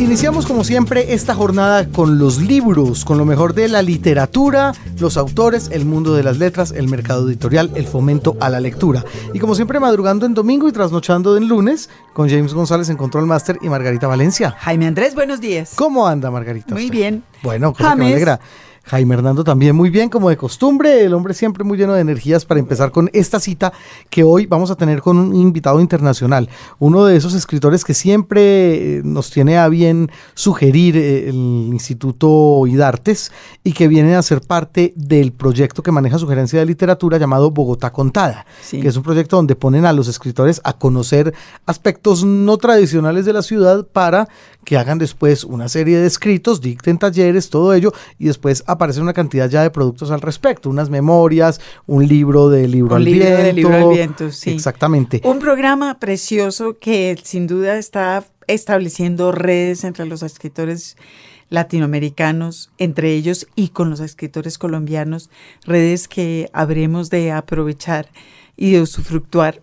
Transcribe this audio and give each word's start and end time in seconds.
Iniciamos 0.00 0.44
como 0.46 0.64
siempre 0.64 1.14
esta 1.14 1.34
jornada 1.34 1.88
con 1.88 2.18
los 2.18 2.38
libros, 2.38 3.04
con 3.04 3.16
lo 3.16 3.24
mejor 3.24 3.54
de 3.54 3.68
la 3.68 3.80
literatura, 3.80 4.72
los 4.98 5.16
autores, 5.16 5.70
el 5.72 5.84
mundo 5.84 6.14
de 6.14 6.22
las 6.22 6.38
letras, 6.38 6.72
el 6.72 6.88
mercado 6.88 7.28
editorial, 7.28 7.70
el 7.74 7.86
fomento 7.86 8.36
a 8.40 8.50
la 8.50 8.60
lectura. 8.60 9.04
Y 9.32 9.38
como 9.38 9.54
siempre 9.54 9.80
madrugando 9.80 10.26
en 10.26 10.34
domingo 10.34 10.68
y 10.68 10.72
trasnochando 10.72 11.36
en 11.36 11.48
lunes 11.48 11.88
con 12.12 12.28
James 12.28 12.52
González 12.54 12.88
en 12.90 12.96
Control 12.96 13.26
Master 13.26 13.58
y 13.62 13.68
Margarita 13.68 14.06
Valencia. 14.06 14.54
Jaime 14.58 14.86
Andrés, 14.86 15.14
buenos 15.14 15.40
días. 15.40 15.72
¿Cómo 15.76 16.06
anda 16.06 16.30
Margarita? 16.30 16.74
Muy 16.74 16.84
usted? 16.86 16.96
bien. 16.96 17.24
Bueno, 17.42 17.72
cosa 17.72 17.90
que 17.90 17.96
me 17.96 18.04
James. 18.04 18.12
alegra. 18.14 18.40
Jaime 18.86 19.14
Hernando 19.14 19.44
también 19.44 19.74
muy 19.74 19.88
bien, 19.88 20.10
como 20.10 20.28
de 20.28 20.36
costumbre, 20.36 21.04
el 21.04 21.14
hombre 21.14 21.32
siempre 21.32 21.64
muy 21.64 21.78
lleno 21.78 21.94
de 21.94 22.02
energías 22.02 22.44
para 22.44 22.60
empezar 22.60 22.90
con 22.90 23.08
esta 23.14 23.40
cita 23.40 23.72
que 24.10 24.24
hoy 24.24 24.44
vamos 24.46 24.70
a 24.70 24.76
tener 24.76 25.00
con 25.00 25.16
un 25.16 25.34
invitado 25.34 25.80
internacional, 25.80 26.50
uno 26.78 27.06
de 27.06 27.16
esos 27.16 27.32
escritores 27.34 27.82
que 27.84 27.94
siempre 27.94 28.98
eh, 28.98 29.02
nos 29.02 29.30
tiene 29.30 29.56
a 29.56 29.68
bien 29.68 30.10
sugerir 30.34 30.96
eh, 30.98 31.28
el 31.30 31.34
Instituto 31.72 32.66
IDARTES 32.66 33.32
y 33.64 33.72
que 33.72 33.88
viene 33.88 34.16
a 34.16 34.22
ser 34.22 34.42
parte 34.42 34.92
del 34.96 35.32
proyecto 35.32 35.82
que 35.82 35.90
maneja 35.90 36.18
sugerencia 36.18 36.58
de 36.60 36.66
literatura 36.66 37.16
llamado 37.16 37.50
Bogotá 37.50 37.90
Contada, 37.90 38.44
Sí. 38.62 38.80
que 38.80 38.88
es 38.88 38.96
un 38.96 39.02
proyecto 39.02 39.36
donde 39.36 39.56
ponen 39.56 39.86
a 39.86 39.92
los 39.94 40.08
escritores 40.08 40.60
a 40.62 40.74
conocer 40.74 41.32
aspectos 41.64 42.24
no 42.24 42.58
tradicionales 42.58 43.24
de 43.24 43.32
la 43.32 43.42
ciudad 43.42 43.86
para 43.86 44.28
que 44.64 44.76
hagan 44.76 44.98
después 44.98 45.44
una 45.44 45.68
serie 45.68 45.98
de 45.98 46.06
escritos, 46.06 46.60
dicten 46.60 46.98
talleres, 46.98 47.50
todo 47.50 47.74
ello, 47.74 47.92
y 48.18 48.26
después 48.26 48.64
aparece 48.66 49.00
una 49.00 49.12
cantidad 49.12 49.48
ya 49.48 49.62
de 49.62 49.70
productos 49.70 50.10
al 50.10 50.20
respecto, 50.20 50.70
unas 50.70 50.90
memorias, 50.90 51.60
un 51.86 52.06
libro 52.06 52.48
de 52.48 52.66
libro 52.68 52.96
Un 52.96 53.02
al 53.02 53.04
libro 53.04 53.26
viento. 53.26 53.42
de 53.42 53.52
libro 53.52 53.74
al 53.76 53.94
viento, 53.94 54.30
sí. 54.30 54.50
Exactamente. 54.50 55.20
Un 55.24 55.38
programa 55.38 55.98
precioso 55.98 56.78
que 56.78 57.16
sin 57.22 57.46
duda 57.46 57.76
está 57.76 58.24
estableciendo 58.46 59.32
redes 59.32 59.84
entre 59.84 60.06
los 60.06 60.22
escritores 60.22 60.96
latinoamericanos, 61.50 62.70
entre 62.78 63.12
ellos 63.12 63.46
y 63.54 63.68
con 63.68 63.90
los 63.90 64.00
escritores 64.00 64.58
colombianos, 64.58 65.30
redes 65.64 66.08
que 66.08 66.48
habremos 66.52 67.10
de 67.10 67.32
aprovechar 67.32 68.08
y 68.56 68.72
de 68.72 68.82
usufructuar 68.82 69.62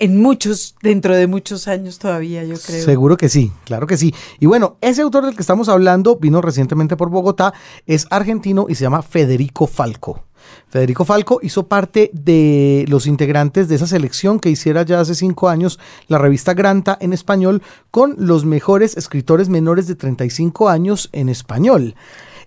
en 0.00 0.20
muchos, 0.20 0.74
dentro 0.82 1.14
de 1.14 1.26
muchos 1.26 1.68
años 1.68 1.98
todavía, 1.98 2.44
yo 2.44 2.56
creo. 2.58 2.84
Seguro 2.84 3.16
que 3.16 3.28
sí, 3.28 3.52
claro 3.64 3.86
que 3.86 3.96
sí. 3.96 4.14
Y 4.38 4.46
bueno, 4.46 4.76
ese 4.80 5.02
autor 5.02 5.26
del 5.26 5.34
que 5.34 5.42
estamos 5.42 5.68
hablando 5.68 6.16
vino 6.16 6.40
recientemente 6.40 6.96
por 6.96 7.10
Bogotá, 7.10 7.52
es 7.86 8.06
argentino 8.10 8.66
y 8.68 8.74
se 8.74 8.82
llama 8.82 9.02
Federico 9.02 9.66
Falco. 9.66 10.24
Federico 10.68 11.04
Falco 11.04 11.40
hizo 11.42 11.66
parte 11.66 12.10
de 12.12 12.84
los 12.88 13.06
integrantes 13.06 13.68
de 13.68 13.74
esa 13.74 13.86
selección 13.86 14.40
que 14.40 14.50
hiciera 14.50 14.82
ya 14.82 15.00
hace 15.00 15.14
cinco 15.14 15.48
años 15.48 15.78
la 16.08 16.18
revista 16.18 16.54
Granta 16.54 16.96
en 17.00 17.12
español 17.12 17.62
con 17.90 18.14
los 18.18 18.44
mejores 18.44 18.96
escritores 18.96 19.48
menores 19.48 19.86
de 19.86 19.96
35 19.96 20.68
años 20.68 21.08
en 21.12 21.28
español. 21.28 21.94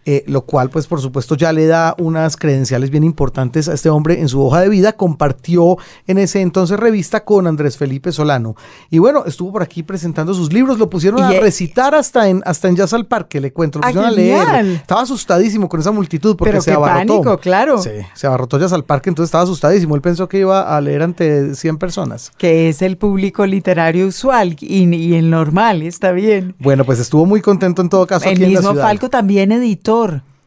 Eh, 0.05 0.23
lo 0.27 0.41
cual 0.45 0.69
pues 0.69 0.87
por 0.87 0.99
supuesto 1.01 1.35
ya 1.35 1.53
le 1.53 1.65
da 1.67 1.95
unas 1.97 2.35
credenciales 2.37 2.89
bien 2.89 3.03
importantes 3.03 3.69
a 3.69 3.73
este 3.73 3.89
hombre 3.89 4.19
en 4.19 4.27
su 4.29 4.41
hoja 4.41 4.61
de 4.61 4.69
vida. 4.69 4.93
Compartió 4.93 5.77
en 6.07 6.17
ese 6.17 6.41
entonces 6.41 6.79
revista 6.79 7.23
con 7.23 7.47
Andrés 7.47 7.77
Felipe 7.77 8.11
Solano. 8.11 8.55
Y 8.89 8.99
bueno, 8.99 9.23
estuvo 9.25 9.51
por 9.53 9.63
aquí 9.63 9.83
presentando 9.83 10.33
sus 10.33 10.51
libros, 10.51 10.77
lo 10.79 10.89
pusieron 10.89 11.23
a 11.23 11.33
Y, 11.33 11.37
eh, 11.37 11.39
recitar 11.39 11.95
hasta 11.95 12.27
en, 12.29 12.41
hasta 12.45 12.67
en 12.67 12.75
Jazz 12.75 12.93
al 12.93 13.05
Parque, 13.05 13.39
le 13.39 13.53
cuento, 13.53 13.79
lo 13.79 13.85
¡Ah, 13.85 13.89
pusieron 13.89 14.09
a 14.09 14.11
leer. 14.11 14.65
Estaba 14.75 15.01
asustadísimo 15.01 15.69
con 15.69 15.79
esa 15.79 15.91
multitud 15.91 16.35
porque 16.35 16.51
Pero 16.51 16.61
se 16.61 16.71
qué 16.71 16.75
abarrotó. 16.75 17.21
pánico, 17.21 17.37
claro. 17.37 17.81
Sí, 17.81 17.91
se 18.13 18.27
abarrotó 18.27 18.59
Jazz 18.59 18.73
al 18.73 18.83
Parque, 18.85 19.09
entonces 19.09 19.29
estaba 19.29 19.43
asustadísimo. 19.43 19.95
Él 19.95 20.01
pensó 20.01 20.27
que 20.27 20.39
iba 20.39 20.75
a 20.75 20.81
leer 20.81 21.03
ante 21.03 21.55
100 21.55 21.77
personas. 21.77 22.31
que 22.37 22.69
es 22.69 22.81
el 22.81 22.97
público 22.97 23.45
literario 23.45 24.07
usual 24.07 24.55
y, 24.59 24.83
y 24.95 25.13
el 25.15 25.29
normal, 25.29 25.81
está 25.81 26.11
bien. 26.11 26.55
Bueno, 26.59 26.83
pues 26.85 26.99
estuvo 26.99 27.25
muy 27.25 27.41
contento 27.41 27.81
en 27.81 27.89
todo 27.89 28.05
caso 28.07 28.25
El 28.25 28.31
aquí 28.33 28.43
en 28.43 28.53
la 28.53 28.59
mismo 28.59 28.71
ciudad. 28.73 28.85
Falco 28.85 29.09
también 29.09 29.51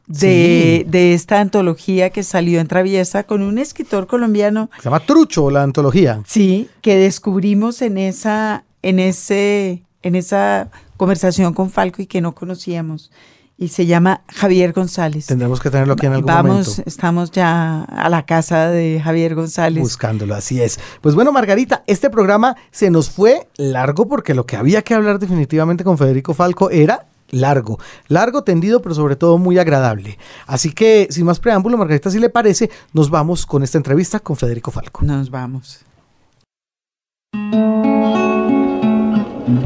de, 0.07 0.85
Sí. 0.85 0.91
de 0.91 1.15
esta 1.15 1.41
antología 1.41 2.11
que 2.11 2.23
salió 2.23 2.61
en 2.61 2.69
Traviesa 2.69 3.25
con 3.25 3.43
un 3.43 3.59
escritor 3.59 4.07
colombiano, 4.07 4.71
Se 4.79 4.85
llama 4.85 5.01
Trucho, 5.01 5.51
la 5.51 5.63
antología. 5.65 6.23
sí, 6.27 6.69
que 6.81 6.97
descubrimos 6.97 7.83
en 7.83 7.99
esa, 7.99 8.65
en 8.83 8.99
ese, 9.01 9.83
en 10.03 10.15
esa 10.15 10.69
conversación 10.97 11.55
con 11.55 11.71
Falco 11.71 12.03
y 12.03 12.07
que 12.07 12.21
no 12.21 12.35
conocíamos. 12.35 13.11
Y 13.59 13.69
se 13.69 13.87
llama 13.87 14.21
Javier 14.29 14.73
González. 14.75 15.27
Tendremos 15.27 15.61
que 15.61 15.71
tenerlo 15.71 15.95
aquí 15.95 16.05
en 16.05 16.13
algún 16.13 16.27
Vamos, 16.27 16.69
momento. 16.69 16.83
estamos 16.85 17.31
ya 17.31 17.85
a 17.85 18.09
la 18.11 18.27
casa 18.27 18.69
de 18.69 19.01
Javier 19.03 19.35
González. 19.35 19.83
Buscándolo, 19.83 20.35
así 20.35 20.61
es. 20.61 20.79
Pues 21.01 21.15
bueno, 21.15 21.33
Margarita, 21.33 21.83
este 21.87 22.11
programa 22.11 22.55
se 22.71 22.91
nos 22.91 23.09
fue 23.09 23.49
largo 23.57 24.09
porque 24.09 24.35
lo 24.35 24.45
que 24.45 24.57
había 24.57 24.83
que 24.83 24.93
hablar 24.93 25.19
definitivamente 25.19 25.85
con 25.85 25.97
Federico 25.97 26.35
Falco 26.35 26.69
era 26.71 27.07
largo, 27.31 27.79
largo, 28.09 28.43
tendido, 28.43 28.83
pero 28.83 28.95
sobre 28.95 29.17
todo 29.17 29.39
muy 29.39 29.59
agradable. 29.59 30.19
Así 30.47 30.73
que, 30.73 31.09
sin 31.11 31.27
más 31.27 31.41
preámbulo, 31.41 31.77
Margarita, 31.77 32.11
si 32.11 32.19
le 32.19 32.31
parece, 32.31 32.71
nos 32.93 33.11
vamos 33.11 33.47
con 33.47 33.63
esta 33.63 33.79
entrevista 33.79 34.21
con 34.21 34.37
Federico 34.37 34.71
Falco. 34.71 35.05
Nos 35.05 35.31
vamos. 35.31 35.81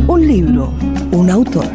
Un 0.07 0.27
libro, 0.27 0.73
un 1.13 1.31
autor. 1.31 1.67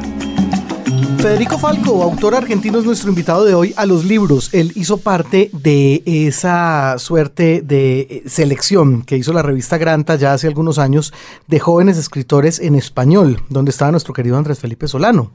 Federico 1.17 1.57
Falco, 1.57 2.03
autor 2.03 2.35
argentino, 2.35 2.77
es 2.77 2.85
nuestro 2.85 3.09
invitado 3.09 3.45
de 3.45 3.55
hoy 3.55 3.73
a 3.77 3.87
los 3.87 4.05
libros. 4.05 4.53
Él 4.53 4.71
hizo 4.75 4.97
parte 4.97 5.49
de 5.53 6.03
esa 6.05 6.97
suerte 6.99 7.63
de 7.63 8.01
eh, 8.01 8.23
selección 8.27 9.01
que 9.01 9.17
hizo 9.17 9.33
la 9.33 9.41
revista 9.41 9.79
Granta 9.79 10.17
ya 10.17 10.33
hace 10.33 10.47
algunos 10.47 10.77
años 10.77 11.13
de 11.47 11.59
jóvenes 11.59 11.97
escritores 11.97 12.59
en 12.59 12.75
español, 12.75 13.41
donde 13.49 13.71
estaba 13.71 13.89
nuestro 13.89 14.13
querido 14.13 14.37
Andrés 14.37 14.59
Felipe 14.59 14.87
Solano. 14.87 15.31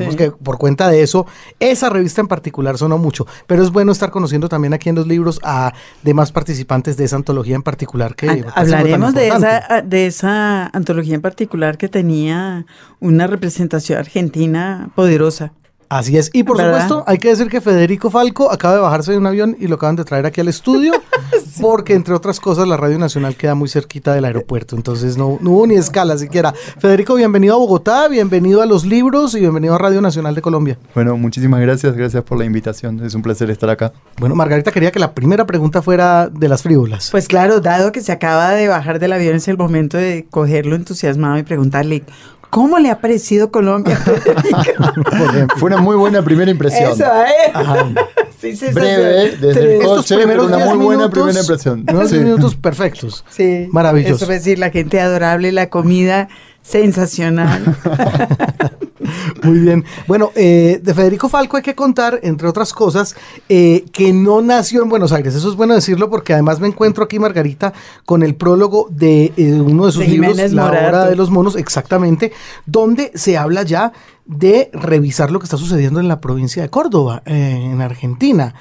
Digamos 0.00 0.14
Sí. 0.14 0.18
que 0.18 0.30
por 0.30 0.58
cuenta 0.58 0.88
de 0.88 1.02
eso, 1.02 1.26
esa 1.60 1.90
revista 1.90 2.20
en 2.20 2.28
particular 2.28 2.76
sonó 2.78 2.98
mucho, 2.98 3.26
pero 3.46 3.62
es 3.62 3.70
bueno 3.70 3.92
estar 3.92 4.10
conociendo 4.10 4.48
también 4.48 4.74
aquí 4.74 4.88
en 4.88 4.94
los 4.96 5.06
libros 5.06 5.40
a 5.42 5.72
demás 6.02 6.32
participantes 6.32 6.96
de 6.96 7.04
esa 7.04 7.16
antología 7.16 7.54
en 7.56 7.62
particular 7.62 8.14
que 8.14 8.28
Ha- 8.28 8.60
Hablaremos 8.60 9.14
de 9.14 9.28
esa, 9.28 9.82
de 9.84 10.06
esa 10.06 10.66
antología 10.66 11.14
en 11.14 11.22
particular 11.22 11.78
que 11.78 11.88
tenía 11.88 12.66
una 13.00 13.26
representación 13.26 13.98
argentina 13.98 14.90
poderosa. 14.94 15.52
Así 15.94 16.18
es. 16.18 16.28
Y 16.32 16.42
por 16.42 16.56
¿Verdad? 16.56 16.88
supuesto, 16.88 17.04
hay 17.06 17.18
que 17.18 17.28
decir 17.28 17.48
que 17.48 17.60
Federico 17.60 18.10
Falco 18.10 18.50
acaba 18.50 18.74
de 18.74 18.80
bajarse 18.80 19.12
de 19.12 19.18
un 19.18 19.28
avión 19.28 19.56
y 19.60 19.68
lo 19.68 19.76
acaban 19.76 19.94
de 19.94 20.02
traer 20.02 20.26
aquí 20.26 20.40
al 20.40 20.48
estudio, 20.48 20.92
porque 21.62 21.94
entre 21.94 22.14
otras 22.14 22.40
cosas 22.40 22.66
la 22.66 22.76
Radio 22.76 22.98
Nacional 22.98 23.36
queda 23.36 23.54
muy 23.54 23.68
cerquita 23.68 24.12
del 24.12 24.24
aeropuerto, 24.24 24.74
entonces 24.74 25.16
no, 25.16 25.38
no 25.40 25.50
hubo 25.50 25.68
ni 25.68 25.76
escala 25.76 26.18
siquiera. 26.18 26.52
Federico, 26.80 27.14
bienvenido 27.14 27.54
a 27.54 27.58
Bogotá, 27.58 28.08
bienvenido 28.08 28.60
a 28.60 28.66
los 28.66 28.84
libros 28.84 29.36
y 29.36 29.38
bienvenido 29.38 29.76
a 29.76 29.78
Radio 29.78 30.00
Nacional 30.00 30.34
de 30.34 30.42
Colombia. 30.42 30.78
Bueno, 30.96 31.16
muchísimas 31.16 31.60
gracias, 31.60 31.94
gracias 31.94 32.24
por 32.24 32.38
la 32.38 32.44
invitación. 32.44 33.00
Es 33.04 33.14
un 33.14 33.22
placer 33.22 33.48
estar 33.50 33.70
acá. 33.70 33.92
Bueno, 34.18 34.34
Margarita 34.34 34.72
quería 34.72 34.90
que 34.90 34.98
la 34.98 35.12
primera 35.14 35.46
pregunta 35.46 35.80
fuera 35.80 36.28
de 36.28 36.48
las 36.48 36.64
frívolas. 36.64 37.10
Pues 37.12 37.28
claro, 37.28 37.60
dado 37.60 37.92
que 37.92 38.00
se 38.00 38.10
acaba 38.10 38.50
de 38.50 38.66
bajar 38.66 38.98
del 38.98 39.12
avión, 39.12 39.36
es 39.36 39.46
el 39.46 39.58
momento 39.58 39.96
de 39.96 40.26
cogerlo 40.28 40.74
entusiasmado 40.74 41.38
y 41.38 41.44
preguntarle, 41.44 42.02
¿cómo 42.54 42.78
le 42.78 42.88
ha 42.88 43.00
parecido 43.00 43.50
Colombia? 43.50 43.96
Fue 45.56 45.66
una 45.66 45.78
muy 45.78 45.96
buena 45.96 46.22
primera 46.22 46.48
impresión. 46.48 46.92
Eso, 46.92 47.04
¿eh? 47.04 47.52
Sí, 48.40 48.54
sí, 48.54 48.66
sí, 48.68 48.72
Breve, 48.74 49.30
sí. 49.30 49.36
desde 49.40 49.76
el 49.78 49.82
coche, 49.82 50.16
primeros 50.16 50.46
pero 50.46 50.56
una 50.56 50.64
10 50.66 50.76
muy 50.76 50.84
buena 50.84 51.08
primera 51.10 51.40
impresión. 51.40 51.84
unos 51.88 52.10
Sí. 52.10 52.16
10 52.16 52.26
minutos 52.26 52.54
perfectos. 52.54 53.24
Sí. 53.30 53.68
Maravilloso. 53.72 54.16
Eso 54.16 54.24
es 54.24 54.44
decir, 54.44 54.58
la 54.58 54.70
gente 54.70 55.00
adorable, 55.00 55.50
la 55.50 55.70
comida 55.70 56.28
sensacional. 56.64 57.76
Muy 59.42 59.58
bien. 59.58 59.84
Bueno, 60.08 60.32
eh, 60.34 60.80
de 60.82 60.94
Federico 60.94 61.28
Falco 61.28 61.58
hay 61.58 61.62
que 61.62 61.74
contar, 61.74 62.20
entre 62.22 62.48
otras 62.48 62.72
cosas, 62.72 63.14
eh, 63.48 63.84
que 63.92 64.12
no 64.12 64.40
nació 64.40 64.82
en 64.82 64.88
Buenos 64.88 65.12
Aires. 65.12 65.34
Eso 65.34 65.50
es 65.50 65.56
bueno 65.56 65.74
decirlo 65.74 66.08
porque 66.08 66.32
además 66.32 66.60
me 66.60 66.68
encuentro 66.68 67.04
aquí, 67.04 67.18
Margarita, 67.18 67.74
con 68.06 68.22
el 68.22 68.34
prólogo 68.34 68.88
de 68.90 69.32
eh, 69.36 69.52
uno 69.52 69.86
de 69.86 69.92
sus 69.92 70.00
De 70.00 70.08
libros, 70.08 70.30
Jiménez 70.30 70.52
La 70.52 70.64
Morato. 70.64 70.86
Hora 70.88 71.04
de 71.06 71.16
los 71.16 71.30
Monos, 71.30 71.56
exactamente, 71.56 72.32
donde 72.64 73.12
se 73.14 73.36
habla 73.36 73.62
ya 73.62 73.92
de 74.24 74.70
revisar 74.72 75.30
lo 75.30 75.38
que 75.38 75.44
está 75.44 75.58
sucediendo 75.58 76.00
en 76.00 76.08
la 76.08 76.20
provincia 76.20 76.62
de 76.62 76.70
Córdoba, 76.70 77.22
eh, 77.26 77.60
en 77.72 77.82
Argentina. 77.82 78.54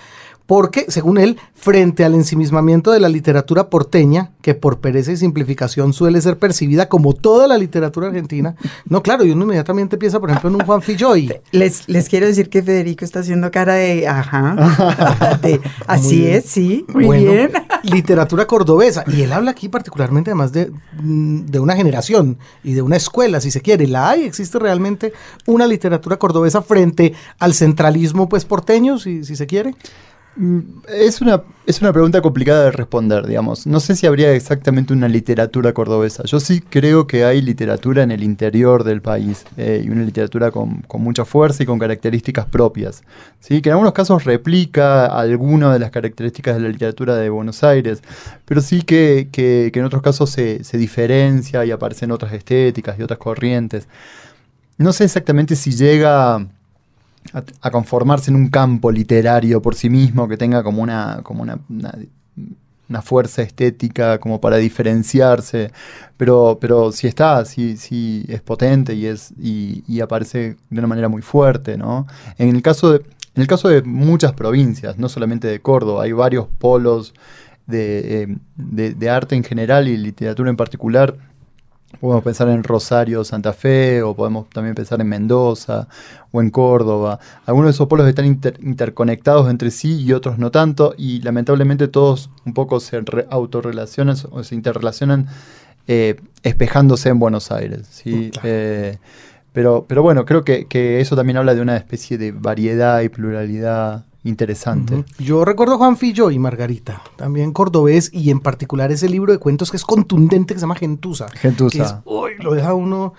Porque, 0.45 0.85
según 0.89 1.17
él, 1.17 1.37
frente 1.55 2.03
al 2.03 2.15
ensimismamiento 2.15 2.91
de 2.91 2.99
la 2.99 3.07
literatura 3.07 3.69
porteña, 3.69 4.31
que 4.41 4.53
por 4.53 4.79
pereza 4.81 5.13
y 5.13 5.17
simplificación 5.17 5.93
suele 5.93 6.19
ser 6.21 6.37
percibida 6.37 6.89
como 6.89 7.13
toda 7.13 7.47
la 7.47 7.57
literatura 7.57 8.07
argentina, 8.07 8.55
no, 8.85 9.01
claro, 9.01 9.23
y 9.23 9.31
uno 9.31 9.43
inmediatamente 9.45 9.97
piensa, 9.97 10.19
por 10.19 10.29
ejemplo, 10.29 10.49
en 10.49 10.55
un 10.55 10.65
Juan 10.65 10.81
Filloy. 10.81 11.33
Les, 11.51 11.87
les 11.87 12.09
quiero 12.09 12.27
decir 12.27 12.49
que 12.49 12.61
Federico 12.61 13.05
está 13.05 13.19
haciendo 13.19 13.51
cara 13.51 13.75
de, 13.75 14.05
ajá, 14.07 15.39
de, 15.41 15.61
así 15.87 16.27
es, 16.27 16.45
sí, 16.45 16.85
muy 16.89 17.05
Bueno, 17.05 17.31
bien. 17.31 17.51
literatura 17.83 18.45
cordobesa. 18.45 19.05
Y 19.07 19.21
él 19.21 19.31
habla 19.31 19.51
aquí 19.51 19.69
particularmente 19.69 20.31
además 20.31 20.51
de, 20.51 20.71
mm, 21.01 21.45
de 21.45 21.59
una 21.59 21.75
generación 21.75 22.37
y 22.63 22.73
de 22.73 22.81
una 22.81 22.97
escuela, 22.97 23.39
si 23.39 23.49
se 23.49 23.61
quiere. 23.61 23.87
¿La 23.87 24.09
hay? 24.09 24.23
¿Existe 24.23 24.59
realmente 24.59 25.13
una 25.45 25.65
literatura 25.67 26.17
cordobesa 26.17 26.61
frente 26.61 27.13
al 27.39 27.53
centralismo 27.53 28.27
pues 28.27 28.43
porteño, 28.43 28.99
si, 28.99 29.23
si 29.23 29.35
se 29.37 29.47
quiere? 29.47 29.73
Mm, 30.35 30.59
Es 30.87 31.21
una, 31.21 31.43
es 31.67 31.79
una 31.81 31.93
pregunta 31.93 32.19
complicada 32.21 32.63
de 32.65 32.71
responder, 32.71 33.27
digamos. 33.27 33.67
No 33.67 33.79
sé 33.79 33.95
si 33.95 34.07
habría 34.07 34.33
exactamente 34.33 34.91
una 34.91 35.07
literatura 35.07 35.73
cordobesa. 35.73 36.23
Yo 36.23 36.39
sí 36.39 36.59
creo 36.61 37.05
que 37.05 37.23
hay 37.23 37.39
literatura 37.41 38.01
en 38.01 38.09
el 38.11 38.23
interior 38.23 38.83
del 38.83 39.01
país 39.03 39.45
eh, 39.57 39.83
y 39.85 39.89
una 39.89 40.01
literatura 40.03 40.49
con, 40.49 40.81
con 40.87 41.01
mucha 41.03 41.23
fuerza 41.25 41.61
y 41.63 41.65
con 41.67 41.77
características 41.77 42.47
propias. 42.47 43.03
¿sí? 43.39 43.61
Que 43.61 43.69
en 43.69 43.73
algunos 43.73 43.93
casos 43.93 44.23
replica 44.23 45.05
algunas 45.05 45.71
de 45.73 45.79
las 45.79 45.91
características 45.91 46.55
de 46.55 46.61
la 46.63 46.69
literatura 46.69 47.15
de 47.15 47.29
Buenos 47.29 47.63
Aires, 47.63 48.01
pero 48.45 48.59
sí 48.61 48.81
que, 48.81 49.29
que- 49.31 49.69
que 49.71 49.79
en 49.79 49.85
otros 49.85 50.01
casos 50.01 50.31
se, 50.31 50.63
se 50.63 50.77
diferencia 50.79 51.63
y 51.63 51.69
aparecen 51.71 52.09
otras 52.11 52.33
estéticas 52.33 52.97
y 52.97 53.03
otras 53.03 53.19
corrientes. 53.19 53.87
No 54.77 54.93
sé 54.93 55.03
exactamente 55.05 55.55
si 55.55 55.71
llega 55.71 56.47
a, 57.61 57.71
conformarse 57.71 58.29
en 58.31 58.35
un 58.37 58.49
campo 58.49 58.91
literario 58.91 59.61
por 59.61 59.75
sí 59.75 59.89
mismo 59.89 60.27
que 60.27 60.37
tenga 60.37 60.63
como 60.63 60.81
una, 60.81 61.21
como 61.23 61.43
una, 61.43 61.59
una- 61.69 61.93
fuerza 63.01 63.41
estética 63.41 64.19
como 64.19 64.39
para 64.39 64.57
diferenciarse, 64.57 65.71
pero, 66.17 66.57
pero 66.61 66.91
sí 66.91 67.07
está, 67.07 67.43
sí, 67.45 67.75
sí 67.75 68.23
es 68.27 68.41
potente 68.41 68.93
y, 68.93 69.07
es, 69.07 69.33
y, 69.39 69.83
y 69.87 69.99
aparece 70.01 70.57
de 70.69 70.79
una 70.79 70.87
manera 70.87 71.09
muy 71.09 71.21
fuerte, 71.23 71.75
¿no? 71.77 72.05
En 72.37 72.49
el 72.55 72.61
caso 72.61 72.91
de, 72.91 72.97
en 73.35 73.41
el 73.41 73.47
caso 73.47 73.67
de 73.69 73.81
muchas 73.81 74.33
provincias, 74.33 74.99
no 74.99 75.09
solamente 75.09 75.47
de 75.47 75.59
Córdoba, 75.59 76.03
hay 76.03 76.11
varios 76.11 76.47
polos 76.59 77.13
de, 77.65 78.23
eh, 78.23 78.37
de- 78.57 78.93
de 78.93 79.09
arte 79.09 79.35
en 79.35 79.43
general 79.43 79.87
y 79.87 79.97
literatura 79.97 80.49
en 80.51 80.57
particular. 80.57 81.15
Podemos 82.03 82.23
pensar 82.25 82.49
en 82.49 82.65
Rosario, 82.65 83.23
Santa 83.23 83.53
Fe, 83.53 84.01
o 84.03 84.13
podemos 84.13 84.49
también 84.49 84.75
pensar 84.75 84.99
en 84.99 85.07
Mendoza 85.07 85.87
o 86.33 86.41
en 86.41 86.49
Córdoba. 86.49 87.17
Algunos 87.45 87.67
de 87.67 87.71
esos 87.71 87.87
polos 87.87 88.05
están 88.09 88.25
inter- 88.25 88.59
interconectados 88.61 89.49
entre 89.49 89.71
sí 89.71 90.01
y 90.03 90.11
otros 90.11 90.37
no 90.37 90.51
tanto, 90.51 90.95
y 90.97 91.21
lamentablemente 91.21 91.87
todos 91.87 92.29
un 92.45 92.53
poco 92.53 92.81
se 92.81 92.99
re- 92.99 93.25
autorrelacionan 93.29 94.17
o 94.31 94.43
se 94.43 94.53
interrelacionan 94.53 95.27
eh, 95.87 96.17
espejándose 96.43 97.07
en 97.07 97.19
Buenos 97.19 97.53
Aires. 97.53 97.87
¿sí? 97.89 98.31
Claro. 98.33 98.49
Eh, 98.51 98.97
pero, 99.53 99.85
pero 99.87 100.03
bueno, 100.03 100.25
creo 100.25 100.43
que, 100.43 100.65
que 100.65 100.99
eso 100.99 101.15
también 101.15 101.37
habla 101.37 101.55
de 101.55 101.61
una 101.61 101.77
especie 101.77 102.17
de 102.17 102.33
variedad 102.33 102.99
y 102.99 103.07
pluralidad 103.07 104.03
interesante. 104.23 104.95
Ujú. 104.95 105.05
Yo 105.19 105.45
recuerdo 105.45 105.77
Juan 105.77 105.97
Fillo 105.97 106.31
y 106.31 106.39
Margarita, 106.39 107.01
también 107.15 107.51
cordobés, 107.51 108.09
y 108.13 108.29
en 108.31 108.39
particular 108.39 108.91
ese 108.91 109.09
libro 109.09 109.31
de 109.33 109.39
cuentos 109.39 109.69
que 109.71 109.77
es 109.77 109.83
contundente, 109.85 110.53
que 110.53 110.59
se 110.59 110.63
llama. 110.63 110.75
Gentuza. 110.75 111.27
Que 111.27 111.47
es, 111.49 111.95
uy, 112.05 112.31
lo 112.39 112.53
deja 112.53 112.73
uno 112.73 113.13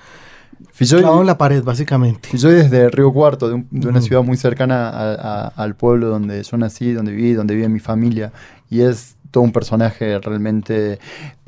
Filloy- 0.72 1.00
clavado 1.00 1.20
en 1.20 1.26
la 1.26 1.36
pared, 1.38 1.62
básicamente. 1.62 2.28
Y 2.32 2.38
yo 2.38 2.48
desde 2.48 2.88
Río 2.90 3.12
Cuarto, 3.12 3.48
de, 3.48 3.54
un- 3.54 3.68
de 3.70 3.88
una 3.88 3.98
Ujú. 3.98 4.06
ciudad 4.06 4.22
muy 4.22 4.36
cercana 4.36 4.88
a- 4.88 5.14
a- 5.14 5.48
al 5.48 5.74
pueblo 5.76 6.08
donde 6.08 6.42
yo 6.42 6.56
nací, 6.56 6.92
donde 6.92 7.12
viví, 7.12 7.32
donde 7.34 7.54
vive 7.54 7.68
mi 7.68 7.80
familia, 7.80 8.32
y 8.70 8.80
es 8.80 9.16
todo 9.30 9.44
un 9.44 9.52
personaje 9.52 10.18
realmente... 10.20 10.98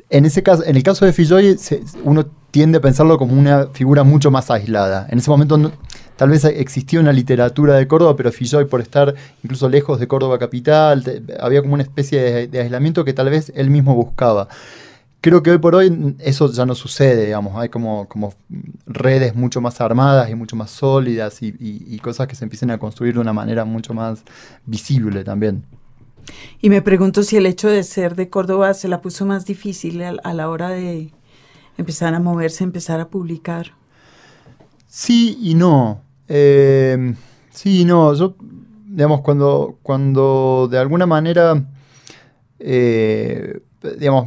En 0.09 0.23
ese 0.25 0.41
caso, 0.43 0.63
en 0.63 0.75
el 0.77 0.83
caso 0.83 1.05
de 1.05 1.11
Filloy, 1.13 1.57
se- 1.57 1.83
uno 2.05 2.25
tiende 2.51 2.77
a 2.77 2.81
pensarlo 2.81 3.17
como 3.17 3.33
una 3.33 3.67
figura 3.73 4.03
mucho 4.03 4.31
más 4.31 4.49
aislada. 4.49 5.05
En 5.09 5.17
ese 5.19 5.29
momento 5.29 5.57
no- 5.57 5.71
tal 6.17 6.29
vez 6.29 6.43
existía 6.45 6.99
una 6.99 7.13
literatura 7.13 7.75
de 7.75 7.87
Córdoba, 7.87 8.15
pero 8.15 8.31
Filloy 8.31 8.65
por 8.65 8.81
estar 8.81 9.13
incluso 9.43 9.69
lejos 9.69 9.99
de 9.99 10.07
Córdoba 10.07 10.37
capital, 10.39 11.03
te- 11.03 11.21
había 11.39 11.61
como 11.61 11.75
una 11.75 11.83
especie 11.83 12.19
de, 12.21 12.47
de 12.47 12.59
aislamiento 12.61 13.05
que 13.05 13.13
tal 13.13 13.29
vez 13.29 13.51
él 13.55 13.69
mismo 13.69 13.95
buscaba. 13.95 14.47
Creo 15.19 15.41
que 15.43 15.51
hoy 15.51 15.57
por 15.57 15.73
hoy 15.75 16.15
eso 16.19 16.51
ya 16.51 16.65
no 16.65 16.75
sucede, 16.75 17.25
digamos, 17.25 17.55
hay 17.57 17.69
como, 17.69 18.07
como 18.07 18.33
redes 18.85 19.35
mucho 19.35 19.61
más 19.61 19.81
armadas 19.81 20.29
y 20.29 20.35
mucho 20.35 20.55
más 20.55 20.69
sólidas 20.71 21.41
y, 21.41 21.47
y- 21.59 21.83
y 21.87 21.99
cosas 21.99 22.27
que 22.27 22.35
se 22.35 22.45
empiecen 22.45 22.69
a 22.71 22.77
construir 22.77 23.15
de 23.15 23.19
una 23.21 23.33
manera 23.33 23.65
mucho 23.65 23.93
más 23.93 24.23
visible 24.65 25.23
también. 25.23 25.63
Y 26.61 26.69
me 26.69 26.81
pregunto 26.81 27.23
si 27.23 27.37
el 27.37 27.45
hecho 27.45 27.67
de 27.69 27.83
ser 27.83 28.15
de 28.15 28.29
Córdoba 28.29 28.73
se 28.73 28.87
la 28.89 29.01
puso 29.01 29.25
más 29.25 29.45
difícil 29.45 30.01
a, 30.03 30.09
a 30.23 30.33
la 30.33 30.49
hora 30.49 30.69
de 30.69 31.11
empezar 31.77 32.13
a 32.13 32.19
moverse, 32.19 32.63
empezar 32.63 32.99
a 32.99 33.07
publicar. 33.09 33.71
Sí 34.87 35.37
y 35.41 35.55
no. 35.55 36.01
Eh, 36.27 37.13
sí 37.51 37.85
no. 37.85 38.13
Yo, 38.13 38.35
digamos, 38.87 39.21
cuando, 39.21 39.77
cuando 39.83 40.67
de 40.69 40.77
alguna 40.77 41.05
manera, 41.05 41.63
eh, 42.59 43.59
digamos, 43.99 44.25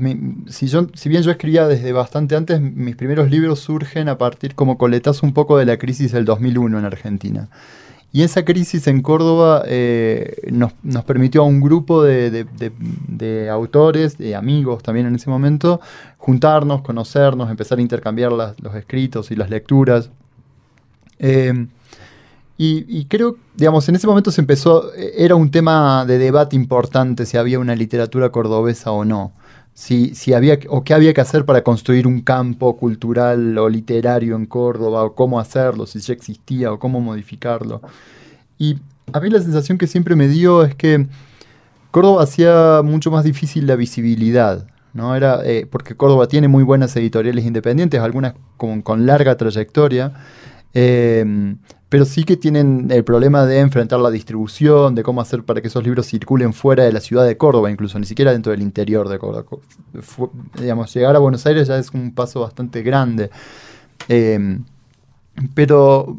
si, 0.49 1.08
bien 1.08 1.23
yo 1.23 1.31
escribía 1.31 1.67
desde 1.67 1.93
bastante 1.93 2.37
antes, 2.37 2.61
mis 2.61 2.97
primeros 2.97 3.31
libros 3.31 3.61
surgen 3.61 4.08
a 4.08 4.19
partir 4.19 4.55
como 4.55 4.79
coletazo 4.79 5.26
un 5.26 5.32
poco 5.32 5.58
de 5.58 5.67
la 5.67 5.76
crisis 5.76 6.12
del 6.12 6.25
2001 6.25 6.79
en 6.79 6.85
Argentina. 6.85 7.49
Y 8.12 8.23
esa 8.23 8.44
crisis 8.44 8.88
en 8.88 9.03
Córdoba 9.03 9.62
eh, 9.67 10.50
nos, 10.50 10.73
permitió 11.05 11.43
a 11.43 11.44
un 11.44 11.61
grupo 11.61 12.03
de, 12.03 13.49
autores, 13.53 14.19
de 14.19 14.35
amigos 14.35 14.82
también 14.82 15.06
en 15.06 15.14
ese 15.14 15.31
momento, 15.31 15.81
juntarnos, 16.19 16.82
conocernos, 16.82 17.49
empezar 17.50 17.79
a 17.79 17.82
intercambiar 17.82 18.32
los 18.32 18.75
escritos 18.75 19.31
y 19.31 19.37
las 19.37 19.49
lecturas. 19.49 20.11
Eh, 21.20 21.67
y, 22.62 22.85
y 22.87 23.07
creo, 23.07 23.39
digamos, 23.57 23.89
en 23.89 23.95
ese 23.95 24.07
momento 24.07 24.31
se 24.31 24.43
empezó, 24.43 24.93
eh, 24.95 25.15
era 25.17 25.35
un 25.35 25.51
tema 25.51 26.05
de 26.05 26.19
debate 26.19 26.57
importante 26.57 27.25
si 27.25 27.39
había 27.39 27.59
una 27.59 27.75
literatura 27.75 28.29
cordobesa 28.29 28.91
o 28.91 29.07
no. 29.07 29.33
Si, 29.73 30.15
si 30.15 30.35
había, 30.35 30.59
o 30.69 30.85
qué 30.85 30.93
había 30.93 31.15
que 31.15 31.23
hacer 31.23 31.47
para 31.47 31.65
construir 31.65 32.07
un 32.07 32.21
campo 32.21 32.77
cultural 32.77 33.57
o 33.57 33.71
literario 33.71 34.37
en 34.37 34.45
Córdoba, 34.45 35.05
o 35.05 35.15
cómo 35.15 35.41
hacerlo, 35.41 35.87
si 35.87 36.01
ya 36.01 36.12
existía, 36.12 36.71
o 36.71 36.79
cómo 36.79 37.01
modificarlo. 37.01 37.81
Y 38.59 38.79
a 39.11 39.21
mí 39.21 39.31
la 39.31 39.41
sensación 39.41 39.79
que 39.79 39.87
siempre 39.87 40.15
me 40.15 40.29
dio 40.29 40.63
es 40.63 40.75
que 40.75 41.06
Córdoba 41.91 42.25
hacía 42.25 42.83
mucho 42.85 43.11
más 43.11 43.25
difícil 43.25 43.67
la 43.67 43.77
visibilidad, 43.77 44.67
¿no? 44.93 45.17
Era, 45.17 45.41
eh, 45.47 45.67
porque 45.71 45.95
Córdoba 45.95 46.29
tiene 46.29 46.47
muy 46.47 46.65
buenas 46.65 46.95
editoriales 46.95 47.47
independientes, 47.47 48.03
algunas 48.03 48.35
con 48.59 49.06
larga 49.06 49.39
trayectoria, 49.39 50.13
eh, 50.75 51.55
pero 51.90 52.05
sí 52.05 52.22
que 52.22 52.37
tienen 52.37 52.87
el 52.90 53.02
problema 53.02 53.44
de 53.46 53.58
enfrentar 53.58 53.99
la 53.99 54.11
distribución, 54.11 54.94
de 54.94 55.02
cómo 55.02 55.20
hacer 55.20 55.43
para 55.43 55.61
que 55.61 55.67
esos 55.67 55.82
libros 55.82 56.06
circulen 56.06 56.52
fuera 56.52 56.84
de 56.84 56.93
la 56.93 57.00
ciudad 57.00 57.26
de 57.26 57.37
Córdoba, 57.37 57.69
incluso 57.69 57.99
ni 57.99 58.06
siquiera 58.06 58.31
dentro 58.31 58.52
del 58.52 58.62
interior 58.62 59.08
de 59.08 59.19
Córdoba. 59.19 59.44
Digamos, 60.58 60.94
llegar 60.94 61.17
a 61.17 61.19
Buenos 61.19 61.44
Aires 61.46 61.67
ya 61.67 61.76
es 61.78 61.90
un 61.90 62.14
paso 62.14 62.40
bastante 62.40 62.82
grande. 62.82 63.31
Eh, 64.08 64.58
pero, 65.55 66.17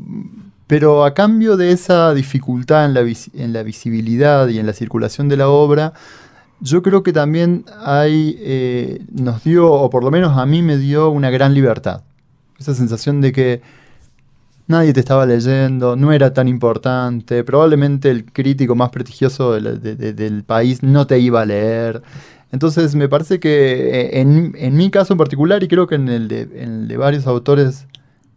pero 0.67 1.05
a 1.05 1.13
cambio 1.13 1.55
de 1.55 1.71
esa 1.71 2.13
dificultad 2.13 2.85
en 2.85 2.93
la, 3.53 3.63
visibilidad 3.63 4.49
y 4.49 4.59
en 4.59 4.65
la 4.65 4.73
circulación 4.73 5.29
de 5.29 5.37
la 5.37 5.47
obra, 5.47 5.93
yo 6.59 6.81
creo 6.81 7.01
que 7.01 7.13
también 7.13 7.63
eh, 7.87 9.01
nos 9.09 9.43
dio, 9.45 9.71
o 9.71 9.89
por 9.89 10.03
lo 10.03 10.11
menos 10.11 10.37
a 10.37 10.45
mí 10.45 10.61
me 10.61 10.77
dio 10.77 11.09
una 11.11 11.29
gran 11.29 11.53
libertad. 11.53 12.01
Esa 12.59 12.75
sensación 12.75 13.21
de 13.21 13.31
que 13.31 13.61
nadie 14.71 14.93
te 14.93 14.99
estaba 14.99 15.25
leyendo, 15.25 15.95
no 15.95 16.11
era 16.11 16.33
tan 16.33 16.47
importante, 16.47 17.43
probablemente 17.43 18.09
el 18.09 18.25
crítico 18.25 18.73
más 18.75 18.89
prestigioso 18.89 19.53
del 19.53 20.43
país 20.43 20.81
no 20.81 21.05
te 21.05 21.19
iba 21.19 21.41
a 21.41 21.45
leer. 21.45 22.01
Entonces 22.51 22.95
me 22.95 23.07
parece 23.07 23.39
que 23.39 23.51
eh, 24.01 24.19
en, 24.19 24.53
en 24.57 24.75
mi 24.75 24.89
caso 24.89 25.13
en 25.13 25.17
particular, 25.17 25.63
y 25.63 25.67
creo 25.67 25.87
que 25.87 25.95
en 25.95 26.09
el 26.09 26.27
de, 26.27 26.41
en 26.55 26.69
el 26.81 26.87
de 26.87 26.97
varios 26.97 27.27
autores 27.27 27.85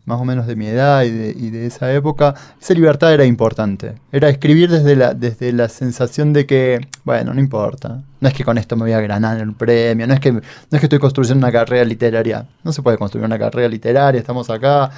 más 0.06 0.20
o 0.20 0.24
menos 0.24 0.46
de 0.46 0.54
mi 0.56 0.66
edad 0.66 1.02
y 1.04 1.10
de, 1.10 1.30
y 1.30 1.50
de 1.50 1.66
esa 1.66 1.92
época, 1.92 2.34
esa 2.60 2.74
libertad 2.74 3.12
era 3.14 3.24
importante. 3.24 3.94
Era 4.12 4.28
escribir 4.28 4.70
desde 4.70 4.96
la, 4.96 5.14
desde 5.14 5.52
la 5.52 5.68
sensación 5.68 6.32
de 6.32 6.44
que, 6.46 6.86
bueno, 7.04 7.32
no 7.32 7.40
importa. 7.40 8.02
No 8.20 8.28
es 8.28 8.34
que 8.34 8.44
con 8.44 8.58
esto 8.58 8.76
me 8.76 8.82
voy 8.82 8.92
a 8.92 9.00
ganar 9.00 9.40
el 9.40 9.52
premio, 9.54 10.06
no 10.06 10.14
es 10.14 10.20
que, 10.20 10.32
no 10.32 10.40
es 10.70 10.78
que 10.80 10.86
estoy 10.86 10.98
construyendo 10.98 11.38
una 11.46 11.52
carrera 11.52 11.84
literaria. 11.84 12.46
No 12.62 12.72
se 12.72 12.82
puede 12.82 12.98
construir 12.98 13.24
una 13.24 13.38
carrera 13.38 13.68
literaria, 13.68 14.18
estamos 14.20 14.50
acá, 14.50 14.90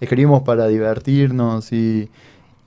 escribimos 0.00 0.42
para 0.42 0.66
divertirnos 0.68 1.72
y, 1.72 2.08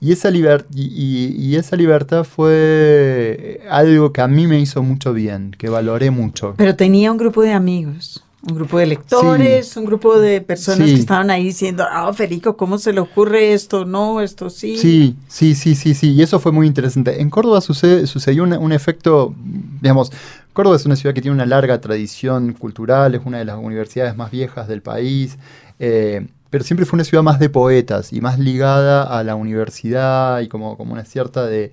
y 0.00 0.12
esa, 0.12 0.30
liber- 0.30 0.66
y, 0.74 1.34
y- 1.38 1.56
esa 1.56 1.76
libertad 1.76 2.24
fue 2.24 3.60
algo 3.70 4.12
que 4.12 4.20
a 4.20 4.28
mí 4.28 4.46
me 4.46 4.58
hizo 4.60 4.82
mucho 4.82 5.12
bien, 5.14 5.52
que 5.56 5.68
valoré 5.70 6.10
mucho. 6.10 6.54
Pero 6.56 6.76
tenía 6.76 7.10
un 7.10 7.16
grupo 7.18 7.42
de 7.42 7.52
amigos, 7.52 8.22
un 8.46 8.54
grupo 8.54 8.78
de 8.78 8.86
lectores, 8.86 9.76
un 9.76 9.84
grupo 9.84 10.18
de 10.18 10.40
personas 10.40 10.88
Sí. 10.88 10.94
que 10.94 11.00
estaban 11.00 11.30
ahí 11.30 11.44
diciendo, 11.44 11.84
ah, 11.90 12.12
Federico, 12.12 12.56
¿cómo 12.56 12.78
se 12.78 12.92
le 12.92 13.00
ocurre 13.00 13.52
esto? 13.52 13.84
No, 13.84 14.20
esto 14.20 14.50
sí. 14.50 14.76
Sí, 14.78 15.16
sí, 15.28 15.54
sí, 15.54 15.74
sí, 15.74 15.94
sí, 15.94 16.12
y 16.12 16.22
eso 16.22 16.38
fue 16.38 16.52
muy 16.52 16.66
interesante. 16.66 17.20
En 17.20 17.28
Córdoba 17.30 17.60
sucede, 17.60 18.06
sucedió 18.06 18.44
un, 18.44 18.52
un 18.52 18.72
efecto, 18.72 19.34
digamos, 19.80 20.12
Córdoba 20.52 20.76
es 20.76 20.86
una 20.86 20.96
ciudad 20.96 21.14
que 21.14 21.20
tiene 21.20 21.34
una 21.34 21.44
larga 21.46 21.80
tradición 21.80 22.52
cultural, 22.54 23.14
es 23.14 23.20
una 23.24 23.38
de 23.38 23.44
las 23.44 23.58
universidades 23.58 24.16
más 24.16 24.30
viejas 24.30 24.68
del 24.68 24.80
país, 24.80 25.36
eh, 25.78 26.26
pero 26.48 26.64
siempre 26.64 26.86
fue 26.86 26.96
una 26.96 27.04
ciudad 27.04 27.22
más 27.22 27.38
de 27.38 27.50
poetas 27.50 28.12
y 28.12 28.20
más 28.20 28.38
ligada 28.38 29.02
a 29.02 29.22
la 29.24 29.34
universidad 29.34 30.40
y 30.40 30.48
como, 30.48 30.76
como 30.76 30.92
una 30.92 31.04
cierta 31.04 31.44
de, 31.46 31.72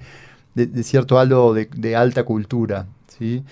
de- 0.56 0.66
de 0.66 0.84
cierto 0.84 1.20
halo 1.20 1.54
de, 1.54 1.70
de 1.78 1.96
alta 1.96 2.24
cultura, 2.24 2.88
¿sí? 3.18 3.44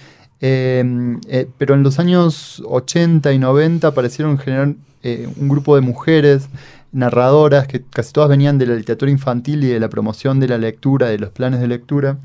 Eh, 0.42 0.84
eh, 1.28 1.48
pero 1.58 1.76
en 1.76 1.84
los 1.84 2.00
años 2.00 2.64
80 2.66 3.32
y 3.32 3.40
90 3.40 3.88
aparecieron 3.88 4.34
en 4.34 4.38
general 4.40 4.76
eh, 5.04 5.28
un 5.38 5.50
grupo 5.50 5.76
de 5.76 5.82
mujeres 5.82 6.50
narradoras 6.92 7.68
que 7.68 7.82
casi 7.82 8.12
todas 8.12 8.30
venían 8.30 8.58
de 8.58 8.66
la 8.66 8.76
literatura 8.76 9.12
infantil 9.12 9.64
y 9.64 9.68
de 9.68 9.80
la 9.80 9.90
promoción 9.90 10.40
de 10.40 10.48
la 10.48 10.58
lectura, 10.58 11.08
de 11.08 11.18
los 11.18 11.30
planes 11.30 11.60
de 11.60 11.68
lectura, 11.68 12.18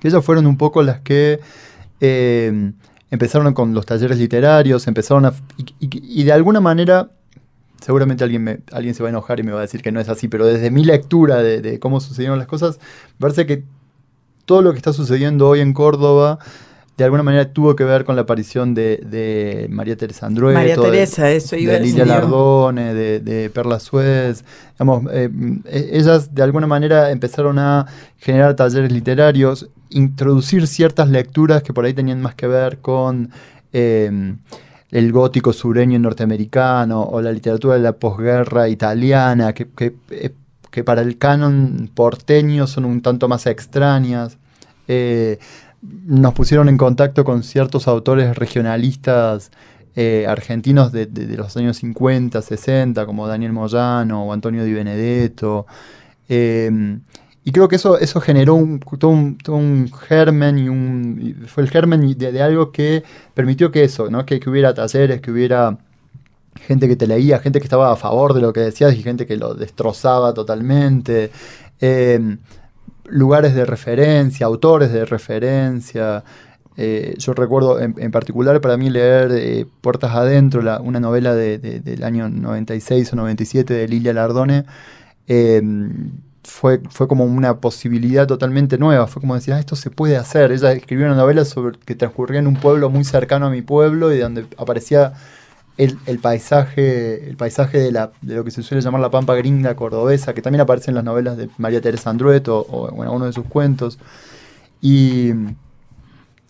que 0.00 0.08
ellas 0.08 0.24
fueron 0.24 0.46
un 0.46 0.56
poco 0.56 0.82
las 0.82 1.00
que 1.00 1.40
eh, 2.00 2.72
empezaron 3.10 3.52
con 3.54 3.74
los 3.74 3.86
talleres 3.86 4.18
literarios, 4.18 4.86
empezaron 4.86 5.26
a... 5.26 5.34
Y, 5.80 6.24
de 6.24 6.32
alguna 6.32 6.60
manera, 6.60 7.10
seguramente 7.80 8.24
alguien, 8.24 8.64
alguien 8.72 8.94
se 8.94 9.02
va 9.02 9.08
a 9.08 9.10
enojar 9.10 9.40
y 9.40 9.42
me 9.42 9.52
va 9.52 9.58
a 9.58 9.62
decir 9.62 9.82
que 9.82 9.92
no 9.92 10.00
es 10.00 10.08
así, 10.08 10.28
pero 10.28 10.46
desde 10.46 10.70
mi 10.70 10.84
lectura 10.84 11.42
de, 11.42 11.78
cómo 11.78 12.00
sucedieron 12.00 12.38
las 12.38 12.48
cosas, 12.48 12.78
parece 13.18 13.46
que 13.46 13.64
todo 14.44 14.62
lo 14.62 14.72
que 14.72 14.78
está 14.78 14.92
sucediendo 14.92 15.48
hoy 15.48 15.60
en 15.60 15.74
Córdoba 15.74 16.38
de 16.98 17.04
alguna 17.04 17.22
manera 17.22 17.50
tuvo 17.52 17.74
que 17.76 17.84
ver 17.84 18.04
con 18.04 18.16
la 18.16 18.22
aparición 18.22 18.74
de, 18.74 18.96
de 19.06 19.68
María 19.70 19.96
Teresa 19.96 20.26
Andrueto, 20.26 20.58
María 20.58 20.76
de- 20.76 20.82
Teresa, 20.82 21.30
eso 21.30 21.56
iba 21.56 21.72
de 21.72 21.78
a 21.78 21.80
Lilia. 21.80 22.04
Lardone, 22.04 22.92
de, 22.92 23.20
de 23.20 23.48
Perla 23.50 23.78
Suez. 23.78 24.44
Digamos, 24.72 25.04
eh, 25.12 25.30
eh, 25.66 25.90
ellas 25.92 26.34
de 26.34 26.42
alguna 26.42 26.66
manera 26.66 27.10
empezaron 27.12 27.58
a 27.60 27.86
generar 28.18 28.54
talleres 28.56 28.90
literarios, 28.92 29.68
introducir 29.90 30.66
ciertas 30.66 31.08
lecturas 31.08 31.62
que 31.62 31.72
por 31.72 31.84
ahí 31.84 31.94
tenían 31.94 32.20
más 32.20 32.34
que 32.34 32.48
ver 32.48 32.78
con 32.78 33.30
eh, 33.72 34.34
el 34.90 35.12
gótico 35.12 35.52
sureño 35.52 35.98
norteamericano 36.00 37.02
o 37.02 37.22
la 37.22 37.30
literatura 37.30 37.74
de 37.74 37.80
la 37.80 37.92
posguerra 37.92 38.68
italiana, 38.68 39.52
que, 39.52 39.68
que, 39.68 39.94
eh, 40.10 40.30
que 40.70 40.82
para 40.82 41.02
el 41.02 41.16
canon 41.16 41.90
porteño 41.94 42.66
son 42.66 42.84
un 42.86 43.02
tanto 43.02 43.28
más 43.28 43.46
extrañas. 43.46 44.36
Eh, 44.88 45.38
nos 45.82 46.34
pusieron 46.34 46.68
en 46.68 46.76
contacto 46.76 47.24
con 47.24 47.42
ciertos 47.42 47.88
autores 47.88 48.36
regionalistas 48.36 49.50
eh, 49.96 50.26
argentinos 50.28 50.92
de, 50.92 51.08
los 51.36 51.56
años 51.56 51.78
50, 51.78 52.40
60, 52.40 53.06
como 53.06 53.26
Daniel 53.26 53.52
Moyano 53.52 54.24
o 54.24 54.32
Antonio 54.32 54.64
Di 54.64 54.72
Benedetto. 54.72 55.66
Eh, 56.28 56.98
y 57.44 57.52
creo 57.52 57.66
que 57.66 57.76
eso, 57.76 57.98
eso 57.98 58.20
generó 58.20 58.54
un, 58.54 58.78
todo, 58.78 59.10
un, 59.10 59.90
germen 60.06 60.58
y 60.58 60.68
un. 60.68 61.44
fue 61.46 61.62
el 61.62 61.70
germen 61.70 62.16
de, 62.18 62.42
algo 62.42 62.70
que 62.72 63.02
permitió 63.34 63.70
que 63.70 63.84
eso, 63.84 64.10
¿no? 64.10 64.26
Que, 64.26 64.38
que 64.38 64.50
hubiera 64.50 64.74
talleres, 64.74 65.22
que 65.22 65.30
hubiera 65.30 65.78
gente 66.66 66.88
que 66.88 66.96
te 66.96 67.06
leía, 67.06 67.38
gente 67.38 67.58
que 67.58 67.64
estaba 67.64 67.90
a 67.90 67.96
favor 67.96 68.34
de 68.34 68.42
lo 68.42 68.52
que 68.52 68.60
decías 68.60 68.94
y 68.94 69.02
gente 69.02 69.26
que 69.26 69.36
lo 69.36 69.54
destrozaba 69.54 70.34
totalmente. 70.34 71.30
Eh, 71.80 72.36
lugares 73.10 73.54
de 73.54 73.64
referencia, 73.64 74.46
autores 74.46 74.92
de 74.92 75.04
referencia. 75.04 76.24
Eh, 76.76 77.14
yo 77.18 77.32
recuerdo 77.34 77.80
en, 77.80 78.10
particular 78.12 78.60
para 78.60 78.76
mí 78.76 78.88
leer 78.88 79.30
eh, 79.32 79.66
Puertas 79.80 80.14
Adentro, 80.14 80.60
una 80.82 81.00
novela 81.00 81.34
de- 81.34 81.58
de- 81.58 81.80
del 81.80 82.04
año 82.04 82.28
96 82.28 83.12
o 83.12 83.16
97 83.16 83.74
de 83.74 83.88
Lilia 83.88 84.12
Lardone, 84.12 84.64
eh, 85.26 85.60
fue, 86.44 86.80
fue 86.88 87.08
como 87.08 87.24
una 87.24 87.58
posibilidad 87.60 88.26
totalmente 88.26 88.78
nueva. 88.78 89.06
Fue 89.06 89.20
como 89.20 89.34
decir, 89.34 89.54
ah, 89.54 89.58
esto 89.58 89.76
se 89.76 89.90
puede 89.90 90.16
hacer. 90.16 90.52
Ella 90.52 90.72
escribió 90.72 91.06
una 91.06 91.14
novela 91.16 91.44
sobre, 91.44 91.78
que 91.84 91.94
transcurría 91.94 92.38
en 92.40 92.46
un 92.46 92.54
pueblo 92.56 92.88
muy 92.90 93.04
cercano 93.04 93.46
a 93.46 93.50
mi 93.50 93.60
pueblo 93.62 94.12
y 94.14 94.18
donde 94.18 94.46
aparecía 94.56 95.12
el, 95.78 96.18
paisaje, 96.20 97.28
el 97.30 97.36
paisaje 97.36 97.78
de, 97.78 97.92
la, 97.92 98.12
de 98.22 98.36
lo 98.36 98.44
que 98.44 98.50
se 98.50 98.62
suele 98.62 98.82
llamar 98.82 99.00
la 99.00 99.10
pampa 99.10 99.34
gringa 99.36 99.76
cordobesa, 99.76 100.34
que 100.34 100.42
también 100.42 100.60
aparece 100.62 100.90
en 100.90 100.96
las 100.96 101.04
novelas 101.04 101.36
de 101.38 101.50
María 101.58 101.80
Teresa 101.80 102.10
Andrueto 102.10 102.60
o, 102.60 102.88
o 102.88 102.96
en 102.96 103.02
alguno 103.04 103.26
de 103.26 103.32
sus 103.32 103.46
cuentos. 103.46 103.98
Y, 104.82 105.32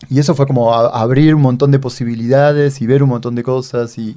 y 0.09 0.19
eso 0.19 0.33
fue 0.35 0.47
como 0.47 0.73
abrir 0.73 1.35
un 1.35 1.41
montón 1.41 1.71
de 1.71 1.79
posibilidades 1.79 2.81
y 2.81 2.87
ver 2.87 3.03
un 3.03 3.09
montón 3.09 3.35
de 3.35 3.43
cosas 3.43 3.97
y- 3.97 4.15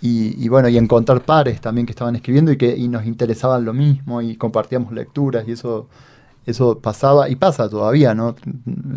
y- 0.00 0.44
y 0.44 0.48
bueno, 0.48 0.68
y 0.68 0.76
encontrar 0.78 1.22
pares 1.24 1.60
también 1.60 1.86
que 1.86 1.92
estaban 1.92 2.16
escribiendo 2.16 2.52
y 2.52 2.56
que 2.56 2.76
y 2.76 2.88
nos 2.88 3.06
interesaban 3.06 3.64
lo 3.64 3.72
mismo 3.72 4.22
y 4.22 4.36
compartíamos 4.36 4.92
lecturas 4.92 5.46
y 5.48 5.52
eso, 5.52 5.88
eso 6.46 6.78
pasaba 6.78 7.28
y 7.28 7.36
pasa 7.36 7.68
todavía, 7.68 8.14
¿no? 8.14 8.34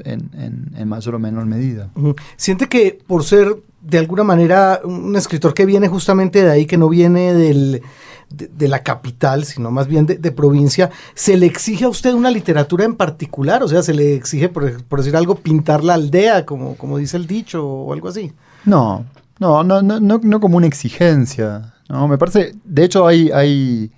En, 0.05 0.29
en- 0.33 0.71
en 0.77 0.87
mayor 0.87 1.15
o 1.15 1.19
menor 1.19 1.45
medida. 1.45 1.89
Siente 2.37 2.67
que 2.69 2.99
por 3.05 3.23
ser 3.23 3.57
de 3.81 3.97
alguna 3.97 4.23
manera 4.23 4.79
un 4.83 5.15
escritor 5.15 5.53
que 5.53 5.65
viene 5.65 5.87
justamente 5.89 6.43
de 6.43 6.49
ahí, 6.51 6.65
que 6.65 6.77
no 6.77 6.87
viene 6.87 7.33
del, 7.33 7.81
de, 8.29 8.47
de 8.47 8.67
la 8.69 8.81
capital, 8.81 9.43
sino 9.43 9.71
más 9.71 9.87
bien 9.87 10.05
de, 10.05 10.17
de 10.17 10.31
provincia, 10.31 10.89
¿se 11.15 11.35
le 11.35 11.45
exige 11.45 11.83
a 11.83 11.89
usted 11.89 12.13
una 12.13 12.31
literatura 12.31 12.85
en 12.85 12.95
particular? 12.95 13.61
O 13.61 13.67
sea, 13.67 13.83
¿se 13.83 13.93
le 13.93 14.15
exige, 14.15 14.47
por, 14.47 14.81
por 14.85 14.99
decir 14.99 15.15
algo, 15.17 15.35
pintar 15.35 15.83
la 15.83 15.95
aldea, 15.95 16.45
como, 16.45 16.75
como 16.77 16.97
dice 16.97 17.17
el 17.17 17.27
dicho, 17.27 17.67
o 17.67 17.91
algo 17.91 18.07
así? 18.07 18.31
No, 18.63 19.03
no, 19.39 19.63
no, 19.65 19.81
no, 19.81 19.99
no, 19.99 20.19
no 20.23 20.39
como 20.39 20.55
una 20.55 20.67
exigencia. 20.67 21.73
No, 21.89 22.07
me 22.07 22.17
parece, 22.17 22.55
de 22.63 22.85
hecho 22.85 23.05
hay, 23.05 23.29
hay, 23.31 23.91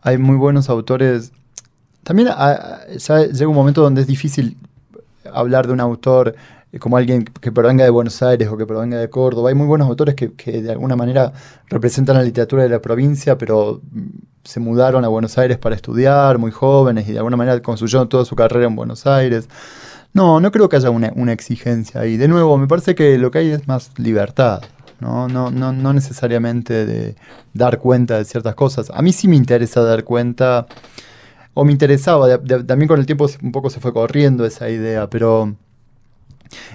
hay 0.00 0.16
muy 0.16 0.36
buenos 0.36 0.70
autores. 0.70 1.32
También 2.02 2.28
ah, 2.30 2.80
llega 2.88 3.48
un 3.48 3.54
momento 3.54 3.82
donde 3.82 4.02
es 4.02 4.06
difícil 4.06 4.56
hablar 5.32 5.66
de 5.66 5.72
un 5.72 5.80
autor 5.80 6.34
eh, 6.72 6.78
como 6.78 6.96
alguien 6.96 7.24
que 7.24 7.52
provenga 7.52 7.84
de 7.84 7.90
Buenos 7.90 8.22
Aires 8.22 8.48
o 8.48 8.56
que 8.56 8.66
provenga 8.66 8.98
de 8.98 9.10
Córdoba. 9.10 9.50
Hay 9.50 9.54
muy 9.54 9.66
buenos 9.66 9.88
autores 9.88 10.14
que, 10.14 10.32
que 10.32 10.62
de 10.62 10.72
alguna 10.72 10.96
manera 10.96 11.32
representan 11.68 12.16
la 12.16 12.22
literatura 12.22 12.62
de 12.62 12.68
la 12.68 12.80
provincia, 12.80 13.36
pero 13.36 13.80
mm, 13.92 14.06
se 14.44 14.60
mudaron 14.60 15.04
a 15.04 15.08
Buenos 15.08 15.36
Aires 15.38 15.58
para 15.58 15.74
estudiar, 15.74 16.38
muy 16.38 16.50
jóvenes, 16.50 17.08
y 17.08 17.12
de 17.12 17.18
alguna 17.18 17.36
manera 17.36 17.60
construyeron 17.60 18.08
toda 18.08 18.24
su 18.24 18.36
carrera 18.36 18.66
en 18.66 18.76
Buenos 18.76 19.06
Aires. 19.06 19.48
No, 20.12 20.40
no 20.40 20.50
creo 20.50 20.68
que 20.68 20.76
haya 20.76 20.90
una, 20.90 21.12
una 21.14 21.32
exigencia 21.32 22.00
ahí. 22.00 22.16
De 22.16 22.26
nuevo, 22.28 22.56
me 22.58 22.66
parece 22.66 22.94
que 22.94 23.16
lo 23.18 23.30
que 23.30 23.38
hay 23.38 23.50
es 23.50 23.68
más 23.68 23.92
libertad. 23.98 24.62
¿no? 25.00 25.28
No, 25.28 25.50
no, 25.50 25.72
no 25.72 25.92
necesariamente 25.92 26.84
de 26.86 27.16
dar 27.54 27.78
cuenta 27.78 28.18
de 28.18 28.24
ciertas 28.24 28.54
cosas. 28.54 28.90
A 28.92 29.02
mí 29.02 29.12
sí 29.12 29.28
me 29.28 29.36
interesa 29.36 29.82
dar 29.82 30.04
cuenta, 30.04 30.66
o 31.54 31.64
me 31.64 31.72
interesaba, 31.72 32.38
también 32.66 32.88
con 32.88 33.00
el 33.00 33.06
tiempo 33.06 33.26
un 33.42 33.52
poco 33.52 33.70
se 33.70 33.80
fue 33.80 33.92
corriendo 33.92 34.44
esa 34.46 34.70
idea, 34.70 35.08
pero 35.10 35.54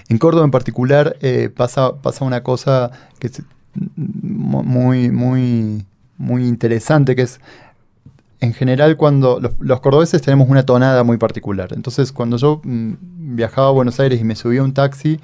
en 0.09 0.17
Córdoba 0.17 0.45
en 0.45 0.51
particular 0.51 1.17
eh, 1.21 1.49
pasa, 1.55 1.95
pasa 2.01 2.25
una 2.25 2.43
cosa 2.43 2.91
que 3.19 3.27
es 3.27 3.41
mu- 3.95 4.63
muy, 4.63 5.09
muy, 5.11 5.85
muy 6.17 6.47
interesante, 6.47 7.15
que 7.15 7.23
es 7.23 7.39
en 8.41 8.53
general 8.53 8.97
cuando 8.97 9.39
los, 9.39 9.53
los 9.59 9.79
cordobeses 9.81 10.21
tenemos 10.21 10.49
una 10.49 10.63
tonada 10.65 11.03
muy 11.03 11.17
particular. 11.17 11.73
Entonces 11.73 12.11
cuando 12.11 12.37
yo 12.37 12.61
mm, 12.63 12.93
viajaba 13.35 13.67
a 13.69 13.71
Buenos 13.71 13.99
Aires 13.99 14.19
y 14.19 14.23
me 14.23 14.35
subía 14.35 14.63
un 14.63 14.73
taxi, 14.73 15.19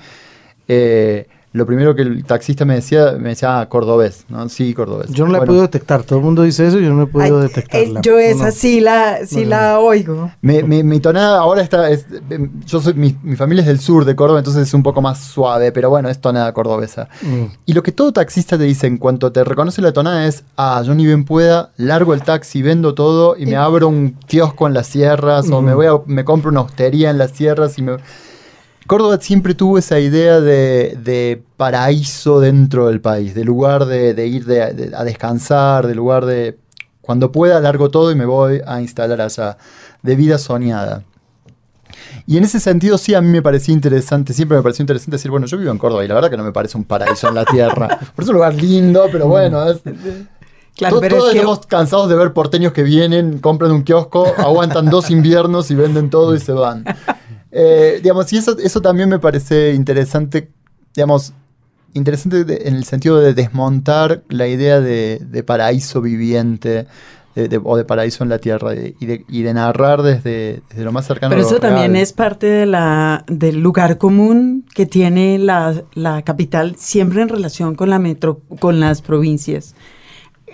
eh, 0.67 1.27
lo 1.53 1.65
primero 1.65 1.93
que 1.95 2.03
el 2.03 2.23
taxista 2.23 2.63
me 2.63 2.75
decía, 2.75 3.11
me 3.19 3.29
decía, 3.29 3.59
ah, 3.59 3.67
cordobés, 3.67 4.23
¿no? 4.29 4.47
Sí, 4.47 4.73
cordobés. 4.73 5.09
Yo 5.11 5.25
no 5.25 5.31
la 5.33 5.37
he 5.37 5.39
Bueno, 5.41 5.49
podido 5.51 5.61
detectar, 5.63 6.03
todo 6.03 6.19
el 6.19 6.23
mundo 6.25 6.43
dice 6.43 6.65
eso 6.65 6.79
y 6.79 6.83
yo 6.85 6.93
no 6.93 7.03
he 7.03 7.07
podido 7.07 7.37
Ay, 7.41 7.47
detectarla. 7.49 7.99
eh, 7.99 8.03
yo 8.03 8.17
esa 8.17 8.45
no. 8.45 8.51
sí 8.51 8.79
la, 8.79 9.17
sí 9.25 9.39
No, 9.39 9.43
no. 9.43 9.49
la 9.49 9.79
oigo. 9.79 10.31
Me- 10.41 10.63
me- 10.63 10.83
mi 10.83 11.01
tonada 11.01 11.39
ahora 11.39 11.61
está. 11.61 11.89
es- 11.89 12.05
em, 12.29 12.49
yo 12.65 12.79
soy, 12.79 12.93
mi, 12.93 13.17
mi 13.21 13.35
familia 13.35 13.61
es 13.63 13.67
del 13.67 13.81
sur 13.81 14.05
de 14.05 14.15
Córdoba, 14.15 14.39
entonces 14.39 14.65
es 14.65 14.73
un 14.73 14.81
poco 14.81 15.01
más 15.01 15.19
suave, 15.19 15.73
pero 15.73 15.89
bueno, 15.89 16.07
es 16.07 16.21
tonada 16.21 16.53
cordobesa. 16.53 17.09
Mm. 17.21 17.43
Y 17.65 17.73
lo 17.73 17.83
que 17.83 17.91
todo 17.91 18.13
taxista 18.13 18.57
te 18.57 18.63
dice 18.63 18.87
en 18.87 18.97
cuanto 18.97 19.33
te 19.33 19.43
reconoce 19.43 19.81
la 19.81 19.91
tonada 19.91 20.25
es: 20.27 20.45
ah, 20.55 20.81
yo 20.85 20.95
ni 20.95 21.05
bien 21.05 21.25
pueda, 21.25 21.71
largo 21.75 22.13
el 22.13 22.21
taxi, 22.21 22.61
vendo 22.61 22.93
todo 22.93 23.35
y 23.37 23.45
me 23.45 23.57
abro 23.57 23.89
un 23.89 24.11
kiosco 24.25 24.67
en 24.67 24.73
las 24.73 24.87
sierras, 24.87 25.49
o 25.51 25.61
me 25.61 25.73
voy 25.73 25.87
a, 25.87 25.91
me 26.05 26.23
compro 26.23 26.49
una 26.49 26.61
hostería 26.61 27.09
en 27.09 27.17
las 27.17 27.31
sierras 27.31 27.77
y 27.77 27.81
me. 27.81 27.97
Córdoba 28.87 29.17
siempre 29.21 29.53
tuvo 29.55 29.77
esa 29.77 29.99
idea 29.99 30.41
de, 30.41 30.97
de 31.01 31.41
paraíso 31.57 32.39
dentro 32.39 32.87
del 32.87 32.99
país, 32.99 33.33
de 33.35 33.43
lugar 33.45 33.85
de, 33.85 34.13
de 34.13 34.27
ir 34.27 34.45
de- 34.45 34.91
a 34.95 35.03
descansar, 35.03 35.87
de 35.87 35.95
lugar 35.95 36.25
de 36.25 36.57
cuando 37.01 37.31
pueda 37.31 37.59
largo 37.59 37.89
todo 37.89 38.11
y 38.11 38.15
me 38.15 38.25
voy 38.25 38.61
a 38.65 38.81
instalar 38.81 39.21
allá, 39.21 39.57
de 40.01 40.15
vida 40.15 40.37
soñada. 40.37 41.03
Y 42.27 42.37
en 42.37 42.43
ese 42.43 42.59
sentido 42.59 42.97
sí 42.97 43.13
a 43.13 43.21
mí 43.21 43.29
me 43.29 43.41
parecía 43.41 43.73
interesante, 43.73 44.33
siempre 44.33 44.57
me 44.57 44.63
pareció 44.63 44.83
interesante 44.83 45.15
decir, 45.17 45.31
bueno, 45.31 45.45
yo 45.47 45.57
vivo 45.57 45.71
en 45.71 45.77
Córdoba 45.77 46.03
y 46.03 46.07
la 46.07 46.13
verdad 46.15 46.29
que 46.29 46.37
no 46.37 46.43
me 46.43 46.51
parece 46.51 46.77
un 46.77 46.83
paraíso 46.83 47.27
en 47.29 47.35
la 47.35 47.45
tierra. 47.45 47.87
Por 48.15 48.23
es 48.23 48.29
un 48.29 48.35
lugar 48.35 48.53
lindo, 48.55 49.07
pero 49.11 49.27
bueno, 49.27 49.69
es, 49.69 49.81
Claro, 50.75 50.95
to- 50.95 51.01
pero 51.01 51.15
todos 51.17 51.29
es 51.29 51.33
que 51.33 51.39
estamos 51.39 51.65
cansados 51.67 52.09
de 52.09 52.15
ver 52.15 52.33
porteños 52.33 52.71
que 52.73 52.83
vienen, 52.83 53.39
compran 53.39 53.71
un 53.71 53.83
kiosco, 53.83 54.25
aguantan 54.37 54.89
dos 54.89 55.09
inviernos 55.11 55.69
y 55.69 55.75
venden 55.75 56.09
todo 56.09 56.33
y 56.35 56.39
se 56.39 56.53
van. 56.53 56.83
Eh, 57.51 57.99
digamos, 58.01 58.31
y 58.33 58.37
eso, 58.37 58.57
eso 58.59 58.81
también 58.81 59.09
me 59.09 59.19
parece 59.19 59.73
interesante, 59.73 60.49
digamos, 60.95 61.33
interesante 61.93 62.45
de- 62.45 62.61
en 62.67 62.75
el 62.75 62.85
sentido 62.85 63.19
de 63.19 63.33
desmontar 63.33 64.23
la 64.29 64.47
idea 64.47 64.79
de, 64.79 65.19
de 65.21 65.43
paraíso 65.43 66.01
viviente 66.01 66.87
de- 67.35 67.47
de- 67.47 67.61
o 67.63 67.77
de 67.77 67.85
paraíso 67.85 68.23
en 68.23 68.29
la 68.29 68.39
tierra 68.39 68.73
y, 68.75 69.05
de, 69.05 69.25
y 69.27 69.41
de 69.43 69.53
narrar 69.53 70.01
desde, 70.01 70.61
desde 70.69 70.83
lo 70.83 70.91
más 70.91 71.05
cercano 71.07 71.31
Pero 71.31 71.41
a 71.41 71.43
lo 71.43 71.49
eso 71.49 71.59
también 71.61 71.91
real. 71.93 72.03
es 72.03 72.13
parte 72.13 72.47
de 72.47 72.65
la, 72.65 73.23
del 73.27 73.59
lugar 73.61 73.97
común 73.97 74.65
que 74.73 74.85
tiene 74.85 75.37
la, 75.39 75.83
la 75.93 76.21
capital 76.23 76.75
siempre 76.77 77.21
en 77.21 77.29
relación 77.29 77.75
con, 77.75 77.89
la 77.89 77.99
metro, 77.99 78.41
con 78.59 78.79
las 78.79 79.01
provincias. 79.01 79.75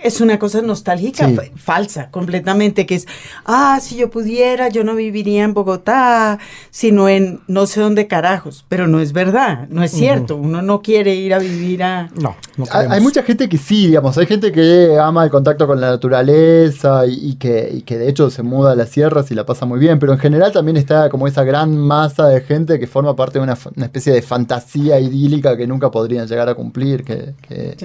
Es 0.02 0.20
una 0.20 0.38
cosa 0.38 0.62
nostálgica, 0.62 1.26
Sí. 1.28 1.34
fa- 1.36 1.42
falsa, 1.56 2.10
completamente, 2.10 2.86
que 2.86 2.94
es, 2.96 3.06
ah, 3.44 3.78
si 3.82 3.96
yo 3.96 4.10
pudiera, 4.10 4.68
yo 4.68 4.84
no 4.84 4.94
viviría 4.94 5.44
en 5.44 5.54
Bogotá, 5.54 6.38
sino 6.70 7.08
en 7.08 7.40
no 7.48 7.66
sé 7.66 7.80
dónde 7.80 8.06
carajos, 8.06 8.64
pero 8.68 8.86
no 8.86 9.00
es 9.00 9.12
verdad, 9.12 9.66
no 9.70 9.82
es 9.82 9.90
cierto, 9.90 10.36
uno 10.36 10.62
no 10.62 10.82
quiere 10.82 11.14
ir 11.14 11.34
a 11.34 11.38
vivir 11.38 11.82
a... 11.82 12.08
No, 12.20 12.36
no 12.56 12.64
Hay, 12.72 12.86
hay 12.90 13.00
mucha 13.00 13.22
gente 13.22 13.48
que 13.48 13.58
sí, 13.58 13.86
digamos, 13.88 14.16
hay 14.18 14.26
gente 14.26 14.52
que 14.52 14.98
ama 15.00 15.24
el 15.24 15.30
contacto 15.30 15.66
con 15.66 15.80
la 15.80 15.90
naturaleza 15.90 17.06
y, 17.06 17.30
y 17.30 17.34
que, 17.36 17.70
y 17.72 17.82
que 17.82 17.98
de 17.98 18.08
hecho 18.08 18.30
se 18.30 18.42
muda 18.42 18.72
a 18.72 18.74
las 18.76 18.88
sierras 18.90 19.30
y 19.30 19.34
la 19.34 19.44
pasa 19.46 19.66
muy 19.66 19.78
bien, 19.78 19.98
pero 19.98 20.12
en 20.12 20.18
general 20.18 20.52
también 20.52 20.76
está 20.76 21.08
como 21.10 21.26
esa 21.26 21.44
gran 21.44 21.76
masa 21.76 22.28
de 22.28 22.40
gente 22.40 22.78
que 22.78 22.86
forma 22.86 23.14
parte 23.16 23.38
de 23.38 23.42
una, 23.44 23.56
fa- 23.56 23.70
una 23.76 23.86
especie 23.86 24.12
de 24.12 24.22
fantasía 24.22 24.98
idílica 25.00 25.56
que 25.56 25.66
nunca 25.66 25.90
podrían 25.90 26.26
llegar 26.26 26.48
a 26.48 26.54
cumplir, 26.54 27.04
que, 27.04 27.34
que 27.46 27.76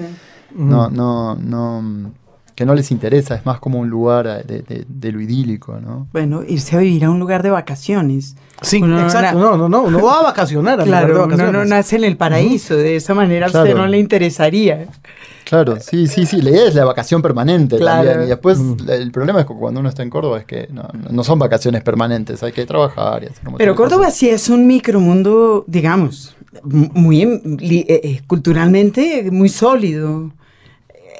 no, 0.54 0.88
no, 0.90 1.34
no, 1.36 2.12
que 2.54 2.64
no 2.64 2.74
les 2.74 2.90
interesa, 2.92 3.34
es 3.34 3.44
más 3.44 3.58
como 3.58 3.80
un 3.80 3.88
lugar 3.90 4.46
de, 4.46 4.62
de- 4.62 4.84
de 4.88 5.12
lo 5.12 5.20
idílico, 5.20 5.78
¿no? 5.80 6.06
Bueno, 6.12 6.42
irse 6.46 6.76
a 6.76 6.78
vivir 6.78 7.04
a 7.04 7.10
un 7.10 7.18
lugar 7.18 7.42
de 7.42 7.50
vacaciones. 7.50 8.36
Sí, 8.62 8.80
Uno 8.80 8.96
no 8.98 9.02
exacto. 9.02 9.38
No, 9.38 9.56
no, 9.56 9.68
no. 9.68 9.82
Uno 9.82 10.00
va 10.02 10.20
a 10.20 10.22
vacacionar 10.22 10.80
al 10.80 10.86
Claro, 10.86 11.08
lugar 11.14 11.28
de 11.28 11.34
uno 11.34 11.52
no 11.52 11.64
nace 11.64 11.96
en 11.96 12.04
el 12.04 12.16
paraíso, 12.16 12.76
de 12.76 12.96
esa 12.96 13.12
manera 13.14 13.46
a 13.46 13.48
usted 13.48 13.74
no 13.74 13.86
le 13.86 13.98
interesaría. 13.98 14.86
Claro, 15.44 15.78
sí, 15.78 16.06
sí, 16.06 16.24
sí, 16.24 16.40
la 16.40 16.50
idea 16.50 16.68
es 16.68 16.74
la 16.74 16.84
vacación 16.86 17.20
permanente 17.20 17.76
Claro. 17.76 18.04
también. 18.08 18.26
Y 18.26 18.28
después 18.30 18.58
la- 18.86 18.94
el 18.94 19.10
problema 19.10 19.40
es 19.40 19.46
que 19.46 19.52
cuando 19.54 19.80
uno 19.80 19.88
está 19.90 20.02
en 20.02 20.08
Córdoba 20.10 20.38
es 20.38 20.46
que 20.46 20.68
no, 20.72 20.88
no 21.10 21.22
son 21.24 21.38
vacaciones 21.38 21.82
permanentes, 21.82 22.42
hay 22.42 22.52
que 22.52 22.64
trabajar 22.64 23.24
y 23.24 23.26
hacer 23.26 23.42
Pero 23.58 23.74
Córdoba 23.74 24.04
cosas. 24.06 24.16
sí 24.16 24.30
es 24.30 24.48
un 24.48 24.66
micromundo, 24.66 25.64
digamos, 25.66 26.34
muy 26.62 27.20
em- 27.22 27.40
eh, 27.60 27.84
eh, 27.88 28.20
culturalmente 28.26 29.28
muy 29.30 29.48
sólido. 29.48 30.30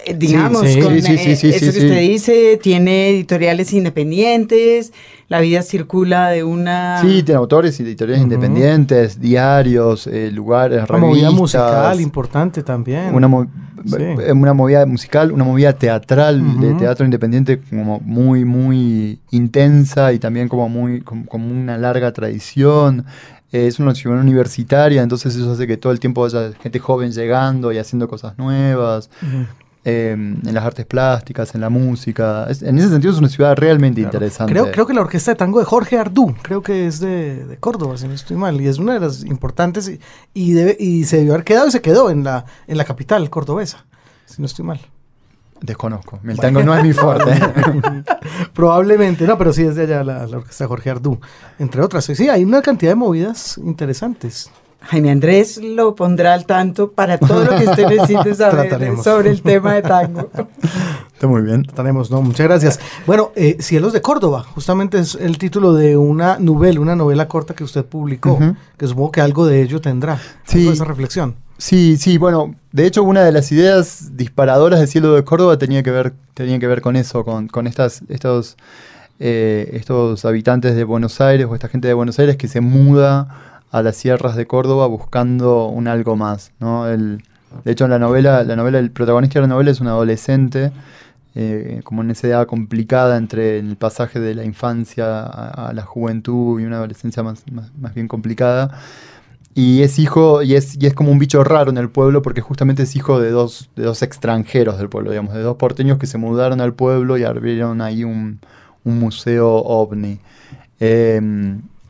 Eh, 0.07 0.15
Digamos, 0.15 0.69
sí, 0.69 0.81
con, 0.81 0.93
sí, 0.95 1.01
sí, 1.03 1.17
sí, 1.19 1.31
eh, 1.31 1.37
sí, 1.37 1.49
eso 1.49 1.59
sí, 1.59 1.65
que 1.67 1.73
sí. 1.73 1.79
usted 1.87 2.01
dice, 2.01 2.59
tiene 2.63 3.11
editoriales 3.11 3.73
independientes, 3.73 4.93
la 5.29 5.41
vida 5.41 5.63
circula 5.63 6.29
de 6.29 6.45
una... 6.45 7.01
Sí, 7.01 7.23
tiene 7.23 7.39
autores 7.39 7.79
y 7.81 7.83
editoriales 7.85 8.25
Ujú. 8.25 8.35
independientes, 8.35 9.19
diarios, 9.21 10.07
eh, 10.07 10.31
lugares, 10.31 10.83
Una 10.89 10.99
movida 10.99 11.29
revistas, 11.29 11.41
musical 11.41 12.01
importante 12.01 12.63
también. 12.63 13.15
Una, 13.15 13.29
mo- 13.29 13.47
Sí. 13.87 13.97
eh, 14.01 14.33
una 14.33 14.53
movida 14.53 14.85
musical, 14.87 15.33
una 15.33 15.45
movida 15.45 15.73
teatral, 15.73 16.61
de 16.61 16.69
Ujú. 16.71 16.79
teatro 16.79 17.05
independiente 17.05 17.61
como 17.71 18.01
muy, 18.01 18.45
muy 18.45 19.19
intensa 19.31 20.13
y 20.13 20.19
también 20.19 20.49
como 20.49 20.69
muy, 20.69 21.01
como, 21.01 21.27
como 21.27 21.51
una 21.51 21.79
larga 21.79 22.13
tradición. 22.13 23.05
Es 23.53 23.79
una 23.79 23.95
ciudad 23.95 24.19
universitaria, 24.21 25.03
entonces 25.03 25.37
eso 25.37 25.53
hace 25.53 25.67
que 25.67 25.77
todo 25.77 25.93
el 25.93 26.01
tiempo 26.01 26.25
haya 26.25 26.53
gente 26.61 26.79
joven 26.81 27.13
llegando 27.13 27.71
y 27.73 27.79
haciendo 27.79 28.09
cosas 28.09 28.37
nuevas. 28.37 29.09
Ujú. 29.23 29.47
Eh, 29.85 30.13
en 30.13 30.55
las 30.55 30.65
artes 30.65 30.87
plásticas, 30.87 31.55
en 31.55 31.61
la 31.61 31.69
música. 31.69 32.47
Es- 32.49 32.63
en 32.63 32.79
ese 32.79 32.89
sentido 32.89 33.13
es 33.13 33.19
una 33.19 33.29
ciudad 33.29 33.55
realmente 33.57 34.01
Claro. 34.01 34.17
interesante. 34.17 34.53
Creo, 34.53 34.71
creo 34.73 34.87
que 34.87 34.95
la 34.95 35.01
orquesta 35.03 35.33
de 35.33 35.37
tango 35.37 35.59
de 35.59 35.65
Jorge 35.67 35.99
Ardú, 35.99 36.35
creo 36.43 36.63
que 36.63 36.87
es 36.87 37.01
de, 37.01 37.45
de 37.47 37.57
Córdoba, 37.59 37.97
si 37.99 38.09
no 38.09 38.15
estoy 38.15 38.37
mal, 38.37 38.61
y 38.61 38.67
es 38.69 38.79
una 38.79 38.95
de 38.95 39.01
las 39.01 39.25
importantes 39.25 39.89
y, 39.89 40.01
y, 40.33 40.53
debe- 40.55 40.77
y 40.81 41.05
se 41.05 41.19
debió 41.19 41.35
haber 41.35 41.45
quedado 41.45 41.69
y 41.69 41.71
se 41.71 41.83
quedó 41.83 42.11
en 42.11 42.25
la, 42.25 42.45
en 42.67 42.79
la 42.79 42.85
capital 42.85 43.29
cordobesa, 43.31 43.85
si 44.27 44.41
no 44.41 44.47
estoy 44.47 44.65
mal. 44.65 44.81
Desconozco. 45.61 46.19
El 46.27 46.39
tango 46.39 46.63
no 46.63 46.77
es 46.77 46.83
mi 46.85 46.93
fuerte. 46.93 47.33
Probablemente, 48.53 49.27
no, 49.27 49.39
pero 49.39 49.53
sí 49.53 49.63
es 49.63 49.75
de 49.77 49.85
allá 49.85 50.05
la, 50.05 50.27
la 50.27 50.37
orquesta 50.39 50.65
de 50.65 50.69
Jorge 50.69 50.91
Ardú, 50.91 51.19
entre 51.59 51.81
otras. 51.83 52.05
Sí, 52.05 52.29
hay 52.29 52.45
una 52.45 52.61
cantidad 52.63 52.93
de 52.93 52.97
movidas 52.97 53.59
interesantes. 53.59 54.51
Jaime 54.87 55.11
Andrés 55.11 55.59
lo 55.63 55.95
pondrá 55.95 56.35
al 56.35 56.47
tanto 56.47 56.93
para 56.93 57.19
todo 57.19 57.45
lo 57.45 57.57
que 57.57 57.65
usted 57.69 57.87
necesite 57.89 58.35
saber 58.35 58.69
Trataremos. 58.69 59.03
sobre 59.05 59.31
el 59.31 59.43
tema 59.43 59.75
de 59.75 59.83
tango. 59.83 60.31
Está 61.13 61.27
muy 61.27 61.43
bien. 61.43 61.65
Tenemos, 61.65 62.11
no, 62.11 62.21
muchas 62.23 62.47
gracias. 62.47 62.81
Bueno, 63.07 63.33
eh, 63.37 63.57
Cielos 63.61 63.93
de 63.93 64.01
Córdoba, 64.03 64.43
justamente 64.55 64.99
es 64.99 65.15
el 65.15 65.39
título 65.39 65.73
de 65.73 65.97
una 65.97 66.39
novela, 66.39 66.81
una 66.81 66.97
novela 66.97 67.29
corta 67.29 67.55
que 67.55 67.65
usted 67.65 67.85
publicó, 67.85 68.39
que 68.77 68.87
supongo 68.87 69.13
que 69.13 69.21
algo 69.21 69.47
de 69.47 69.63
ello 69.63 69.81
tendrá, 69.81 70.19
Sí. 70.45 70.59
algo 70.59 70.71
de 70.71 70.75
esa 70.75 70.85
reflexión. 70.85 71.37
Sí, 71.57 71.97
sí, 71.97 72.19
bueno, 72.19 72.55
de 72.73 72.85
hecho 72.87 73.05
una 73.05 73.23
de 73.23 73.31
las 73.33 73.51
ideas 73.53 74.17
disparadoras 74.17 74.81
de 74.81 74.87
Cielo 74.89 75.15
de 75.15 75.25
Córdoba 75.25 75.57
tenía 75.57 75.83
que 75.83 75.93
ver, 75.93 76.13
tenía 76.35 76.59
que 76.59 76.67
ver 76.67 76.81
con 76.83 76.97
eso, 76.97 77.25
con, 77.25 77.47
con 77.49 77.67
estas, 77.69 78.03
estos, 78.09 78.57
eh, 79.21 79.71
estos 79.75 80.25
habitantes 80.25 80.75
de 80.75 80.83
Buenos 80.85 81.21
Aires 81.21 81.47
o 81.49 81.55
esta 81.55 81.69
gente 81.69 81.87
de 81.87 81.95
Buenos 81.95 82.19
Aires 82.19 82.37
que 82.37 82.49
se 82.49 82.61
muda 82.61 83.54
a 83.75 83.83
las 83.83 83.97
sierras 83.97 84.37
de 84.37 84.47
Córdoba 84.47 84.87
buscando 84.87 85.67
un 85.67 85.89
algo 85.89 86.15
más, 86.15 86.53
¿no? 86.61 86.87
El, 86.87 87.25
de 87.65 87.73
hecho 87.73 87.87
en 87.87 87.91
la 87.91 87.99
novela, 87.99 88.45
la 88.45 88.55
novela, 88.55 88.79
el 88.79 88.93
protagonista 88.93 89.41
de 89.41 89.49
la 89.49 89.53
novela 89.55 89.73
es 89.73 89.81
un 89.81 89.89
adolescente, 89.89 90.71
eh, 91.35 91.81
como 91.83 92.03
en 92.03 92.13
esa 92.13 92.29
edad 92.29 92.47
complicada 92.47 93.17
entre 93.17 93.59
el 93.59 93.75
pasaje 93.75 94.21
de 94.21 94.37
la 94.37 94.45
infancia 94.45 95.25
a, 95.25 95.71
a 95.71 95.73
la 95.73 95.83
juventud 95.83 96.61
y 96.61 96.67
una 96.67 96.77
adolescencia 96.77 97.25
más, 97.25 97.43
más, 97.51 97.73
más 97.77 97.93
bien 97.95 98.07
complicada. 98.07 98.79
Y 99.57 99.83
es 99.83 99.99
hijo, 99.99 100.43
y 100.43 100.55
es, 100.55 100.81
y 100.81 100.87
es 100.87 100.95
como 100.95 101.11
un 101.11 101.19
bicho 101.19 101.43
raro 101.43 101.73
en 101.73 101.79
el 101.79 101.91
pueblo 101.91 102.23
porque 102.23 102.43
justamente 102.43 102.85
es 102.85 102.95
hijo 102.95 103.19
de 103.19 103.31
dos, 103.31 103.71
de 103.75 103.83
dos 103.83 104.03
extranjeros 104.03 104.79
del 104.79 104.89
pueblo, 104.89 105.11
digamos, 105.11 105.35
de 105.35 105.43
dos 105.43 105.57
porteños 105.57 105.99
que 105.99 106.07
se 106.07 106.17
mudaron 106.17 106.61
al 106.61 106.75
pueblo 106.75 107.19
y 107.19 107.25
abrieron 107.25 107.81
ahí 107.81 108.05
un, 108.05 108.39
un 108.85 109.01
museo 109.01 109.53
ovni. 109.53 110.21
Eh, 110.79 111.21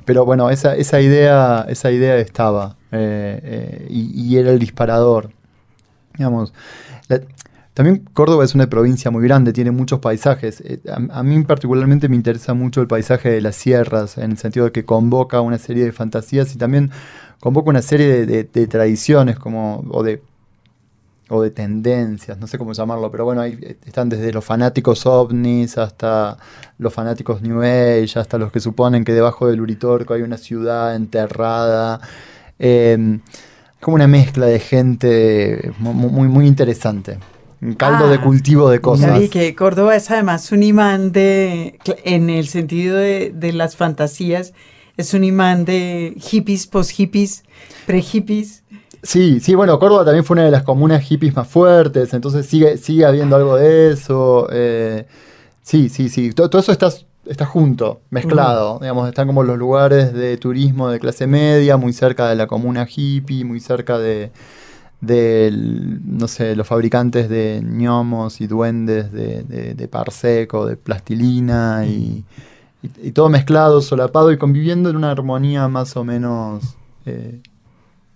pero 0.05 0.25
bueno, 0.25 0.51
esa, 0.51 0.75
esa, 0.77 1.01
idea, 1.01 1.67
esa 1.69 1.91
idea 1.91 2.17
estaba 2.19 2.77
eh, 2.93 3.41
eh, 3.43 3.87
y, 3.91 4.37
era 4.37 4.51
el 4.51 4.59
disparador. 4.59 5.31
Digamos, 6.17 6.53
también 7.75 8.05
Córdoba 8.13 8.45
es 8.45 8.55
una 8.55 8.69
provincia 8.69 9.11
muy 9.11 9.25
grande, 9.25 9.53
tiene 9.53 9.73
muchos 9.73 9.99
paisajes. 9.99 10.61
Eh, 10.61 10.81
A, 11.11 11.23
mí 11.23 11.43
particularmente 11.43 12.09
me 12.09 12.17
interesa 12.17 12.55
mucho 12.55 12.81
el 12.81 12.87
paisaje 12.87 13.31
de 13.31 13.41
las 13.41 13.57
sierras, 13.57 14.17
en 14.19 14.33
el 14.33 14.39
sentido 14.39 14.67
de 14.67 14.73
que 14.73 14.85
convoca 14.85 15.41
una 15.41 15.59
serie 15.59 15.85
de 15.85 15.93
fantasías 15.93 16.55
y 16.55 16.59
también 16.59 16.91
convoca 17.41 17.71
una 17.71 17.83
serie 17.83 18.07
de, 18.09 18.27
de- 18.27 18.45
de 18.45 18.67
tradiciones 18.69 19.39
como, 19.39 19.85
o 19.91 20.03
de 20.05 20.23
o 21.31 21.41
de 21.43 21.51
tendencias, 21.51 22.39
no 22.39 22.47
sé 22.47 22.59
cómo 22.59 22.73
llamarlo, 22.75 23.11
pero 23.11 23.25
bueno, 23.25 23.41
ahí 23.41 23.59
eh, 23.63 23.77
están 23.87 24.09
desde 24.11 24.33
los 24.33 24.45
fanáticos 24.45 25.07
ovnis 25.07 25.79
hasta 25.79 26.37
los 26.79 26.93
fanáticos 26.93 27.41
New 27.43 27.63
Age, 27.63 28.19
hasta 28.19 28.37
los 28.39 28.53
que 28.53 28.61
suponen 28.61 29.05
que 29.05 29.13
debajo 29.13 29.47
del 29.49 29.61
Uritorco 29.61 30.13
hay 30.15 30.23
una 30.23 30.37
ciudad 30.37 30.95
enterrada. 30.95 32.01
Eh, 32.59 33.19
como 33.81 33.97
una 33.97 34.07
mezcla 34.07 34.47
de 34.47 34.59
gente 34.61 35.73
mu- 35.79 35.93
mu- 35.93 36.09
muy, 36.09 36.29
muy 36.29 36.47
interesante. 36.47 37.19
Un 37.61 37.75
caldo 37.75 38.07
Ah, 38.07 38.11
de 38.11 38.19
cultivo 38.21 38.69
de 38.71 38.77
Ya 38.77 38.83
cosas. 38.83 39.19
vi 39.21 39.29
que 39.29 39.55
Córdoba 39.55 39.95
es 39.97 40.11
además 40.11 40.53
un 40.53 40.63
imán 40.63 41.13
de, 41.13 41.79
en 42.05 42.29
el 42.31 42.47
sentido 42.49 42.97
de, 42.97 43.31
de 43.35 43.53
las 43.53 43.77
fantasías, 43.77 44.53
es 44.97 45.13
un 45.15 45.25
imán 45.25 45.65
de 45.65 46.15
hippies, 46.19 46.67
post-hippies, 46.67 47.43
pre-hippies. 47.87 48.63
Sí, 49.05 49.39
sí, 49.41 49.55
bueno, 49.55 49.79
Córdoba 49.79 50.05
también 50.07 50.25
fue 50.25 50.35
una 50.35 50.47
de 50.47 50.51
las 50.51 50.63
comunas 50.63 51.03
hippies 51.03 51.37
más 51.37 51.47
fuertes, 51.47 52.15
entonces 52.15 52.47
sigue, 52.47 52.79
sigue 52.79 53.05
habiendo 53.05 53.37
algo 53.37 53.57
de 53.57 53.93
eso. 53.93 54.49
eh, 54.51 55.07
sí, 55.63 55.89
sí, 55.91 56.09
sí, 56.11 56.33
todo, 56.33 56.51
todo 56.51 56.63
eso 56.63 56.73
está, 56.73 56.91
está 57.27 57.47
junto, 57.47 58.03
mezclado. 58.11 58.79
Digamos, 58.81 59.09
están 59.09 59.27
como 59.27 59.43
los 59.45 59.59
lugares 59.59 60.13
de 60.15 60.37
turismo 60.39 60.91
de 60.91 61.01
clase 61.01 61.27
media, 61.27 61.77
muy 61.79 61.93
cerca 61.95 62.29
de 62.29 62.37
la 62.37 62.47
comuna 62.47 62.87
hippie, 62.95 63.45
muy 63.45 63.61
cerca 63.61 63.99
de, 63.99 64.33
del, 65.01 66.01
no 66.07 66.29
sé, 66.29 66.57
los 66.57 66.67
fabricantes 66.67 67.29
de 67.29 67.61
ñomos 67.65 68.41
y 68.41 68.47
duendes 68.47 69.13
de, 69.13 69.43
de, 69.45 69.75
de 69.75 69.89
parseco, 69.89 70.67
de 70.67 70.77
plastilina 70.77 71.85
y, 71.87 72.25
y- 72.83 73.09
y 73.09 73.13
todo 73.13 73.29
mezclado, 73.31 73.81
solapado 73.83 74.33
y 74.33 74.39
conviviendo 74.39 74.91
en 74.91 74.97
una 74.97 75.11
armonía 75.13 75.69
más 75.69 75.97
o 75.97 76.05
menos 76.05 76.77
eh, 77.07 77.41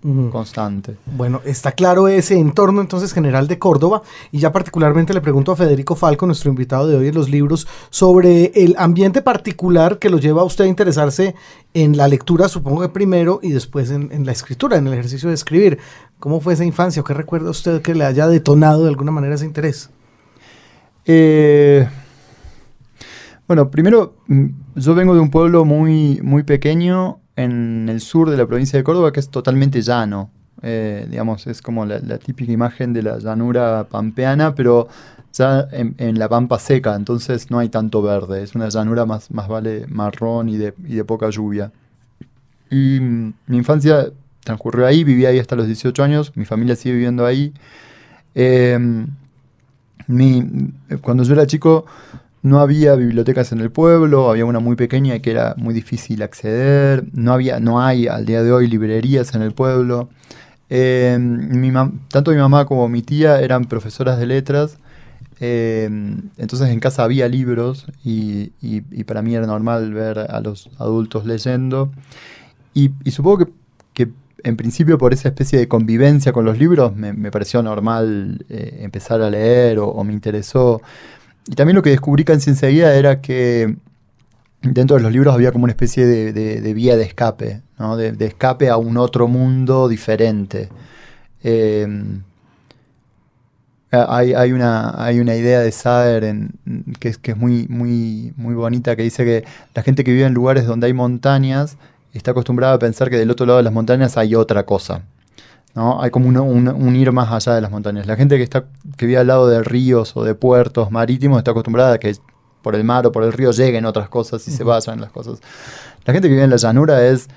Constante. 0.00 0.96
Bueno, 1.16 1.40
está 1.44 1.72
claro 1.72 2.06
ese 2.06 2.38
entorno 2.38 2.80
entonces 2.80 3.12
general 3.12 3.48
de 3.48 3.58
Córdoba 3.58 4.02
y 4.30 4.38
ya 4.38 4.52
particularmente 4.52 5.12
le 5.12 5.20
pregunto 5.20 5.50
a 5.50 5.56
Federico 5.56 5.96
Falco, 5.96 6.24
nuestro 6.24 6.50
invitado 6.50 6.86
de 6.86 6.96
hoy 6.96 7.08
en 7.08 7.16
los 7.16 7.28
libros, 7.28 7.66
sobre 7.90 8.52
el 8.54 8.76
ambiente 8.78 9.22
particular 9.22 9.98
que 9.98 10.08
lo 10.08 10.18
lleva 10.18 10.42
a 10.42 10.44
usted 10.44 10.66
a 10.66 10.68
interesarse 10.68 11.34
en 11.74 11.96
la 11.96 12.06
lectura, 12.06 12.48
supongo 12.48 12.82
que 12.82 12.90
primero, 12.90 13.40
y 13.42 13.50
después 13.50 13.90
en, 13.90 14.12
en 14.12 14.24
la 14.24 14.30
escritura, 14.30 14.76
en 14.76 14.86
el 14.86 14.92
ejercicio 14.92 15.30
de 15.30 15.34
escribir. 15.34 15.78
¿Cómo 16.20 16.40
fue 16.40 16.54
esa 16.54 16.64
infancia 16.64 17.02
o 17.02 17.04
qué 17.04 17.14
recuerda 17.14 17.50
usted 17.50 17.82
que 17.82 17.94
le 17.94 18.04
haya 18.04 18.28
detonado 18.28 18.84
de 18.84 18.90
alguna 18.90 19.10
manera 19.10 19.34
ese 19.34 19.46
interés? 19.46 19.90
Eh, 21.06 21.88
bueno, 23.48 23.70
primero, 23.70 24.14
mm, 24.26 24.46
yo 24.76 24.94
vengo 24.94 25.14
de 25.14 25.20
un 25.20 25.30
pueblo 25.30 25.64
muy, 25.64 26.20
muy 26.22 26.42
pequeño 26.42 27.20
en 27.38 27.88
el 27.88 28.00
sur 28.00 28.30
de 28.30 28.36
la 28.36 28.46
provincia 28.46 28.76
de 28.76 28.82
Córdoba 28.82 29.12
que 29.12 29.20
es 29.20 29.28
totalmente 29.28 29.80
llano. 29.80 30.30
Eh, 30.60 31.06
digamos, 31.08 31.46
es 31.46 31.62
como 31.62 31.86
la, 31.86 32.00
típica 32.18 32.50
imagen 32.50 32.92
de 32.92 33.02
la 33.04 33.18
llanura 33.18 33.86
pampeana, 33.88 34.56
pero 34.56 34.88
ya 35.32 35.68
en, 35.70 36.18
la 36.18 36.28
pampa 36.28 36.58
seca, 36.58 36.96
entonces 36.96 37.48
no 37.48 37.60
hay 37.60 37.68
tanto 37.68 38.02
verde. 38.02 38.42
Es 38.42 38.56
una 38.56 38.68
llanura 38.68 39.06
más, 39.06 39.30
más 39.30 39.46
vale 39.46 39.86
marrón 39.86 40.48
y 40.48 40.56
de, 40.56 40.74
y 40.84 40.96
de 40.96 41.04
poca 41.04 41.30
lluvia. 41.30 41.70
Y 42.70 42.98
mm, 43.00 43.34
mi 43.46 43.56
infancia 43.56 44.10
transcurrió 44.42 44.84
ahí, 44.84 45.04
viví 45.04 45.24
ahí 45.24 45.38
hasta 45.38 45.54
los 45.54 45.66
18 45.66 46.02
años, 46.02 46.32
mi 46.36 46.44
familia 46.44 46.74
sigue 46.74 46.94
viviendo 46.94 47.24
ahí. 47.24 47.52
Em, 48.34 49.06
Mi, 50.08 50.42
cuando 51.02 51.22
yo 51.22 51.34
era 51.34 51.46
chico 51.46 51.84
no 52.42 52.60
había 52.60 52.94
bibliotecas 52.94 53.52
en 53.52 53.60
el 53.60 53.70
pueblo, 53.70 54.30
había 54.30 54.44
una 54.44 54.60
muy 54.60 54.76
pequeña 54.76 55.16
y 55.16 55.20
que 55.20 55.30
era 55.30 55.54
muy 55.56 55.74
difícil 55.74 56.22
acceder, 56.22 57.04
no, 57.12 57.32
había, 57.32 57.60
no 57.60 57.80
hay 57.80 58.06
al 58.06 58.26
día 58.26 58.42
de 58.42 58.52
hoy 58.52 58.68
librerías 58.68 59.34
en 59.34 59.42
el 59.42 59.52
pueblo. 59.52 60.08
Mi 60.70 61.72
tanto 62.08 62.30
mi 62.30 62.36
mamá 62.36 62.66
como 62.66 62.88
mi 62.88 63.02
tía 63.02 63.40
eran 63.40 63.64
profesoras 63.64 64.18
de 64.18 64.26
letras, 64.26 64.78
eh, 65.40 65.88
entonces 66.36 66.68
en 66.68 66.80
casa 66.80 67.04
había 67.04 67.28
libros 67.28 67.86
y, 68.04 68.50
para 69.04 69.22
mí 69.22 69.34
era 69.34 69.46
normal 69.46 69.92
ver 69.92 70.18
a 70.18 70.40
los 70.40 70.70
adultos 70.78 71.26
leyendo. 71.26 71.90
Y, 72.74 72.90
supongo 73.10 73.46
que, 73.94 74.08
en 74.44 74.56
principio 74.56 74.98
por 74.98 75.12
esa 75.12 75.28
especie 75.28 75.58
de 75.58 75.66
convivencia 75.66 76.32
con 76.32 76.44
los 76.44 76.58
libros 76.58 76.94
me, 76.94 77.30
pareció 77.32 77.60
normal 77.60 78.46
eh, 78.48 78.78
empezar 78.82 79.20
a 79.20 79.30
leer 79.30 79.80
o 79.80 80.04
me 80.04 80.12
interesó. 80.12 80.80
Y 81.48 81.54
también 81.54 81.76
lo 81.76 81.82
que 81.82 81.90
descubrí 81.90 82.24
casi 82.24 82.50
enseguida 82.50 82.94
era 82.94 83.22
que 83.22 83.74
dentro 84.60 84.96
de 84.96 85.02
los 85.02 85.10
libros 85.10 85.34
había 85.34 85.50
como 85.50 85.64
una 85.64 85.72
especie 85.72 86.04
de, 86.04 86.74
vía 86.74 86.96
de 86.96 87.04
escape, 87.04 87.62
¿no? 87.78 87.96
de, 87.96 88.14
escape 88.24 88.68
a 88.68 88.76
un 88.76 88.98
otro 88.98 89.28
mundo 89.28 89.88
diferente. 89.88 90.68
Em, 91.42 92.22
hay, 93.90 94.52
una, 94.52 95.02
hay 95.02 95.20
una 95.20 95.34
idea 95.36 95.60
de 95.60 95.72
Saer 95.72 96.24
en, 96.24 96.52
que, 97.00 97.08
es, 97.08 97.16
que 97.16 97.30
es 97.30 97.36
muy, 97.38 97.66
muy, 97.68 98.34
muy 98.36 98.54
bonita, 98.54 98.94
que 98.94 99.02
dice 99.02 99.24
que 99.24 99.44
la 99.74 99.82
gente 99.82 100.04
que 100.04 100.12
vive 100.12 100.26
en 100.26 100.34
lugares 100.34 100.66
donde 100.66 100.88
hay 100.88 100.92
montañas 100.92 101.78
está 102.12 102.32
acostumbrada 102.32 102.74
a 102.74 102.78
pensar 102.78 103.08
que 103.08 103.16
del 103.16 103.30
otro 103.30 103.46
lado 103.46 103.56
de 103.56 103.62
las 103.62 103.72
montañas 103.72 104.18
hay 104.18 104.34
otra 104.34 104.66
cosa. 104.66 105.02
¿No? 105.74 106.00
Hay 106.02 106.10
como 106.10 106.28
un, 106.28 106.96
ir 106.96 107.12
más 107.12 107.30
allá 107.30 107.54
de 107.54 107.60
las 107.60 107.70
montañas. 107.70 108.06
La 108.06 108.16
gente 108.16 108.36
que, 108.36 108.42
está, 108.42 108.64
que 108.96 109.06
vive 109.06 109.18
al 109.18 109.26
lado 109.26 109.48
de 109.48 109.62
ríos 109.62 110.16
o 110.16 110.24
de 110.24 110.34
puertos 110.34 110.90
marítimos 110.90 111.38
está 111.38 111.52
acostumbrada 111.52 111.94
a 111.94 111.98
que 111.98 112.16
por 112.62 112.74
el 112.74 112.84
mar 112.84 113.06
o 113.06 113.12
por 113.12 113.22
el 113.24 113.32
río 113.32 113.50
lleguen 113.52 113.84
otras 113.84 114.08
cosas 114.08 114.46
y 114.48 114.50
se 114.50 114.64
vayan 114.64 115.00
las 115.00 115.10
cosas. 115.10 115.40
La 116.04 116.12
gente 116.12 116.28
que 116.28 116.32
vive 116.32 116.44
en 116.44 116.50
la 116.50 116.56
llanura 116.56 117.06
es, 117.06 117.28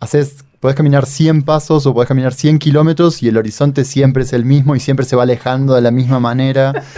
haces, 0.00 0.44
podés 0.60 0.76
caminar 0.76 1.06
100 1.06 1.42
pasos 1.42 1.86
o 1.86 1.94
podés 1.94 2.08
caminar 2.08 2.34
100 2.34 2.58
kilómetros 2.58 3.22
y 3.22 3.28
el 3.28 3.36
horizonte 3.36 3.84
siempre 3.84 4.24
es 4.24 4.32
el 4.32 4.44
mismo 4.44 4.74
y 4.74 4.80
siempre 4.80 5.06
se 5.06 5.16
va 5.16 5.22
alejando 5.22 5.74
de 5.74 5.82
la 5.82 5.90
misma 5.90 6.20
manera. 6.20 6.72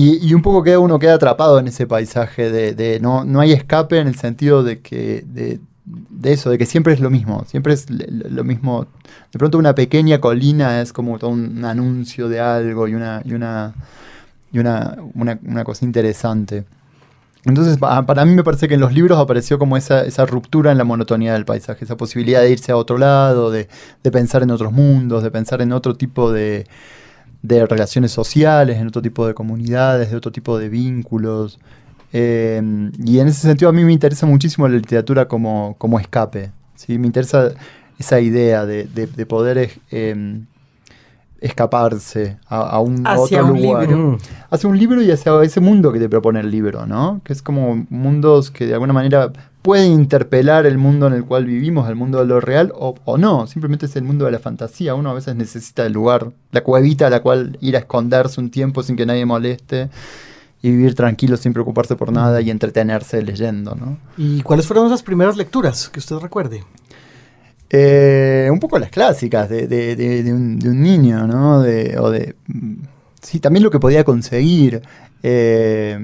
Y, 0.00 0.32
un 0.32 0.42
poco 0.42 0.62
queda, 0.62 0.78
uno 0.78 1.00
queda 1.00 1.14
atrapado 1.14 1.58
en 1.58 1.66
ese 1.66 1.84
paisaje 1.88 2.52
de, 2.52 3.00
no, 3.00 3.24
no 3.24 3.40
hay 3.40 3.50
escape 3.50 3.98
en 3.98 4.06
el 4.06 4.14
sentido 4.14 4.62
de 4.62 4.78
que 4.78 5.24
de, 5.26 5.58
de 6.10 6.32
eso, 6.32 6.50
de 6.50 6.58
que 6.58 6.66
siempre 6.66 6.92
es 6.92 7.00
lo 7.00 7.10
mismo, 7.10 7.44
siempre 7.46 7.72
es 7.72 7.86
lo 7.88 8.44
mismo. 8.44 8.86
De 9.32 9.38
pronto 9.38 9.58
una 9.58 9.74
pequeña 9.74 10.20
colina 10.20 10.80
es 10.80 10.92
como 10.92 11.18
todo 11.18 11.30
un 11.30 11.64
anuncio 11.64 12.28
de 12.28 12.40
algo 12.40 12.88
y 12.88 12.94
una, 12.94 13.22
y 13.24 13.34
una, 13.34 13.74
y 14.52 14.58
una, 14.58 14.96
una, 15.14 15.64
cosa 15.64 15.84
interesante. 15.84 16.64
Entonces, 17.44 17.78
para 17.78 18.24
mí 18.24 18.34
me 18.34 18.44
parece 18.44 18.68
que 18.68 18.74
en 18.74 18.80
los 18.80 18.92
libros 18.92 19.18
apareció 19.18 19.58
como 19.58 19.76
esa, 19.76 20.02
esa 20.04 20.26
ruptura 20.26 20.72
en 20.72 20.78
la 20.78 20.84
monotonía 20.84 21.32
del 21.32 21.44
paisaje, 21.44 21.84
esa 21.84 21.96
posibilidad 21.96 22.42
de 22.42 22.50
irse 22.50 22.72
a 22.72 22.76
otro 22.76 22.98
lado, 22.98 23.50
de, 23.50 23.68
de 24.02 24.10
pensar 24.10 24.42
en 24.42 24.50
otros 24.50 24.72
mundos, 24.72 25.22
de 25.22 25.30
pensar 25.30 25.62
en 25.62 25.72
otro 25.72 25.96
tipo 25.96 26.32
de, 26.32 26.66
de 27.42 27.66
relaciones 27.66 28.12
sociales, 28.12 28.78
en 28.78 28.88
otro 28.88 29.02
tipo 29.02 29.26
de 29.26 29.34
comunidades, 29.34 30.10
de 30.10 30.16
otro 30.16 30.32
tipo 30.32 30.58
de 30.58 30.68
vínculos. 30.68 31.58
Eh, 32.12 32.90
y 33.04 33.18
en 33.18 33.28
ese 33.28 33.40
sentido 33.40 33.68
a 33.68 33.72
mí 33.72 33.84
me 33.84 33.92
interesa 33.92 34.26
muchísimo 34.26 34.66
la 34.68 34.76
literatura 34.76 35.28
como, 35.28 35.74
como 35.78 35.98
escape. 36.00 36.50
¿sí? 36.74 36.98
Me 36.98 37.06
interesa 37.06 37.52
esa 37.98 38.20
idea 38.20 38.64
de, 38.64 38.84
de, 38.86 39.26
poder 39.26 39.70
eh, 39.90 40.40
escaparse 41.40 42.38
a, 42.46 42.78
un 42.80 43.06
hacia 43.06 43.42
otro 43.42 43.54
un 43.54 43.62
lugar. 43.62 43.88
Libro. 43.88 43.98
Mm. 43.98 44.18
Hacia 44.50 44.70
un 44.70 44.78
libro 44.78 45.02
y 45.02 45.10
hacia 45.10 45.42
ese 45.42 45.60
mundo 45.60 45.92
que 45.92 45.98
te 45.98 46.08
propone 46.08 46.40
el 46.40 46.50
libro, 46.50 46.86
¿no? 46.86 47.20
Que 47.24 47.32
es 47.32 47.42
como 47.42 47.86
mundos 47.90 48.50
que 48.50 48.66
de 48.66 48.74
alguna 48.74 48.92
manera 48.92 49.32
pueden 49.62 49.92
interpelar 49.92 50.64
el 50.64 50.78
mundo 50.78 51.08
en 51.08 51.12
el 51.12 51.24
cual 51.24 51.44
vivimos, 51.44 51.88
el 51.88 51.96
mundo 51.96 52.20
de 52.20 52.26
lo 52.26 52.40
real, 52.40 52.72
o, 52.74 52.94
o 53.04 53.18
no, 53.18 53.48
simplemente 53.48 53.86
es 53.86 53.96
el 53.96 54.04
mundo 54.04 54.24
de 54.24 54.30
la 54.30 54.38
fantasía. 54.38 54.94
Uno 54.94 55.10
a 55.10 55.14
veces 55.14 55.34
necesita 55.34 55.84
el 55.84 55.92
lugar, 55.92 56.30
la 56.52 56.62
cuevita 56.62 57.08
a 57.08 57.10
la 57.10 57.20
cual 57.20 57.58
ir 57.60 57.74
a 57.74 57.80
esconderse 57.80 58.40
un 58.40 58.50
tiempo 58.50 58.84
sin 58.84 58.96
que 58.96 59.04
nadie 59.04 59.26
moleste 59.26 59.90
y 60.60 60.70
vivir 60.70 60.94
tranquilo 60.94 61.36
sin 61.36 61.52
preocuparse 61.52 61.94
por 61.96 62.12
nada 62.12 62.40
y 62.40 62.50
entretenerse 62.50 63.22
leyendo, 63.22 63.74
¿no? 63.74 63.98
¿Y 64.16 64.42
cuáles 64.42 64.66
fueron 64.66 64.86
esas 64.86 65.02
primeras 65.02 65.36
lecturas 65.36 65.88
que 65.88 66.00
usted 66.00 66.16
recuerde? 66.16 66.64
Eh, 67.70 68.48
un 68.50 68.58
poco 68.58 68.78
las 68.78 68.90
clásicas 68.90 69.48
de, 69.48 69.66
de, 69.66 70.32
un, 70.32 70.58
niño, 70.58 71.26
¿no? 71.26 71.60
De, 71.60 71.98
o 71.98 72.10
de, 72.10 72.34
sí, 73.20 73.40
también 73.40 73.62
lo 73.62 73.70
que 73.70 73.78
podía 73.78 74.04
conseguir. 74.04 74.82
Eh, 75.22 75.98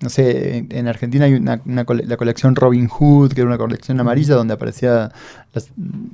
no 0.00 0.08
sé, 0.08 0.66
en, 0.68 0.88
Argentina 0.88 1.26
hay 1.26 1.34
una, 1.34 1.60
la 1.64 2.16
colección 2.16 2.56
Robin 2.56 2.88
Hood, 2.88 3.32
que 3.32 3.42
era 3.42 3.48
una 3.48 3.58
colección 3.58 4.00
amarilla 4.00 4.34
donde 4.34 4.54
aparecía 4.54 5.12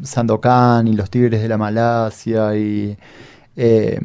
Sandokan 0.02 0.88
y 0.88 0.94
los 0.94 1.08
Tigres 1.08 1.40
de 1.40 1.48
la 1.48 1.56
Malasia 1.56 2.54
y 2.56 2.98
eh, 3.56 3.98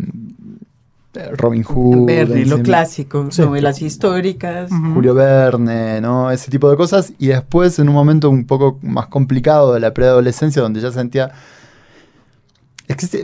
Robin 1.35 1.63
Hood. 1.63 2.05
Verne, 2.05 2.45
lo 2.45 2.61
clásico, 2.61 3.29
novelas 3.37 3.81
históricas. 3.81 4.71
Julio 4.93 5.13
Verne, 5.13 6.01
¿no? 6.01 6.31
Ese 6.31 6.49
tipo 6.49 6.69
de 6.69 6.77
cosas. 6.77 7.13
Y 7.19 7.27
después, 7.27 7.77
en 7.79 7.89
un 7.89 7.93
momento 7.93 8.29
un 8.29 8.45
poco 8.45 8.79
más 8.81 9.07
complicado 9.07 9.73
de 9.73 9.79
la 9.79 9.93
preadolescencia, 9.93 10.61
donde 10.61 10.81
ya 10.81 10.91
sentía. 10.91 11.31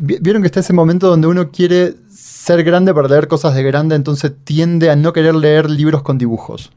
Vieron 0.01 0.41
que 0.41 0.47
está 0.47 0.61
ese 0.61 0.73
momento 0.73 1.07
donde 1.07 1.27
uno 1.27 1.49
quiere 1.51 1.95
ser 2.09 2.63
grande 2.63 2.93
para 2.93 3.07
leer 3.07 3.27
cosas 3.27 3.55
de 3.55 3.63
grande, 3.63 3.95
entonces 3.95 4.31
tiende 4.43 4.89
a 4.89 4.95
no 4.95 5.11
querer 5.13 5.35
leer 5.35 5.69
libros 5.69 6.01
con 6.01 6.17
dibujos. 6.17 6.71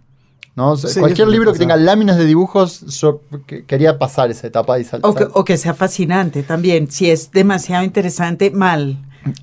¿no? 0.54 0.74
cualquier 0.98 1.28
libro 1.28 1.52
que 1.52 1.60
tenga 1.60 1.76
láminas 1.76 2.18
de 2.18 2.26
dibujos, 2.26 2.98
yo 3.00 3.22
quería 3.66 3.98
pasar 3.98 4.30
esa 4.30 4.46
etapa 4.46 4.78
y 4.78 4.84
saltar. 4.84 5.30
o 5.32 5.44
que 5.44 5.56
sea 5.56 5.72
fascinante 5.74 6.42
también. 6.42 6.90
Si 6.90 7.10
es 7.10 7.30
demasiado 7.30 7.84
interesante, 7.84 8.50
mal. 8.50 8.98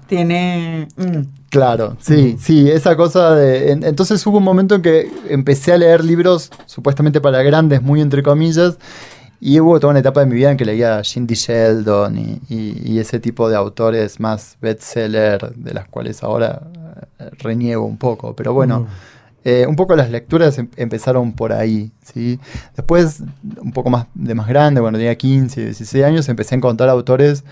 Tiene... 0.08 0.88
Mm. 0.98 1.39
Claro, 1.50 1.98
sí, 2.00 2.38
sí, 2.40 2.70
esa 2.70 2.96
cosa 2.96 3.34
de... 3.34 3.72
entonces 3.72 4.26
hubo 4.28 4.38
un 4.38 4.44
momento 4.44 4.76
en 4.76 4.82
que 4.84 5.12
empecé 5.30 5.74
a 5.74 5.78
leer 5.78 6.06
libros 6.06 6.52
supuestamente 6.68 7.22
para 7.22 7.42
grandes, 7.42 7.82
muy 7.82 8.02
entre 8.02 8.22
comillas, 8.22 8.78
y 9.42 9.60
hubo 9.60 9.80
toda 9.80 9.92
una 9.92 10.00
etapa 10.02 10.20
de 10.20 10.28
mi 10.28 10.36
vida 10.36 10.52
en 10.52 10.58
que 10.58 10.66
leía 10.66 11.02
Cindy 11.04 11.34
Sheldon 11.34 12.40
y, 12.50 13.00
ese 13.00 13.20
tipo 13.20 13.50
de 13.50 13.56
autores 13.56 14.20
más 14.20 14.58
bestseller, 14.62 15.56
de 15.56 15.74
las 15.74 15.88
cuales 15.88 16.22
ahora 16.22 16.62
eh, 17.20 17.30
reniego 17.40 17.86
un 17.86 17.98
poco, 17.98 18.36
pero 18.36 18.54
bueno... 18.54 18.88
Eh, 19.46 19.66
un 19.66 19.78
poco 19.78 19.96
las 19.96 20.12
lecturas 20.12 20.58
em, 20.58 20.68
empezaron 20.76 21.32
por 21.32 21.54
ahí, 21.54 21.94
¿sí? 22.04 22.42
Después, 22.76 23.24
un 23.62 23.72
poco 23.72 23.90
más 23.90 24.08
de 24.14 24.36
más 24.36 24.50
grande, 24.50 24.82
cuando 24.82 25.00
tenía 25.00 25.18
15, 25.18 25.64
16 25.64 26.04
años, 26.04 26.28
empecé 26.28 26.56
a 26.56 26.58
encontrar 26.58 26.90
autores 26.90 27.46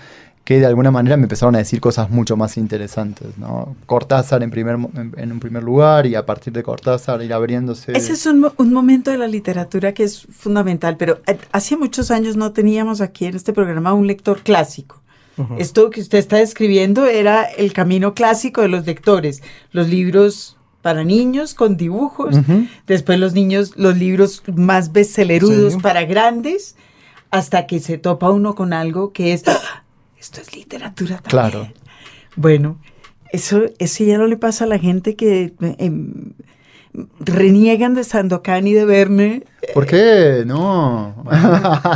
que 0.48 0.60
de 0.60 0.64
alguna 0.64 0.90
manera 0.90 1.18
me 1.18 1.24
empezaron 1.24 1.56
a 1.56 1.58
decir 1.58 1.78
cosas 1.78 2.08
mucho 2.08 2.34
más 2.34 2.56
interesantes, 2.56 3.36
¿no? 3.36 3.76
Cortázar 3.84 4.42
en, 4.42 4.50
primer, 4.50 4.78
en, 4.94 5.32
un 5.32 5.40
primer 5.40 5.62
lugar 5.62 6.06
y 6.06 6.14
a 6.14 6.24
partir 6.24 6.54
de 6.54 6.62
Cortázar 6.62 7.22
ir 7.22 7.34
abriéndose. 7.34 7.92
Ese 7.92 8.14
es 8.14 8.24
un, 8.24 8.50
un 8.56 8.72
momento 8.72 9.10
de 9.10 9.18
la 9.18 9.26
literatura 9.26 9.92
que 9.92 10.04
es 10.04 10.22
fundamental, 10.22 10.96
pero 10.96 11.20
eh, 11.26 11.36
hace 11.52 11.76
muchos 11.76 12.10
años 12.10 12.38
no 12.38 12.52
teníamos 12.52 13.02
aquí 13.02 13.26
en 13.26 13.36
este 13.36 13.52
programa 13.52 13.92
un 13.92 14.06
lector 14.06 14.40
clásico. 14.40 15.02
Esto 15.58 15.90
que 15.90 16.00
usted 16.00 16.16
está 16.16 16.38
describiendo 16.38 17.04
era 17.04 17.42
el 17.42 17.74
camino 17.74 18.14
clásico 18.14 18.62
de 18.62 18.68
los 18.68 18.86
lectores, 18.86 19.42
los 19.72 19.86
libros 19.86 20.56
para 20.80 21.04
niños 21.04 21.52
con 21.52 21.76
dibujos, 21.76 22.34
después 22.86 23.20
los 23.20 23.34
niños, 23.34 23.74
los 23.76 23.98
libros 23.98 24.42
más 24.56 24.92
bestsellerudos 24.92 25.76
para 25.76 26.06
grandes, 26.06 26.74
hasta 27.30 27.66
que 27.66 27.80
se 27.80 27.98
topa 27.98 28.30
uno 28.30 28.54
con 28.54 28.72
algo 28.72 29.12
que 29.12 29.34
es 29.34 29.44
esto 30.18 30.40
es 30.40 30.54
literatura 30.54 31.18
también. 31.18 31.30
Claro. 31.30 31.72
Bueno, 32.36 32.78
eso, 33.32 33.62
eso 33.78 34.04
ya 34.04 34.18
no 34.18 34.26
le 34.26 34.36
pasa 34.36 34.64
a 34.64 34.66
la 34.66 34.78
gente 34.78 35.16
que 35.16 35.54
em, 35.60 36.32
reniegan 37.20 37.94
de 37.94 38.04
Sandokan 38.04 38.66
y 38.66 38.72
de 38.72 38.84
Verne. 38.84 39.44
¿Por 39.74 39.86
qué? 39.86 40.44
No. 40.46 41.24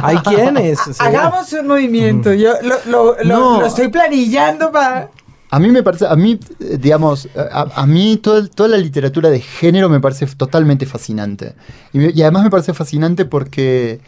Hay 0.03 0.19
quienes. 0.19 0.79
Hagamos 1.01 1.53
un 1.53 1.67
movimiento. 1.69 2.33
Yo 2.33 2.53
lo, 2.87 3.67
estoy 3.67 3.89
planillando 3.89 4.71
para... 4.71 5.11
A 5.51 5.59
mí 5.59 5.69
me 5.69 5.83
parece, 5.83 6.07
a 6.07 6.17
mí, 6.17 6.41
digamos, 6.59 7.29
a, 7.37 7.87
mí 7.87 8.17
toda 8.17 8.69
la 8.69 8.79
literatura 8.79 9.29
de 9.29 9.39
género 9.41 9.91
me 9.91 10.01
parece 10.01 10.25
totalmente 10.27 10.87
fascinante. 10.87 11.55
y 11.93 12.23
además 12.23 12.45
me 12.45 12.51
parece 12.51 12.73
fascinante 12.73 13.27
porque 13.27 14.01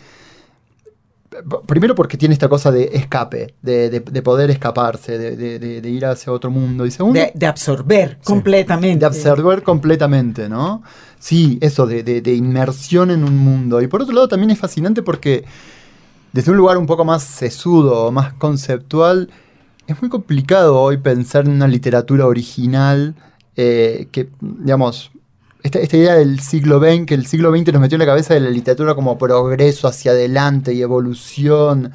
primero 1.67 1.95
porque 1.95 2.17
tiene 2.17 2.33
esta 2.33 2.49
cosa 2.49 2.71
de 2.71 2.91
escape, 2.93 3.55
de, 3.63 4.23
poder 4.23 4.51
escaparse, 4.51 5.19
de, 5.19 5.89
ir 5.89 6.07
hacia 6.07 6.33
otro 6.33 6.51
mundo. 6.51 6.87
Y 6.87 6.91
segundo, 6.91 7.21
de, 7.35 7.47
absorber 7.47 8.19
completamente. 8.25 9.01
De 9.01 9.07
absorber 9.07 9.63
completamente, 9.63 10.49
¿no? 10.49 10.83
Sí, 11.19 11.59
eso, 11.61 11.87
de, 11.87 12.35
inmersión 12.35 13.11
en 13.11 13.25
un 13.25 13.37
mundo. 13.37 13.81
Y 13.83 13.87
por 13.87 14.03
otro 14.03 14.15
lado 14.15 14.29
también 14.29 14.51
es 14.51 14.59
fascinante 14.59 15.03
porque 15.03 15.45
desde 16.33 16.51
un 16.51 16.57
lugar 16.57 16.79
un 16.79 16.87
poco 16.87 17.05
más 17.05 17.23
sesudo, 17.23 18.11
más 18.13 18.33
conceptual, 18.35 19.31
es 19.87 20.01
muy 20.01 20.11
complicado 20.11 20.81
hoy 20.81 20.99
pensar 20.99 21.47
en 21.47 21.53
una 21.53 21.69
literatura 21.69 22.27
original 22.27 23.15
eh, 23.57 24.09
que, 24.11 24.29
digamos, 24.41 25.13
esta, 25.65 25.79
esta, 25.79 25.97
idea 25.97 26.15
del 26.15 26.41
siglo 26.41 26.79
XX, 26.79 27.07
que 27.07 27.15
el 27.15 27.27
siglo 27.27 27.51
XX 27.51 27.73
nos 27.73 27.81
metió 27.81 27.97
en 27.97 28.01
la 28.01 28.07
cabeza 28.07 28.35
de 28.35 28.41
la 28.41 28.51
literatura 28.51 28.95
como 28.95 29.17
progreso 29.17 29.89
hacia 29.89 30.13
adelante 30.13 30.75
y 30.75 30.83
evolución, 30.83 31.91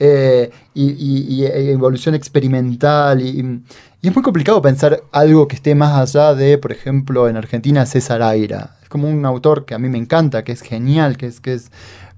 eh, 0.00 0.50
y, 0.74 0.90
y, 0.90 1.46
evolución 1.46 2.16
experimental. 2.16 3.20
Y, 3.22 3.62
y, 4.02 4.08
es 4.08 4.12
muy 4.12 4.24
complicado 4.24 4.60
pensar 4.60 5.04
algo 5.12 5.46
que 5.46 5.54
esté 5.54 5.76
más 5.76 5.96
allá 5.96 6.34
de, 6.34 6.58
por 6.58 6.72
ejemplo, 6.72 7.28
en 7.28 7.36
Argentina, 7.36 7.86
César 7.86 8.22
Aira. 8.22 8.74
Es 8.82 8.88
como 8.88 9.08
un 9.08 9.24
autor 9.24 9.66
que 9.66 9.74
a 9.74 9.78
mí 9.78 9.88
me 9.88 9.98
encanta, 9.98 10.42
que 10.42 10.52
es 10.52 10.60
genial, 10.60 11.16
que 11.16 11.26
es... 11.26 11.40
Que 11.40 11.54
es 11.54 11.70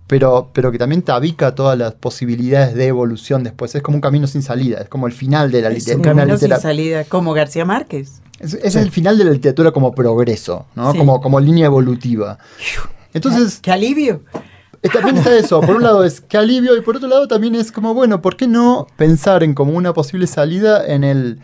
pero, 0.06 0.50
pero 0.52 0.70
que 0.70 0.78
también 0.78 1.02
tabica 1.02 1.54
todas 1.54 1.78
las 1.78 1.94
posibilidades 1.94 2.74
de 2.74 2.86
evolución 2.86 3.42
después. 3.42 3.74
Es 3.74 3.82
como 3.82 3.96
un 3.96 4.00
camino 4.00 4.26
sin 4.26 4.42
salida, 4.42 4.82
es 4.82 4.88
como 4.88 5.06
el 5.06 5.12
final 5.12 5.50
de 5.50 5.62
la 5.62 5.70
literatura. 5.70 5.92
Es 5.92 6.16
un 6.16 6.20
camino 6.20 6.38
sin 6.38 6.60
salida, 6.60 7.04
como 7.04 7.32
García 7.32 7.64
Márquez. 7.64 8.20
Es, 8.38 8.54
es 8.54 8.74
sí. 8.74 8.78
el 8.78 8.90
final 8.90 9.16
de 9.16 9.24
la 9.24 9.30
literatura 9.30 9.70
como 9.70 9.94
progreso, 9.94 10.66
¿no? 10.74 10.92
Sí. 10.92 10.98
Como, 10.98 11.20
como 11.20 11.40
línea 11.40 11.66
evolutiva. 11.66 12.38
Entonces. 13.14 13.60
¡Qué 13.60 13.70
alivio! 13.70 14.22
También 14.92 15.16
está 15.16 15.34
eso. 15.34 15.60
Por 15.62 15.76
un 15.76 15.82
lado 15.82 16.04
es 16.04 16.20
qué 16.20 16.36
alivio, 16.36 16.76
y 16.76 16.82
por 16.82 16.96
otro 16.96 17.08
lado 17.08 17.26
también 17.26 17.54
es 17.54 17.72
como, 17.72 17.94
bueno, 17.94 18.20
¿por 18.20 18.36
qué 18.36 18.46
no 18.46 18.86
pensar 18.96 19.42
en 19.42 19.54
como 19.54 19.72
una 19.72 19.94
posible 19.94 20.26
salida 20.26 20.84
en 20.86 21.04
el. 21.04 21.40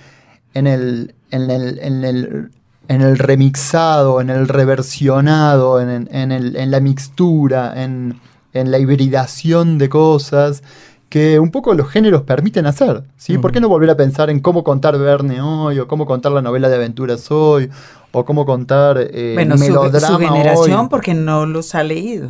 en 0.52 0.66
el. 0.66 1.14
en 1.30 1.50
el. 1.50 1.78
en 1.78 2.04
el 2.04 2.50
en 2.88 3.02
el 3.02 3.18
remixado, 3.18 4.20
en 4.20 4.30
el 4.30 4.48
reversionado, 4.48 5.80
en, 5.80 6.08
en, 6.10 6.32
el, 6.32 6.56
en 6.56 6.72
la 6.72 6.80
mixtura, 6.80 7.72
en, 7.84 8.20
en 8.52 8.70
la 8.70 8.78
hibridación 8.78 9.78
de 9.78 9.88
cosas 9.88 10.62
que 11.10 11.40
un 11.40 11.50
poco 11.50 11.74
los 11.74 11.88
géneros 11.88 12.22
permiten 12.22 12.66
hacer. 12.66 13.02
¿sí? 13.16 13.36
¿Por 13.36 13.52
qué 13.52 13.60
no 13.60 13.68
volver 13.68 13.90
a 13.90 13.96
pensar 13.96 14.30
en 14.30 14.40
cómo 14.40 14.62
contar 14.62 14.96
Verne 14.96 15.42
hoy, 15.42 15.78
o 15.80 15.88
cómo 15.88 16.06
contar 16.06 16.32
la 16.32 16.40
novela 16.40 16.68
de 16.68 16.76
aventuras 16.76 17.30
hoy, 17.30 17.68
o 18.12 18.24
cómo 18.24 18.46
contar 18.46 18.96
eh, 19.12 19.32
bueno, 19.34 19.56
melodrama 19.56 20.06
su, 20.06 20.12
su 20.12 20.18
generación 20.18 20.80
hoy? 20.80 20.86
porque 20.88 21.14
no 21.14 21.46
los 21.46 21.74
ha 21.74 21.82
leído. 21.82 22.28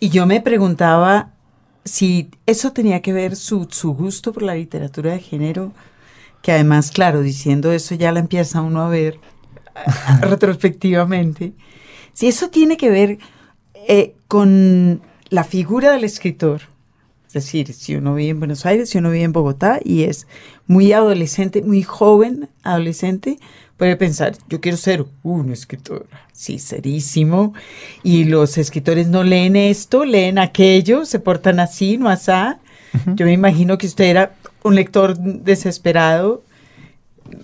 Y 0.00 0.08
yo 0.08 0.26
me 0.26 0.40
preguntaba 0.40 1.30
si 1.84 2.30
eso 2.46 2.72
tenía 2.72 3.02
que 3.02 3.12
ver 3.12 3.36
su, 3.36 3.68
su 3.70 3.94
gusto 3.94 4.32
por 4.32 4.42
la 4.42 4.54
literatura 4.54 5.12
de 5.12 5.20
género, 5.20 5.72
que 6.40 6.52
además, 6.52 6.90
claro, 6.90 7.20
diciendo 7.20 7.72
eso 7.72 7.94
ya 7.94 8.12
la 8.12 8.20
empieza 8.20 8.62
uno 8.62 8.82
a 8.82 8.88
ver 8.88 9.18
retrospectivamente. 10.20 11.52
Si 12.14 12.28
eso 12.28 12.48
tiene 12.48 12.76
que 12.76 12.90
ver 12.90 13.18
eh, 13.88 14.14
con 14.28 15.00
la 15.30 15.44
figura 15.44 15.92
del 15.92 16.04
escritor. 16.04 16.60
Es 17.26 17.32
decir, 17.32 17.72
si 17.72 17.96
uno 17.96 18.14
vive 18.14 18.30
en 18.30 18.38
Buenos 18.38 18.64
Aires, 18.64 18.90
si 18.90 18.98
uno 18.98 19.10
vive 19.10 19.24
en 19.24 19.32
Bogotá 19.32 19.80
y 19.82 20.04
es 20.04 20.26
muy 20.66 20.92
adolescente, 20.92 21.62
muy 21.62 21.82
joven 21.82 22.48
adolescente, 22.62 23.38
puede 23.76 23.96
pensar, 23.96 24.36
yo 24.48 24.60
quiero 24.60 24.76
ser 24.76 25.06
un 25.22 25.50
escritor, 25.50 26.06
sí, 26.32 26.58
serísimo, 26.58 27.54
y 28.02 28.24
los 28.24 28.58
escritores 28.58 29.08
no 29.08 29.24
leen 29.24 29.56
esto, 29.56 30.04
leen 30.04 30.38
aquello, 30.38 31.04
se 31.04 31.18
portan 31.18 31.58
así, 31.58 31.96
no 31.96 32.08
asá. 32.08 32.60
Uh 32.92 32.98
-huh. 32.98 33.14
Yo 33.16 33.26
me 33.26 33.32
imagino 33.32 33.78
que 33.78 33.86
usted 33.86 34.04
era 34.04 34.34
un 34.62 34.74
lector 34.74 35.18
desesperado, 35.18 36.42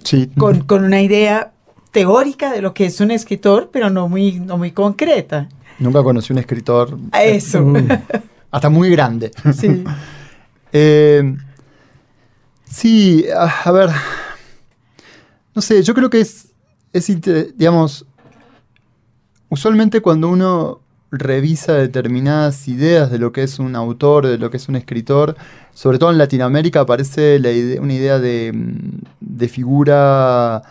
sí. 0.03 0.31
con, 0.37 0.65
con 0.65 0.85
una 0.85 1.01
idea 1.01 1.53
teórica 1.91 2.53
de 2.53 2.61
lo 2.61 2.75
que 2.75 2.87
es 2.87 3.01
un 3.01 3.11
escritor, 3.11 3.71
pero 3.73 3.89
no 3.89 4.09
muy, 4.09 4.41
no 4.41 4.59
muy 4.59 4.73
concreta. 4.73 5.49
Nunca 5.79 6.03
conocí 6.03 6.33
un 6.33 6.39
escritor. 6.39 6.99
A 7.13 7.23
eso. 7.25 7.63
Mm, 7.63 7.89
hasta 8.51 8.71
muy 8.71 8.91
grande. 8.91 9.31
Sí. 9.53 9.85
eh, 10.73 11.37
sí, 12.65 13.27
a, 13.35 13.69
a, 13.69 13.73
ver. 13.73 13.91
No 15.55 15.63
sé, 15.63 15.83
yo 15.83 15.95
creo 15.95 16.11
que 16.11 16.21
es, 16.21 16.49
es, 16.93 17.07
digamos, 17.57 18.07
usualmente 19.49 20.01
cuando 20.01 20.29
uno 20.29 20.81
revisa 21.11 21.75
determinadas 21.75 22.67
ideas 22.67 23.11
de 23.11 23.19
lo 23.19 23.33
que 23.33 23.45
es 23.45 23.59
un 23.59 23.77
autor, 23.77 24.27
de 24.27 24.39
lo 24.39 24.51
que 24.51 24.57
es 24.57 24.69
un 24.69 24.77
escritor, 24.77 25.37
sobre 25.73 25.99
todo 25.99 26.11
en 26.11 26.19
Latinoamérica 26.19 26.81
aparece 26.81 27.39
la 27.39 27.53
idea, 27.53 27.81
una 27.81 27.95
idea 27.95 28.19
de, 28.19 28.53
de 29.21 29.49
figura 29.49 30.63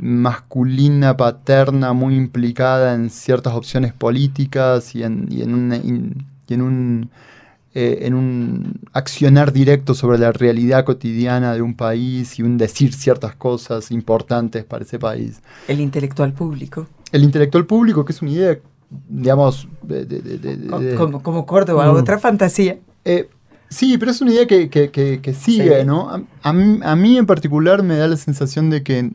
masculina, 0.00 1.16
paterna, 1.16 1.92
muy 1.92 2.16
implicada 2.16 2.94
en 2.94 3.10
ciertas 3.10 3.54
opciones 3.54 3.92
políticas 3.92 4.94
y 4.94 5.02
en, 5.02 5.28
y 5.30 5.42
en, 5.42 5.54
una, 5.54 5.76
y 5.76 6.14
en 6.48 6.62
un, 6.62 7.10
eh, 7.74 7.98
en 8.02 8.14
un 8.14 8.80
accionar 8.92 9.52
directo 9.52 9.94
sobre 9.94 10.18
la 10.18 10.32
realidad 10.32 10.84
cotidiana 10.84 11.54
de 11.54 11.62
un 11.62 11.74
país 11.74 12.38
y 12.38 12.42
un 12.42 12.56
decir 12.56 12.94
ciertas 12.94 13.34
cosas 13.34 13.90
importantes 13.90 14.64
para 14.64 14.84
ese 14.84 14.98
país. 14.98 15.40
El 15.68 15.80
intelectual 15.80 16.32
público. 16.32 16.86
El 17.12 17.22
intelectual 17.22 17.66
público, 17.66 18.04
que 18.04 18.12
es 18.12 18.22
una 18.22 18.30
idea, 18.30 18.58
digamos... 19.08 19.68
De, 19.82 20.04
de, 20.06 20.20
de, 20.20 20.94
como, 20.96 21.22
como, 21.22 21.44
Córdoba, 21.44 21.92
mm. 21.92 21.96
otra 21.96 22.18
fantasía. 22.18 22.78
Eh, 23.04 23.28
Sí, 23.72 23.98
pero 23.98 24.10
es 24.10 24.20
una 24.20 24.32
idea 24.32 24.48
que, 24.48 24.68
que, 24.68 24.90
que, 24.90 25.20
que 25.20 25.32
sigue, 25.32 25.82
sí. 25.82 25.86
¿no? 25.86 26.10
A, 26.10 26.20
a, 26.42 26.52
mí, 26.52 26.80
a, 26.82 26.96
mí, 26.96 27.16
en 27.16 27.24
particular 27.24 27.84
me 27.84 27.96
da 27.96 28.08
la 28.08 28.16
sensación 28.16 28.68
de 28.68 28.82
que 28.82 29.12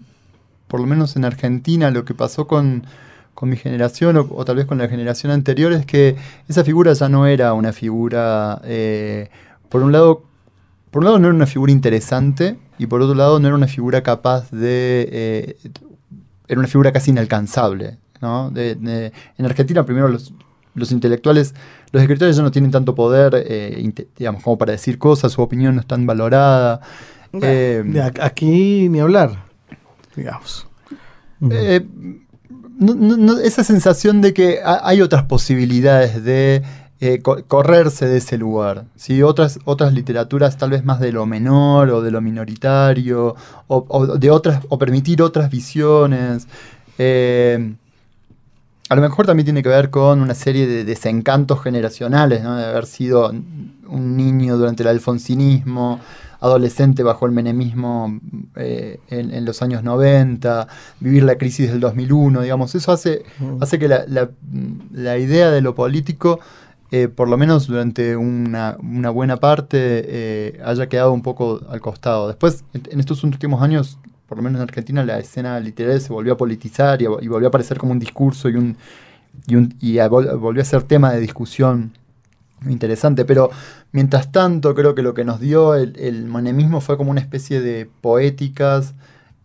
por 0.68 0.80
lo 0.80 0.88
menos 0.88 1.16
en 1.16 1.26
Argentina, 1.26 1.92
lo 1.92 2.06
que 2.06 2.14
pasó 2.14 2.48
con, 2.48 2.86
con 3.34 3.50
mi 3.50 3.58
generación 3.58 4.18
o, 4.18 4.28
o, 4.30 4.46
tal 4.46 4.56
vez 4.56 4.66
con 4.66 4.78
la 4.78 4.88
generación 4.88 5.32
anterior 5.32 5.74
es 5.74 5.86
que 5.86 6.16
esa 6.48 6.64
figura 6.64 6.94
ya 6.94 7.10
no 7.10 7.28
era 7.28 7.54
una 7.54 7.74
figura, 7.74 8.62
eh, 8.64 9.30
por 9.70 9.84
un 9.84 9.92
lado, 9.92 10.24
por 10.92 11.02
un 11.02 11.06
lado 11.06 11.20
no 11.20 11.28
era 11.28 11.36
una 11.36 11.46
figura 11.46 11.72
interesante 11.72 12.58
y 12.78 12.88
por 12.88 13.02
otro 13.02 13.16
lado 13.16 13.40
no 13.40 13.48
era 13.48 13.56
una 13.56 13.68
figura 13.68 14.02
capaz 14.02 14.50
de, 14.52 15.08
eh, 15.12 15.58
era 16.48 16.60
una 16.60 16.68
figura 16.68 16.92
casi 16.92 17.12
inalcanzable, 17.12 17.98
¿no? 18.22 18.50
De, 18.50 18.76
de, 18.76 19.12
en 19.38 19.46
Argentina 19.46 19.86
primero 19.86 20.08
los, 20.08 20.34
los 20.74 20.92
intelectuales, 20.92 21.54
los 21.92 22.02
escritores 22.02 22.36
ya 22.36 22.44
no 22.44 22.52
tienen 22.52 22.72
tanto 22.72 22.96
poder, 22.96 23.34
eh, 23.48 23.94
digamos, 24.18 24.44
como 24.44 24.58
para 24.58 24.72
decir 24.72 24.98
cosas, 24.98 25.32
su 25.32 25.42
opinión 25.42 25.76
no 25.76 25.82
es 25.82 25.88
tan 25.88 26.06
valorada. 26.06 26.82
Eh, 27.42 27.84
aquí 28.22 28.88
ni 28.88 29.02
hablar 29.02 29.45
digamos. 30.16 30.68
Eh, 31.52 31.86
no, 32.80 32.94
no, 32.96 33.40
esa 33.40 33.64
sensación 33.64 34.22
de 34.22 34.34
que 34.34 34.60
hay 34.64 35.02
otras 35.02 35.24
posibilidades 35.24 36.24
de 36.24 36.64
eh, 37.02 37.22
co 37.22 37.44
correrse 37.48 38.08
de 38.08 38.18
ese 38.18 38.38
lugar. 38.38 38.86
¿sí? 38.96 39.22
Otras, 39.22 39.60
otras 39.66 39.94
literaturas 39.94 40.58
tal 40.58 40.72
vez 40.72 40.86
más 40.86 41.00
de 41.00 41.12
lo 41.12 41.26
menor 41.26 41.90
o 41.90 42.02
de 42.02 42.12
lo 42.12 42.22
minoritario, 42.22 43.36
o, 43.68 43.86
o 43.88 44.18
de 44.18 44.32
otras, 44.32 44.64
o 44.70 44.78
permitir 44.78 45.22
otras 45.22 45.50
visiones. 45.50 46.48
Eh, 46.98 47.76
a 48.88 48.96
lo 48.96 49.02
mejor 49.02 49.26
también 49.26 49.46
tiene 49.46 49.64
que 49.64 49.70
ver 49.70 49.90
con 49.90 50.22
una 50.22 50.36
serie 50.36 50.68
de 50.68 50.84
desencantos 50.84 51.62
generacionales, 51.62 52.44
¿no? 52.44 52.56
de 52.56 52.66
haber 52.66 52.86
sido 52.86 53.30
un 53.30 54.18
niño 54.18 54.58
durante 54.58 54.84
el 54.84 54.90
alfonsinismo, 54.90 56.00
adolescente 56.46 57.04
bajo 57.04 57.26
el 57.26 57.32
menemismo 57.32 58.20
eh, 58.56 59.00
en, 59.10 59.34
en, 59.34 59.46
los 59.46 59.62
años 59.62 59.84
90, 59.84 60.68
vivir 61.00 61.24
la 61.24 61.38
crisis 61.38 61.72
del 61.72 61.80
2001, 61.80 62.42
digamos, 62.42 62.76
eso 62.76 62.92
hace, 62.92 63.24
uh. 63.42 63.58
hace 63.62 63.80
que 63.80 63.88
la, 63.88 64.06
la, 64.08 64.30
la, 64.92 65.18
idea 65.18 65.50
de 65.50 65.62
lo 65.62 65.74
político, 65.74 66.40
eh, 66.92 67.08
por 67.08 67.28
lo 67.30 67.38
menos 67.38 67.68
durante 67.68 68.16
una, 68.16 68.78
una 68.80 69.10
buena 69.10 69.38
parte, 69.38 69.78
eh, 69.80 70.62
haya 70.64 70.88
quedado 70.88 71.14
un 71.14 71.24
poco 71.24 71.62
al 71.68 71.82
costado. 71.82 72.28
Después, 72.28 72.64
en 72.74 73.00
estos 73.00 73.24
últimos 73.24 73.62
años, 73.62 73.98
por 74.28 74.38
lo 74.38 74.44
menos 74.44 74.60
en 74.60 74.64
Argentina, 74.64 75.04
la 75.04 75.18
escena 75.18 75.60
literaria 75.60 76.00
se 76.00 76.14
volvió 76.14 76.34
a 76.34 76.38
politizar 76.38 77.02
y, 77.02 77.06
y 77.06 77.28
volvió 77.28 77.48
a 77.48 77.50
aparecer 77.50 77.78
como 77.80 77.92
un 77.92 78.00
discurso 78.00 78.50
y, 78.50 78.56
un, 78.56 78.78
y, 79.48 79.56
un, 79.56 79.74
y 79.82 79.98
a, 79.98 80.08
volvió 80.08 80.62
a 80.62 80.66
ser 80.66 80.84
tema 80.84 81.12
de 81.12 81.20
discusión 81.20 81.92
interesante, 82.72 83.26
pero 83.26 83.50
mientras 83.92 84.32
tanto 84.32 84.76
creo 84.76 84.96
que 84.96 85.02
lo 85.02 85.14
que 85.14 85.24
nos 85.26 85.40
dio 85.40 85.76
el, 85.76 85.98
el 85.98 86.26
monemismo 86.26 86.82
fue 86.82 86.98
como 86.98 87.12
una 87.12 87.22
especie 87.22 87.62
de 87.62 87.90
poéticas 88.02 88.94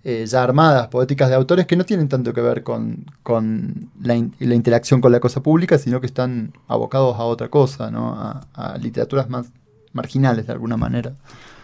eh, 0.03 0.25
ya 0.27 0.43
armadas, 0.43 0.89
poéticas 0.89 1.29
de 1.29 1.35
autores 1.35 1.67
que 1.67 1.77
no 1.77 1.85
tienen 1.85 2.09
tanto 2.09 2.33
que 2.33 2.41
ver 2.41 2.63
con, 2.63 3.05
con 3.23 3.91
la, 4.03 4.17
in, 4.17 4.35
la, 4.39 4.55
interacción 4.55 5.03
con 5.03 5.13
la 5.13 5.21
cosa 5.21 5.43
pública, 5.43 5.77
sino 5.77 6.01
que 6.01 6.07
están 6.07 6.55
abocados 6.69 7.17
a 7.19 7.25
otra 7.25 7.49
cosa, 7.49 7.91
¿no? 7.91 8.15
a, 8.15 8.47
a 8.55 8.79
literaturas 8.79 9.29
más 9.29 9.51
marginales 9.93 10.47
de 10.47 10.53
alguna 10.55 10.79
manera. 10.79 11.13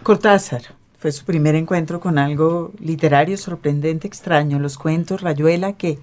Cortázar. 0.02 0.62
Fue 0.98 1.12
su 1.12 1.24
primer 1.24 1.54
encuentro 1.54 1.98
con 1.98 2.18
algo 2.18 2.72
literario 2.78 3.38
sorprendente, 3.38 4.06
extraño. 4.06 4.58
Los 4.58 4.76
cuentos, 4.76 5.22
Rayuela, 5.22 5.74
¿qué? 5.74 5.98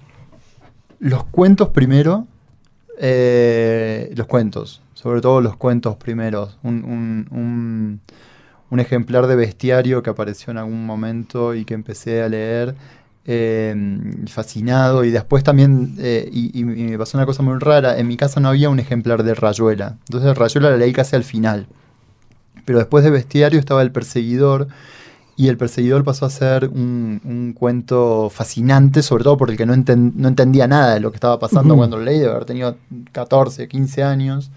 Los 0.98 1.24
cuentos 1.24 1.68
primero, 1.68 2.26
eh, 2.98 4.12
los 4.16 4.26
cuentos, 4.26 4.82
sobre 5.04 5.20
todo 5.20 5.42
los 5.42 5.56
cuentos 5.56 5.96
primeros. 5.96 6.56
Un, 6.62 6.82
un, 6.82 7.28
un, 7.30 8.00
un, 8.70 8.80
ejemplar 8.80 9.26
de 9.26 9.36
bestiario 9.36 10.02
que 10.02 10.08
apareció 10.08 10.50
en 10.50 10.56
algún 10.56 10.86
momento 10.86 11.54
y 11.54 11.66
que 11.66 11.74
empecé 11.74 12.22
a 12.22 12.28
leer. 12.28 12.74
Eh, 13.26 13.74
fascinado 14.26 15.02
y 15.02 15.10
después 15.10 15.42
también 15.42 15.94
eh, 15.98 16.28
y, 16.30 16.60
y, 16.60 16.64
me 16.64 16.98
pasó 16.98 17.16
una 17.16 17.24
cosa 17.24 17.42
muy 17.42 17.58
rara 17.58 17.98
en 17.98 18.06
mi 18.06 18.18
casa 18.18 18.38
no 18.38 18.50
había 18.50 18.68
un 18.68 18.78
ejemplar 18.78 19.22
de 19.22 19.32
Rayuela 19.32 19.96
entonces 20.08 20.36
Rayuela 20.36 20.68
la 20.68 20.76
leí 20.76 20.92
casi 20.92 21.16
al 21.16 21.24
final 21.24 21.66
pero 22.66 22.80
después 22.80 23.02
de 23.02 23.08
Bestiario 23.08 23.58
estaba 23.58 23.80
El 23.80 23.92
Perseguidor 23.92 24.68
y 25.36 25.48
El 25.48 25.56
perseguidor 25.56 26.04
pasó 26.04 26.26
a 26.26 26.30
ser 26.30 26.68
un, 26.68 27.20
un 27.24 27.54
cuento 27.54 28.30
fascinante, 28.30 29.02
sobre 29.02 29.24
todo 29.24 29.36
por 29.36 29.50
el 29.50 29.56
que 29.56 29.66
no, 29.66 29.74
enten- 29.74 30.12
no 30.14 30.28
entendía 30.28 30.68
nada 30.68 30.94
de 30.94 31.00
lo 31.00 31.10
que 31.10 31.16
estaba 31.16 31.40
pasando 31.40 31.76
cuando 31.76 31.96
lo 31.96 32.04
leí, 32.04 32.20
de 32.20 32.28
haber 32.28 32.44
tenido 32.44 32.76
14, 33.10 33.66
15 33.66 34.04
años. 34.04 34.50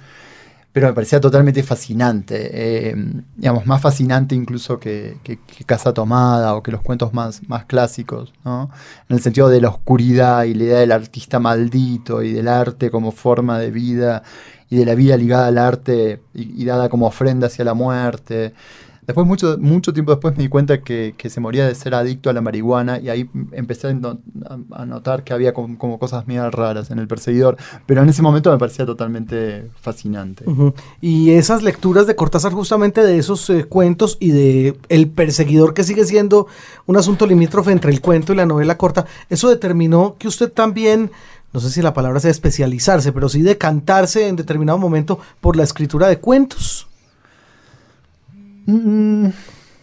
Pero 0.78 0.90
me 0.90 0.94
parecía 0.94 1.20
totalmente 1.20 1.64
fascinante, 1.64 2.52
eh, 2.92 2.96
digamos, 3.36 3.66
más 3.66 3.82
fascinante 3.82 4.36
incluso 4.36 4.80
que, 4.80 5.18
que- 5.24 5.40
Casa 5.66 5.92
Tomada 5.92 6.54
o 6.54 6.62
que 6.62 6.72
los 6.72 6.82
cuentos 6.82 7.16
más, 7.16 7.42
más 7.50 7.66
clásicos, 7.66 8.32
¿no? 8.46 8.70
En 9.10 9.16
el 9.16 9.24
sentido 9.24 9.50
de 9.50 9.60
la 9.60 9.70
oscuridad 9.70 10.44
y 10.44 10.54
la 10.54 10.64
idea 10.66 10.78
del 10.82 10.92
artista 10.92 11.40
maldito 11.40 12.22
y 12.22 12.32
del 12.32 12.48
arte 12.48 12.92
como 12.92 13.12
forma 13.12 13.58
de 13.58 13.72
vida 13.72 14.22
y 14.70 14.76
de 14.78 14.86
la 14.86 14.94
vida 14.94 15.18
ligada 15.18 15.48
al 15.48 15.58
arte 15.58 16.22
y, 16.36 16.62
y 16.62 16.66
dada 16.66 16.90
como 16.90 17.08
ofrenda 17.08 17.48
hacia 17.48 17.66
la 17.66 17.74
muerte. 17.74 18.54
Después, 19.08 19.26
mucho, 19.26 19.58
mucho 19.58 19.94
tiempo 19.94 20.12
después, 20.12 20.36
me 20.36 20.44
di 20.44 20.50
cuenta 20.50 20.82
que, 20.82 21.16
que 21.18 21.30
se 21.30 21.40
moría 21.40 21.66
de 21.66 21.74
ser 21.76 21.96
adicto 21.96 22.30
a 22.30 22.34
la 22.34 22.42
marihuana 22.42 23.00
y 23.00 23.08
ahí 23.10 23.30
empecé 23.54 23.88
a, 23.88 23.94
no- 23.94 24.20
a- 24.46 24.82
a 24.82 24.86
notar 24.86 25.24
que 25.24 25.32
había 25.32 25.54
como, 25.54 25.98
cosas 25.98 26.28
medio 26.28 26.52
raras 26.52 26.92
en 26.92 27.00
el 27.00 27.08
perseguidor. 27.08 27.56
Pero 27.86 28.02
en 28.04 28.10
ese 28.10 28.22
momento 28.22 28.52
me 28.52 28.58
parecía 28.58 28.86
totalmente 28.86 29.72
fascinante. 29.80 30.44
Y 31.00 31.32
esas 31.32 31.64
lecturas 31.64 32.06
de 32.06 32.18
Cortázar 32.18 32.52
justamente 32.52 33.02
de 33.02 33.18
esos 33.18 33.50
eh, 33.50 33.64
cuentos 33.64 34.18
y 34.20 34.32
de 34.32 34.78
El 34.90 35.08
perseguidor 35.08 35.74
que 35.74 35.86
sigue 35.86 36.04
siendo 36.04 36.48
un 36.86 36.98
asunto 36.98 37.26
limítrofe 37.26 37.72
entre 37.72 37.92
el 37.94 38.02
cuento 38.02 38.34
y 38.34 38.36
la 38.36 38.46
novela 38.46 38.78
corta, 38.78 39.06
eso 39.30 39.50
determinó 39.50 40.18
que 40.20 40.28
usted 40.28 40.52
también, 40.52 41.12
no 41.54 41.62
sé 41.62 41.70
si 41.70 41.82
la 41.82 41.94
palabra 41.94 42.20
sea 42.20 42.30
especializarse, 42.32 43.14
pero 43.14 43.30
sí 43.30 43.42
decantarse 43.42 44.28
en 44.28 44.36
determinado 44.36 44.78
momento 44.78 45.18
por 45.40 45.56
la 45.56 45.64
escritura 45.64 46.08
de 46.10 46.20
cuentos. 46.20 46.77
Mm, 48.68 49.28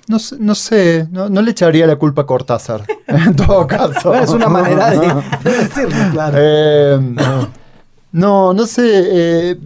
No 0.07 0.19
sé, 0.19 0.37
no, 0.39 0.55
sé, 0.55 1.09
no, 1.11 1.29
no 1.31 1.41
le 1.43 1.51
echaría 1.53 1.87
la 1.87 1.97
culpa 1.97 2.23
a 2.23 2.27
Cortázar, 2.27 2.85
en 3.07 3.35
todo 3.35 3.67
caso. 3.67 4.15
es 4.15 4.29
una 4.31 4.49
manera 4.49 4.91
de, 4.91 4.99
de 5.51 5.57
decirlo, 5.59 5.97
claro. 6.13 6.37
Eh, 6.39 7.01
no, 8.13 8.53
no 8.55 8.67
sé. 8.67 8.83
eh, 8.93 9.57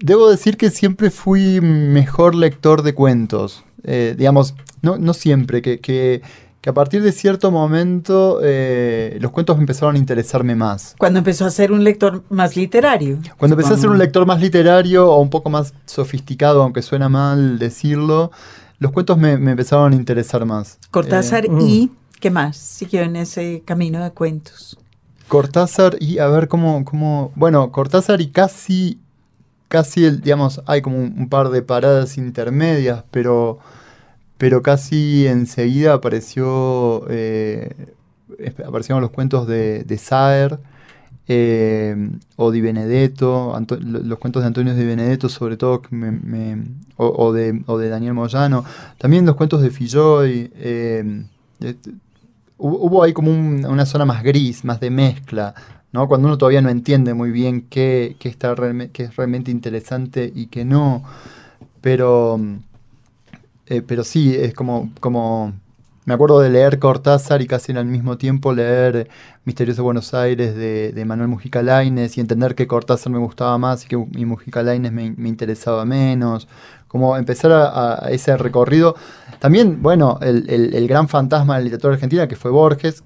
debo 0.00 0.28
decir 0.30 0.56
que 0.56 0.70
siempre 0.70 1.10
fui 1.10 1.60
mejor 1.60 2.34
lector 2.34 2.82
de 2.82 2.94
cuentos. 2.94 3.64
Eh, 3.84 4.14
digamos, 4.18 4.54
no, 4.82 4.98
no 4.98 5.14
siempre, 5.14 5.62
que, 5.62 5.78
que- 5.80 6.20
que 6.60 6.70
a 6.70 6.74
partir 6.74 7.02
de 7.02 7.12
cierto 7.12 7.50
momento 7.50 8.40
eh, 8.42 9.16
los 9.20 9.30
cuentos 9.30 9.58
empezaron 9.58 9.94
a 9.94 9.98
interesarme 9.98 10.54
más. 10.56 10.96
Cuando 10.98 11.18
empezó 11.20 11.44
a 11.46 11.50
ser 11.50 11.70
un 11.70 11.84
lector 11.84 12.24
más 12.30 12.56
literario. 12.56 13.18
Cuando 13.36 13.54
empecé 13.54 13.74
a 13.74 13.76
ser 13.76 13.90
un 13.90 13.98
lector 13.98 14.26
más 14.26 14.40
literario 14.40 15.08
o 15.10 15.20
un 15.20 15.30
poco 15.30 15.50
más 15.50 15.72
sofisticado, 15.86 16.62
aunque 16.62 16.82
suena 16.82 17.08
mal 17.08 17.58
decirlo, 17.58 18.32
los 18.80 18.90
cuentos 18.92 19.18
me, 19.18 19.38
me 19.38 19.52
empezaron 19.52 19.92
a 19.92 19.96
interesar 19.96 20.44
más. 20.44 20.78
Cortázar 20.90 21.44
Eh, 21.46 21.48
Mm. 21.50 21.60
y, 21.60 21.90
¿qué 22.20 22.30
más? 22.30 22.56
Siguió 22.56 23.02
en 23.02 23.14
ese 23.16 23.62
camino 23.64 24.02
de 24.02 24.10
cuentos. 24.10 24.76
Cortázar 25.28 25.96
y 26.00 26.18
a 26.18 26.26
ver 26.28 26.48
cómo, 26.48 26.84
cómo, 26.84 27.32
bueno, 27.36 27.70
Cortázar 27.70 28.20
y 28.20 28.28
casi, 28.30 28.98
casi, 29.68 30.04
el, 30.06 30.20
digamos, 30.22 30.60
hay 30.66 30.80
como 30.82 30.96
un, 30.98 31.14
un 31.18 31.28
par 31.28 31.50
de 31.50 31.62
paradas 31.62 32.16
intermedias, 32.16 33.04
pero, 33.10 33.58
pero 34.38 34.62
casi 34.62 35.26
enseguida 35.26 35.94
apareció, 35.94 37.04
eh, 37.10 37.94
aparecieron 38.66 39.02
los 39.02 39.10
cuentos 39.10 39.46
de, 39.46 39.84
de 39.84 39.98
Saer 39.98 40.58
eh, 41.28 41.96
o 42.36 42.50
Di 42.50 42.60
Benedetto, 42.60 43.54
los 43.80 44.18
cuentos 44.18 44.42
de 44.42 44.48
Antonio 44.48 44.74
Di 44.74 44.84
Benedetto 44.84 45.28
sobre 45.28 45.56
todo, 45.56 45.82
o, 46.96 47.32
de, 47.32 47.62
o 47.66 47.78
de 47.78 47.88
Daniel 47.88 48.14
Moyano, 48.14 48.64
también 48.98 49.26
los 49.26 49.36
cuentos 49.36 49.62
de 49.62 49.70
Filloy, 49.70 50.50
eh, 50.56 51.24
hubo, 52.58 53.02
ahí 53.02 53.12
como 53.12 53.30
un- 53.30 53.64
una 53.66 53.86
zona 53.86 54.04
más 54.04 54.22
gris, 54.22 54.64
más 54.64 54.80
de 54.80 54.90
mezcla, 54.90 55.54
¿no? 55.92 56.08
Cuando 56.08 56.26
uno 56.28 56.38
todavía 56.38 56.62
no 56.62 56.68
entiende 56.70 57.14
muy 57.14 57.30
bien 57.30 57.62
qué, 57.70 58.16
qué 58.18 58.28
está 58.28 58.54
qué 58.92 59.04
es 59.04 59.16
realmente 59.16 59.50
interesante 59.50 60.30
y 60.34 60.46
qué 60.46 60.64
no. 60.64 61.02
Pero, 61.80 62.38
mm, 62.38 62.56
eh, 63.68 63.82
pero 63.86 64.04
sí, 64.04 64.34
es 64.36 64.54
como, 64.54 64.90
como. 65.00 65.52
Me 66.04 66.14
acuerdo 66.14 66.40
de 66.40 66.48
leer 66.48 66.78
Cortázar 66.78 67.42
y 67.42 67.46
casi 67.46 67.72
al 67.72 67.84
mismo 67.84 68.16
tiempo 68.16 68.54
leer 68.54 69.08
Misterioso 69.44 69.82
Buenos 69.84 70.14
Aires 70.14 70.54
de, 70.56 70.90
de 70.92 71.04
Manuel 71.04 71.28
Mujica 71.28 71.62
Lainez 71.62 72.16
y 72.16 72.20
entender 72.22 72.54
que 72.54 72.66
Cortázar 72.66 73.12
me 73.12 73.18
gustaba 73.18 73.58
más 73.58 73.84
y 73.84 73.88
que 73.88 73.96
mi 73.98 74.24
Mujica 74.24 74.62
Lainez 74.62 74.90
me, 74.92 75.10
me 75.18 75.28
interesaba 75.28 75.84
menos. 75.84 76.48
Como 76.88 77.14
empezar 77.18 77.52
a, 77.52 78.06
a 78.06 78.10
ese 78.10 78.34
recorrido. 78.38 78.94
También, 79.38 79.82
bueno, 79.82 80.18
el, 80.22 80.48
el- 80.48 80.74
el 80.74 80.88
gran 80.88 81.08
fantasma 81.08 81.54
de 81.56 81.60
la 81.60 81.64
literatura 81.64 81.94
argentina 81.94 82.26
que 82.26 82.36
fue 82.36 82.50
Borges, 82.50 83.04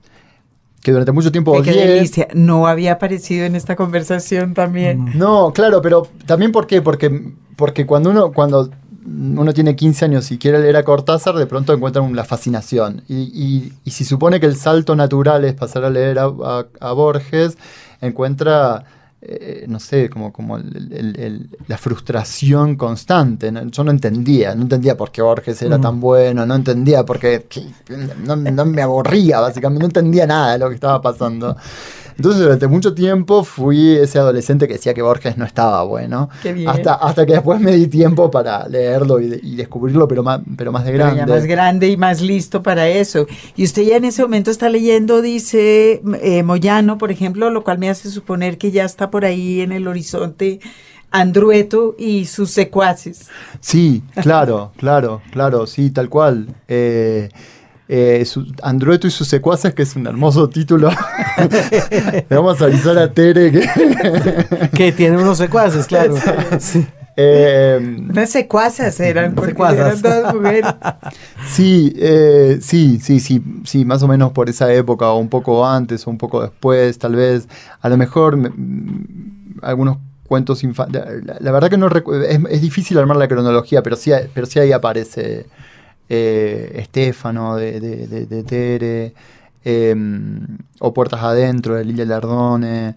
que 0.82 0.92
durante 0.92 1.12
mucho 1.12 1.32
tiempo 1.32 1.60
qué 1.62 1.72
delicia. 1.74 2.28
No 2.34 2.66
había 2.66 2.92
aparecido 2.92 3.46
en 3.46 3.56
esta 3.56 3.76
conversación 3.76 4.54
también. 4.54 5.04
No, 5.14 5.52
claro, 5.52 5.80
pero 5.80 6.08
también 6.26 6.50
¿por 6.52 6.66
qué? 6.66 6.82
Porque, 6.82 7.32
porque 7.56 7.86
cuando 7.86 8.10
uno, 8.10 8.32
cuando 8.32 8.70
uno 9.04 9.52
tiene 9.52 9.74
15 9.76 10.04
años 10.04 10.30
y 10.30 10.38
quiere 10.38 10.60
leer 10.60 10.76
a 10.76 10.84
Cortázar, 10.84 11.34
de 11.36 11.46
pronto 11.46 11.72
encuentra 11.72 12.02
una 12.02 12.24
fascinación. 12.24 13.02
Y, 13.08 13.14
y- 13.34 13.72
y 13.84 13.90
si 13.90 14.04
supone 14.04 14.38
que 14.40 14.46
el 14.46 14.56
salto 14.56 14.94
natural 14.96 15.44
es 15.44 15.54
pasar 15.54 15.84
a 15.84 15.90
leer 15.90 16.18
a, 16.18 16.24
a- 16.24 16.66
a 16.80 16.92
Borges, 16.92 17.56
encuentra, 18.00 18.84
eh, 19.20 19.64
no 19.68 19.78
sé, 19.80 20.10
como, 20.10 20.32
como 20.32 20.56
el- 20.56 20.92
el- 20.92 21.20
el- 21.20 21.48
la 21.68 21.78
frustración 21.78 22.76
constante. 22.76 23.50
¿no? 23.52 23.66
Yo 23.68 23.84
no 23.84 23.90
entendía, 23.90 24.54
no 24.54 24.62
entendía 24.62 24.96
por 24.96 25.10
qué 25.10 25.22
Borges 25.22 25.60
era 25.62 25.80
tan 25.80 26.00
bueno, 26.00 26.44
no 26.46 26.54
entendía 26.54 27.04
por 27.04 27.18
qué, 27.18 27.46
no 28.24 28.64
me 28.64 28.82
aburría, 28.82 29.40
básicamente, 29.40 29.80
no 29.80 29.86
entendía 29.86 30.26
nada 30.26 30.52
de 30.52 30.58
lo 30.58 30.68
que 30.68 30.74
estaba 30.76 31.00
pasando. 31.00 31.56
Entonces 32.16 32.42
durante 32.42 32.66
mucho 32.66 32.94
tiempo 32.94 33.44
fui 33.44 33.96
ese 33.96 34.18
adolescente 34.18 34.66
que 34.68 34.74
decía 34.74 34.94
que 34.94 35.02
Borges 35.02 35.36
no 35.36 35.44
estaba 35.44 35.82
bueno. 35.84 36.28
Qué 36.42 36.52
bien. 36.52 36.68
Hasta, 36.68 36.94
hasta 36.94 37.26
que 37.26 37.32
después 37.34 37.60
me 37.60 37.72
di 37.72 37.86
tiempo 37.88 38.30
para 38.30 38.68
leerlo 38.68 39.20
y, 39.20 39.38
y 39.42 39.56
descubrirlo, 39.56 40.06
pero 40.08 40.22
más, 40.22 40.40
pero 40.56 40.72
más 40.72 40.84
de 40.84 40.92
Pero 40.92 41.04
grande. 41.04 41.20
ya 41.20 41.26
más 41.26 41.46
grande 41.46 41.88
y 41.88 41.96
más 41.96 42.20
listo 42.20 42.62
para 42.62 42.88
eso. 42.88 43.26
Y 43.56 43.64
usted 43.64 43.82
ya 43.82 43.96
en 43.96 44.04
ese 44.04 44.22
momento 44.22 44.50
está 44.50 44.68
leyendo, 44.68 45.22
dice 45.22 46.02
eh, 46.22 46.42
Moyano, 46.42 46.98
por 46.98 47.10
ejemplo, 47.10 47.50
lo 47.50 47.64
cual 47.64 47.78
me 47.78 47.88
hace 47.90 48.10
suponer 48.10 48.58
que 48.58 48.70
ya 48.70 48.84
está 48.84 49.10
por 49.10 49.24
ahí 49.24 49.60
en 49.60 49.72
el 49.72 49.86
horizonte 49.88 50.60
Andrueto 51.10 51.94
y 51.98 52.24
sus 52.24 52.50
secuaces. 52.50 53.28
Sí, 53.60 54.02
claro, 54.22 54.72
claro, 54.78 55.20
claro, 55.30 55.66
sí, 55.66 55.90
tal 55.90 56.08
cual. 56.08 56.48
Eh, 56.68 57.28
eh, 57.88 58.24
su- 58.24 58.46
Andrueto 58.62 59.06
y 59.06 59.10
sus 59.10 59.28
secuaces, 59.28 59.74
que 59.74 59.82
es 59.82 59.94
un 59.96 60.06
hermoso 60.06 60.48
título. 60.48 60.90
Le 61.90 62.36
vamos 62.36 62.60
a 62.62 62.66
avisar 62.66 62.98
a 62.98 63.12
Tere 63.12 63.50
que... 63.52 64.68
Que 64.74 64.92
tiene 64.92 65.16
unos 65.18 65.38
secuaces, 65.38 65.86
claro. 65.86 66.14
Sí. 66.58 66.86
eh, 67.16 67.78
Unas 68.08 68.30
secuazas 68.30 68.98
eran, 69.00 69.34
porque 69.34 69.50
Secuazas. 69.52 69.78
eran 69.78 70.02
todas 70.02 70.34
mujeres. 70.34 70.74
Sí, 71.50 71.92
eh, 71.96 72.58
sí, 72.62 72.98
sí, 73.02 73.20
sí, 73.20 73.42
sí, 73.64 73.84
más 73.84 74.02
o 74.02 74.08
menos 74.08 74.32
por 74.32 74.48
esa 74.48 74.72
época, 74.72 75.08
o 75.10 75.18
un 75.18 75.28
poco 75.28 75.66
antes, 75.66 76.06
o 76.06 76.10
un 76.10 76.18
poco 76.18 76.40
después, 76.42 76.98
tal 76.98 77.16
vez. 77.16 77.48
A 77.80 77.88
lo 77.88 77.96
mejor 77.98 78.36
me- 78.36 78.48
mm, 78.50 79.58
algunos 79.62 79.98
cuentos 80.26 80.64
infantiles. 80.64 81.24
La, 81.24 81.36
la 81.38 81.52
verdad 81.52 81.68
que 81.68 81.76
no 81.76 81.88
es, 81.88 82.40
es 82.50 82.62
difícil 82.62 82.96
armar 82.98 83.18
la 83.18 83.28
cronología, 83.28 83.82
pero 83.82 83.96
sí, 83.96 84.10
pero 84.32 84.46
sí 84.46 84.58
ahí 84.60 84.72
aparece 84.72 85.46
eh, 86.14 86.72
Estefano 86.74 87.56
de, 87.56 88.44
Tere, 88.46 89.14
eh, 89.64 89.96
o 90.78 90.92
Puertas 90.92 91.22
Adentro 91.22 91.76
de 91.76 91.86
Lilia 91.86 92.04
Lardone. 92.04 92.94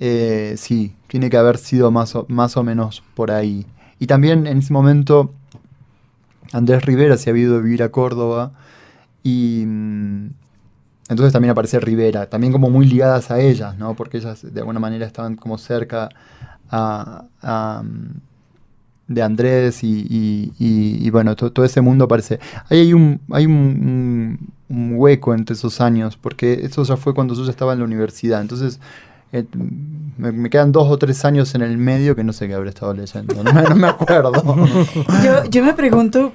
eh, 0.00 0.54
sí, 0.56 0.92
tiene 1.06 1.30
que 1.30 1.36
haber 1.36 1.58
sido 1.58 1.92
más 1.92 2.16
o, 2.16 2.26
más 2.28 2.56
o 2.56 2.64
menos 2.64 3.04
por 3.14 3.30
ahí. 3.30 3.66
Y 4.00 4.08
también 4.08 4.48
en 4.48 4.58
ese 4.58 4.72
momento 4.72 5.32
Andrés 6.52 6.84
Rivera 6.84 7.16
se 7.16 7.30
había 7.30 7.44
ido 7.44 7.56
a 7.58 7.60
vivir 7.60 7.84
a 7.84 7.90
Córdoba 7.90 8.50
y 9.22 9.62
mm, 9.64 10.30
entonces 11.08 11.32
también 11.32 11.52
aparece 11.52 11.78
Rivera, 11.78 12.28
también 12.28 12.52
como 12.52 12.68
muy 12.68 12.86
ligadas 12.86 13.30
a 13.30 13.38
ellas, 13.38 13.78
¿no? 13.78 13.94
Porque 13.94 14.16
ellas 14.16 14.42
de 14.42 14.60
alguna 14.60 14.80
manera 14.80 15.06
estaban 15.06 15.36
como 15.36 15.56
cerca 15.56 16.08
a, 16.68 17.82
de 19.08 19.22
Andrés 19.22 19.84
y, 19.84 20.06
y- 20.58 21.10
bueno, 21.10 21.36
to- 21.36 21.52
todo 21.52 21.64
ese 21.64 21.80
mundo 21.80 22.04
aparece. 22.04 22.38
Ahí 22.68 22.80
hay 22.80 22.92
un, 22.92 23.20
hay 23.30 23.46
un- 23.46 24.38
un 24.68 24.92
hueco 24.96 25.32
entre 25.34 25.54
esos 25.54 25.80
años, 25.80 26.16
porque 26.16 26.60
eso 26.64 26.82
ya 26.82 26.96
fue 26.96 27.14
cuando 27.14 27.34
yo 27.34 27.44
ya 27.44 27.50
estaba 27.50 27.72
en 27.72 27.78
la 27.80 27.84
universidad, 27.84 28.40
entonces 28.40 28.80
eh, 29.32 29.44
me, 30.18 30.32
me 30.32 30.48
quedan 30.48 30.72
dos 30.72 30.88
o 30.90 30.96
tres 30.96 31.24
años 31.26 31.54
en 31.54 31.60
el 31.62 31.76
medio 31.76 32.16
que 32.16 32.24
no 32.24 32.32
sé 32.32 32.48
qué 32.48 32.54
habré 32.54 32.70
estado 32.70 32.94
leyendo. 32.94 33.42
No 33.44 33.52
me, 33.52 33.62
no 33.62 33.76
me 33.76 33.88
acuerdo. 33.88 34.32
Yo, 35.22 35.44
yo 35.50 35.62
me 35.64 35.74
pregunto, 35.74 36.32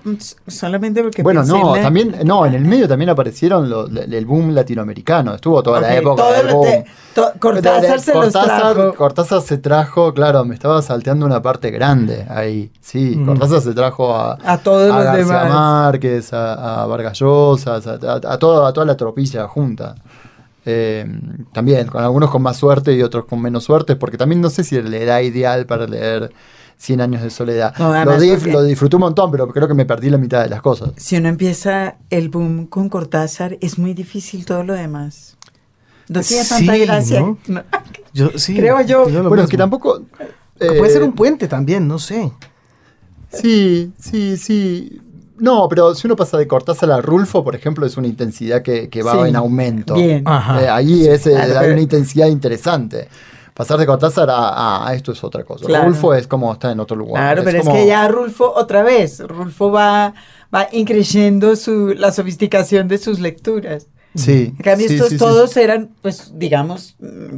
solamente 0.47 1.01
porque 1.01 1.23
Bueno, 1.23 1.43
no, 1.43 1.75
la- 1.75 1.81
también, 1.81 2.15
no, 2.25 2.45
en 2.45 2.53
el 2.53 2.63
medio 2.63 2.87
también 2.87 3.09
aparecieron 3.09 3.69
lo- 3.69 3.87
el 3.87 4.25
boom 4.25 4.53
latinoamericano. 4.53 5.33
Estuvo 5.33 5.63
toda 5.63 5.77
Ok, 5.79 5.83
la 5.83 5.95
época 5.95 6.21
todo 6.23 6.33
del 6.33 6.53
boom. 6.53 6.63
te- 6.67 6.85
to- 7.15 7.31
Cortázar 7.39 7.99
se 7.99 8.13
los 8.13 8.31
trajo. 8.31 8.93
Cortázar 8.93 9.41
se 9.41 9.57
trajo, 9.57 10.13
claro, 10.13 10.45
me 10.45 10.53
estaba 10.53 10.81
salteando 10.83 11.25
una 11.25 11.41
parte 11.41 11.71
grande 11.71 12.25
ahí. 12.29 12.71
Sí, 12.81 13.15
Mm. 13.17 13.25
Cortázar 13.25 13.61
se 13.61 13.73
trajo 13.73 14.15
a, 14.15 14.37
A 14.43 14.57
todos 14.59 14.91
a 14.91 14.95
los 14.95 15.05
García 15.05 15.23
demás. 15.25 15.49
Márquez, 15.49 16.33
a, 16.33 16.83
a 16.83 16.85
Vargas 16.85 17.17
Llosa, 17.19 17.75
a, 17.75 17.77
a- 17.77 18.33
a 18.33 18.37
toda, 18.37 18.67
a 18.69 18.73
toda 18.73 18.85
la 18.85 18.95
tropilla 18.97 19.47
junta. 19.47 19.95
Eh, 20.65 21.05
también, 21.53 21.87
con 21.87 22.03
algunos 22.03 22.29
con 22.29 22.41
más 22.43 22.57
suerte 22.57 22.93
y 22.93 23.01
otros 23.01 23.25
con 23.25 23.41
menos 23.41 23.63
suerte, 23.63 23.95
porque 23.95 24.17
también 24.17 24.41
no 24.41 24.49
sé 24.49 24.63
si 24.63 24.79
la 24.81 24.97
edad 24.97 25.21
ideal 25.21 25.65
para 25.65 25.87
leer 25.87 26.31
100 26.77 27.01
años 27.01 27.21
de 27.23 27.29
soledad. 27.29 27.73
No, 27.77 28.05
lo, 28.05 28.17
dif- 28.19 28.35
porque- 28.37 28.51
lo 28.51 28.63
disfruté 28.63 28.95
un 28.95 29.01
montón, 29.01 29.31
pero 29.31 29.47
creo 29.47 29.67
que 29.67 29.73
me 29.73 29.85
perdí 29.85 30.09
la 30.09 30.17
mitad 30.17 30.43
de 30.43 30.49
las 30.49 30.61
cosas. 30.61 30.91
Si 30.97 31.17
uno 31.17 31.29
empieza 31.29 31.97
el 32.09 32.29
boom 32.29 32.67
con 32.67 32.89
Cortázar, 32.89 33.57
es 33.61 33.79
muy 33.79 33.93
difícil 33.93 34.45
todo 34.45 34.63
lo 34.63 34.73
demás. 34.73 35.37
No 36.09 36.21
tiene 36.21 36.43
tanta 36.45 36.77
gracia. 36.77 37.21
¿no? 37.21 37.37
No. 37.47 37.63
Yo, 38.13 38.29
sí, 38.37 38.55
Creo 38.55 38.81
yo. 38.81 39.05
Bueno, 39.29 39.43
es 39.43 39.49
que 39.49 39.57
tampoco... 39.57 40.01
Puede 40.57 40.87
eh, 40.87 40.89
ser 40.89 41.01
un 41.03 41.13
puente 41.13 41.47
también, 41.47 41.87
no 41.87 41.97
sé. 41.97 42.31
Sí, 43.29 43.93
sí, 43.97 44.37
sí. 44.37 45.01
No, 45.41 45.67
pero 45.67 45.93
si 45.95 46.07
uno 46.07 46.15
pasa 46.15 46.37
de 46.37 46.47
Cortázar 46.47 46.91
a 46.91 47.01
Rulfo, 47.01 47.43
por 47.43 47.55
ejemplo, 47.55 47.85
es 47.85 47.97
una 47.97 48.07
intensidad 48.07 48.61
que, 48.61 48.89
que 48.89 49.01
va 49.03 49.13
Sí. 49.23 49.29
en 49.29 49.35
aumento. 49.35 49.95
Bien. 49.95 50.21
Ajá. 50.25 50.61
Eh, 50.63 50.69
ahí 50.69 51.07
es, 51.07 51.25
eh, 51.27 51.31
Claro, 51.31 51.53
hay 51.53 51.59
pero- 51.59 51.73
una 51.73 51.81
intensidad 51.81 52.27
interesante. 52.27 53.09
Pasar 53.53 53.77
de 53.79 53.85
Cortázar 53.85 54.29
a, 54.29 54.49
a- 54.49 54.87
a 54.87 54.93
esto 54.93 55.11
es 55.11 55.23
otra 55.23 55.43
cosa. 55.43 55.65
Claro. 55.65 55.85
Rulfo 55.85 56.13
es 56.13 56.25
como 56.27 56.53
está 56.53 56.71
en 56.71 56.79
otro 56.79 56.95
lugar. 56.95 57.21
Claro, 57.21 57.41
pero 57.43 57.59
como- 57.63 57.75
es 57.75 57.81
que 57.81 57.87
ya 57.87 58.07
Rulfo, 58.07 58.53
otra 58.55 58.81
vez, 58.83 59.19
Rulfo 59.19 59.71
va, 59.71 60.13
va 60.53 60.67
increciendo 60.71 61.55
su, 61.55 61.93
la 61.97 62.11
sofisticación 62.11 62.87
de 62.87 62.97
sus 62.97 63.19
lecturas. 63.19 63.87
Sí. 64.13 64.53
En 64.57 64.63
cambio, 64.63 64.87
sí, 64.89 64.95
estos 64.95 65.09
sí, 65.09 65.15
sí. 65.15 65.19
todos 65.19 65.55
eran, 65.55 65.89
pues, 66.01 66.33
digamos, 66.35 66.95
mm, 66.99 67.37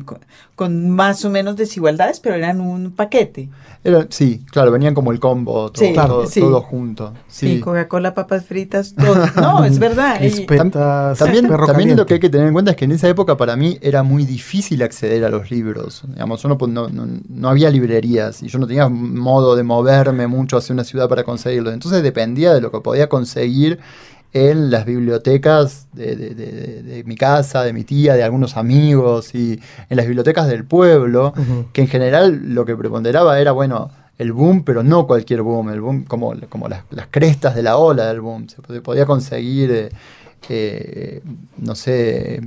con, 0.56 0.90
más 0.90 1.24
o 1.24 1.30
menos 1.30 1.56
desigualdades, 1.56 2.20
pero 2.20 2.36
eran 2.36 2.62
un 2.62 2.92
paquete. 2.92 3.50
Era- 3.84 4.08
sí, 4.10 4.44
claro, 4.50 4.72
venían 4.72 4.94
como 4.96 5.12
el 5.12 5.20
combo, 5.20 5.72
todo, 5.72 5.86
Sí, 5.86 5.94
claro. 5.94 6.08
todo, 6.16 6.28
sí. 6.28 6.40
todo 6.40 6.62
junto. 6.62 7.14
Sí, 7.28 7.56
Sí. 7.56 7.60
Coca-Cola, 7.60 8.14
papas 8.16 8.46
fritas, 8.46 8.96
todo. 8.96 9.14
No, 9.36 9.66
es 9.66 9.78
verdad. 9.78 10.16
y- 10.22 10.32
Crispetas, 10.32 11.20
También, 11.20 11.48
perro 11.48 11.68
también 11.68 11.96
lo 11.96 12.06
que 12.06 12.16
hay 12.16 12.20
que 12.20 12.30
tener 12.30 12.48
en 12.48 12.54
cuenta 12.54 12.72
es 12.72 12.78
que 12.78 12.86
en 12.86 12.94
esa 12.94 13.08
época 13.10 13.38
para 13.38 13.56
mí 13.56 13.78
era 13.82 14.02
muy 14.04 14.26
difícil 14.26 14.82
acceder 14.84 15.24
a 15.26 15.30
los 15.30 15.52
libros. 15.52 16.02
Digamos, 16.08 16.44
uno, 16.46 16.58
pues, 16.58 16.72
no, 16.72 16.88
no, 16.90 17.08
no 17.30 17.50
había 17.50 17.70
librerías 17.70 18.42
y 18.42 18.48
yo 18.48 18.58
no 18.58 18.66
tenía 18.68 18.88
modo 18.90 19.56
de 19.56 19.64
moverme 19.64 20.26
mucho 20.28 20.58
hacia 20.58 20.74
una 20.74 20.84
ciudad 20.86 21.08
para 21.10 21.24
conseguirlos. 21.24 21.74
Entonces 21.74 22.02
dependía 22.04 22.54
de 22.54 22.62
lo 22.62 22.72
que 22.72 22.80
podía 22.80 23.10
conseguir 23.10 23.80
en 24.34 24.72
las 24.72 24.86
bibliotecas 24.86 25.88
de, 25.94 26.16
de- 26.16 26.34
de- 26.36 26.52
de- 26.52 26.84
de 26.84 27.04
mi 27.04 27.16
casa, 27.16 27.64
de 27.64 27.72
mi 27.74 27.84
tía, 27.84 28.16
de 28.16 28.24
algunos 28.24 28.58
amigos 28.58 29.36
y 29.36 29.60
en 29.90 29.98
las 29.98 30.06
bibliotecas 30.08 30.48
del 30.48 30.66
pueblo, 30.66 31.34
que 31.72 31.82
en 31.82 31.88
general 31.88 32.42
lo 32.56 32.66
que 32.66 32.76
preponderaba 32.76 33.40
era, 33.40 33.52
bueno, 33.52 33.92
el 34.18 34.32
boom, 34.34 34.64
pero 34.64 34.84
no 34.84 35.06
cualquier 35.08 35.42
boom, 35.44 35.70
el 35.70 35.82
boom 35.82 36.04
como, 36.06 36.34
como 36.50 36.68
las, 36.68 36.84
las 36.92 37.08
crestas 37.12 37.56
de 37.56 37.64
la 37.64 37.78
ola 37.78 38.08
del 38.08 38.22
boom. 38.22 38.48
Se 38.50 38.58
pod- 38.62 38.82
podía 38.82 39.06
conseguir, 39.06 39.72
eh, 39.72 39.90
eh, 40.50 41.22
no 41.58 41.76
sé, 41.76 42.42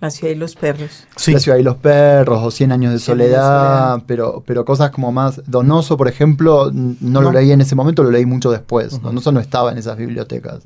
La 0.00 0.10
ciudad 0.10 0.32
y 0.34 0.36
los 0.36 0.56
perros. 0.56 1.04
Sí. 1.16 1.32
La 1.32 1.38
ciudad 1.38 1.58
y 1.58 1.62
los 1.62 1.76
perros 1.76 2.40
o 2.42 2.50
Cien 2.50 2.72
años 2.72 2.92
de 2.92 2.98
Cien 2.98 3.20
años 3.20 3.30
de 3.30 3.36
soledad. 3.36 4.02
Pero, 4.06 4.42
pero 4.44 4.64
cosas 4.64 4.90
como 4.90 5.12
más... 5.12 5.40
Donoso, 5.46 5.96
por 5.96 6.08
ejemplo, 6.08 6.70
no, 6.72 7.22
lo 7.22 7.30
leí 7.30 7.52
en 7.52 7.60
ese 7.60 7.76
momento, 7.76 8.02
lo 8.02 8.10
leí 8.10 8.26
mucho 8.26 8.50
después. 8.50 8.94
Ujú. 8.94 9.02
Donoso 9.02 9.30
no 9.30 9.38
estaba 9.40 9.70
en 9.70 9.78
esas 9.78 9.96
bibliotecas. 9.96 10.64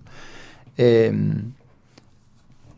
Eh, 0.77 1.13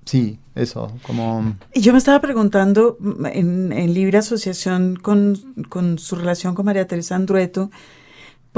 sí, 0.05 0.38
eso, 0.55 0.92
como... 1.03 1.57
Y 1.74 1.80
yo 1.80 1.92
me 1.92 1.99
estaba 1.99 2.20
preguntando 2.20 2.96
mm, 3.01 3.26
en, 3.26 3.94
libre 3.94 4.18
asociación 4.18 4.96
con, 4.96 5.36
con 5.68 5.99
su 5.99 6.16
relación 6.16 6.55
con 6.55 6.66
María 6.66 6.86
Teresa 6.86 7.16
Andrueto 7.16 7.70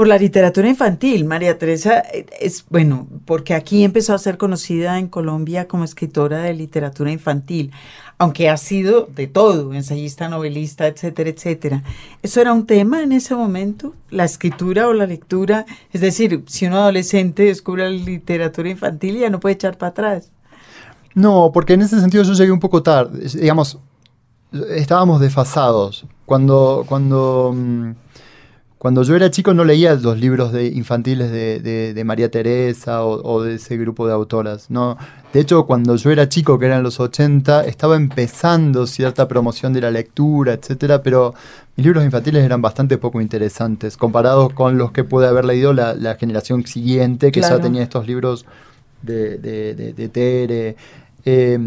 por 0.01 0.07
la 0.07 0.17
literatura 0.17 0.67
infantil. 0.67 1.25
María 1.25 1.59
Teresa 1.59 1.99
eh, 1.99 2.25
es, 2.39 2.65
bueno, 2.71 3.07
porque 3.25 3.53
aquí 3.53 3.83
empezó 3.83 4.15
a 4.15 4.17
ser 4.17 4.39
conocida 4.39 4.97
en 4.97 5.07
Colombia 5.07 5.67
como 5.67 5.83
escritora 5.83 6.39
de 6.39 6.55
literatura 6.55 7.11
infantil, 7.11 7.71
aunque 8.17 8.49
ha 8.49 8.57
sido 8.57 9.07
de 9.15 9.27
todo, 9.27 9.71
ensayista, 9.75 10.27
novelista, 10.27 10.87
etcétera, 10.87 11.29
etcétera. 11.29 11.83
¿Eso 12.23 12.41
era 12.41 12.51
un 12.51 12.65
tema 12.65 13.03
en 13.03 13.11
ese 13.11 13.35
momento? 13.35 13.93
¿La 14.09 14.23
escritura 14.23 14.87
o 14.87 14.93
la 14.93 15.05
lectura? 15.05 15.67
Es 15.93 16.01
decir, 16.01 16.43
si 16.47 16.65
un 16.65 16.73
adolescente 16.73 17.43
descubre 17.43 17.83
la 17.83 17.91
literatura 17.91 18.71
infantil 18.71 19.19
ya 19.19 19.29
no 19.29 19.39
puede 19.39 19.53
echar 19.53 19.77
para 19.77 19.91
atrás. 19.91 20.31
No, 21.13 21.51
porque 21.53 21.73
en 21.73 21.81
ese 21.83 21.99
sentido 21.99 22.23
yo 22.23 22.33
llegué 22.33 22.51
un 22.51 22.59
poco 22.59 22.81
tarde. 22.81 23.29
Digamos, 23.39 23.77
estábamos 24.51 25.21
desfasados. 25.21 26.07
Cuando, 26.25 26.85
cuando, 26.87 27.53
mm, 27.55 27.91
cuando 28.81 29.03
yo 29.03 29.15
era 29.15 29.29
chico 29.29 29.53
no 29.53 29.63
leía 29.63 29.93
los 29.93 30.19
libros 30.19 30.51
de 30.51 30.65
infantiles 30.65 31.29
de, 31.31 31.59
de- 31.59 31.93
de 31.93 32.03
María 32.03 32.31
Teresa 32.31 33.03
o, 33.05 33.21
o 33.23 33.43
de 33.43 33.55
ese 33.55 33.77
grupo 33.77 34.07
de 34.07 34.13
autoras. 34.13 34.71
No. 34.71 34.97
De 35.31 35.39
hecho, 35.39 35.67
cuando 35.67 35.95
yo 35.97 36.09
era 36.09 36.27
chico, 36.27 36.57
que 36.57 36.65
eran 36.65 36.81
los 36.81 36.99
80, 36.99 37.65
estaba 37.65 37.95
empezando 37.95 38.87
cierta 38.87 39.27
promoción 39.27 39.71
de 39.71 39.81
la 39.81 39.91
lectura, 39.91 40.53
etcétera, 40.53 41.03
pero 41.03 41.35
mis 41.75 41.85
libros 41.85 42.03
infantiles 42.03 42.43
eran 42.43 42.59
bastante 42.63 42.97
poco 42.97 43.21
interesantes 43.21 43.97
comparados 43.97 44.51
con 44.53 44.79
los 44.79 44.91
que 44.91 45.03
pude 45.03 45.27
haber 45.27 45.45
leído 45.45 45.73
la, 45.73 45.93
la 45.93 46.15
generación 46.15 46.65
siguiente, 46.65 47.31
que 47.31 47.39
Claro. 47.41 47.57
ya 47.57 47.61
tenía 47.61 47.83
estos 47.83 48.07
libros 48.07 48.47
de, 49.03 49.37
de, 49.37 49.75
de- 49.75 49.93
de 49.93 50.09
Tere. 50.09 50.75
Eh, 51.23 51.59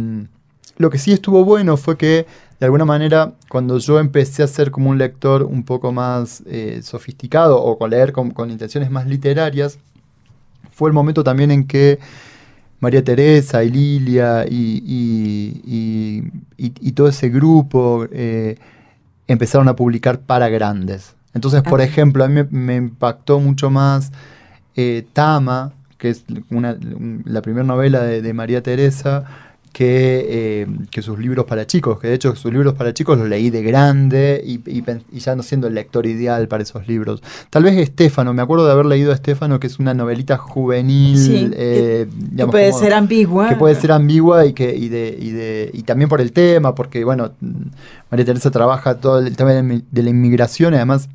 lo 0.77 0.91
que 0.91 0.99
sí 0.99 1.13
estuvo 1.13 1.45
bueno 1.45 1.77
fue 1.77 1.97
que, 1.97 2.27
de 2.65 2.69
alguna 2.69 2.87
manera, 2.87 3.35
cuando 3.51 3.77
yo 3.79 4.01
empecé 4.01 4.43
a 4.43 4.47
ser 4.47 4.71
como 4.71 4.89
un 4.89 4.97
lector 4.97 5.43
un 5.43 5.65
poco 5.65 5.93
más 5.93 6.43
eh, 6.47 6.81
sofisticado 6.83 7.63
o 7.63 7.77
con 7.77 7.91
leer 7.91 8.13
con, 8.13 8.31
con 8.31 8.51
intenciones 8.51 8.91
más 8.91 9.07
literarias, 9.07 9.79
fue 10.73 10.89
el 10.89 10.95
momento 10.95 11.23
también 11.23 11.51
en 11.51 11.67
que 11.67 11.99
María 12.81 13.05
Teresa 13.05 13.63
y 13.65 13.71
Lilia 13.71 14.47
y, 14.49 14.83
y- 14.83 15.61
y- 15.67 16.67
y- 16.67 16.73
y 16.81 16.93
todo 16.93 17.09
ese 17.09 17.29
grupo 17.29 18.07
eh, 18.11 18.57
empezaron 19.29 19.69
a 19.69 19.77
publicar 19.77 20.21
para 20.21 20.49
grandes. 20.49 21.15
Entonces, 21.35 21.63
por 21.63 21.83
Ah. 21.83 21.85
ejemplo, 21.85 22.25
a 22.25 22.29
mí 22.29 22.35
me, 22.35 22.45
me 22.45 22.77
impactó 22.77 23.41
mucho 23.41 23.69
más 23.71 24.11
eh, 24.75 25.07
Tama, 25.13 25.73
que 25.99 26.09
es 26.11 26.25
una- 26.51 26.77
la 27.27 27.43
primera 27.43 27.65
novela 27.65 28.01
de, 28.03 28.23
de 28.23 28.33
María 28.33 28.63
Teresa, 28.63 29.25
que, 29.75 30.25
eh, 30.29 30.67
que 30.91 31.03
sus 31.03 31.19
libros 31.19 31.45
para 31.47 31.67
chicos, 31.67 31.99
que 31.99 32.07
de 32.07 32.15
hecho 32.15 32.35
sus 32.37 32.53
libros 32.53 32.75
para 32.75 32.95
chicos 32.95 33.19
los 33.19 33.29
leí 33.29 33.51
de 33.51 33.61
grande 33.63 34.41
y, 34.47 34.61
y 34.67 34.83
pen- 34.83 35.03
y 35.13 35.19
ya 35.19 35.35
no 35.35 35.43
siendo 35.43 35.67
el 35.67 35.75
lector 35.75 36.07
ideal 36.07 36.47
para 36.49 36.63
esos 36.63 36.87
libros. 36.87 37.23
Tal 37.51 37.65
vez 37.65 37.77
Estefano, 37.77 38.33
me 38.33 38.41
acuerdo 38.41 38.65
de 38.67 38.73
haber 38.73 38.87
leído 38.87 39.11
a 39.11 39.15
Estefano, 39.17 39.59
que 39.59 39.67
es 39.67 39.79
una 39.81 39.93
novelita 39.93 40.39
juvenil, 40.39 41.19
Sí, 41.19 41.51
eh, 41.55 42.07
Que 42.09 42.17
digamos, 42.31 42.53
puede 42.53 42.71
como- 42.71 42.83
ser 42.85 42.95
ambigua. 42.95 43.49
que 43.49 43.57
puede 43.57 43.75
ser 43.75 43.91
ambigua 43.93 44.47
y 44.47 44.53
que 44.53 44.75
y 44.77 44.89
de, 44.89 45.19
y 45.21 45.31
de 45.33 45.71
y 45.75 45.83
también 45.83 46.09
por 46.09 46.21
el 46.21 46.31
tema 46.33 46.75
porque 46.75 47.05
bueno 47.05 47.33
María 48.11 48.25
Teresa 48.25 48.51
trabaja 48.53 49.01
todo 49.01 49.19
el 49.19 49.37
tema 49.37 49.53
de, 49.53 49.63
la 49.63 49.69
inmi- 49.69 49.85
de 49.91 50.03
la 50.05 50.11
inmigración 50.11 50.73
y 50.73 50.77
además 50.77 51.09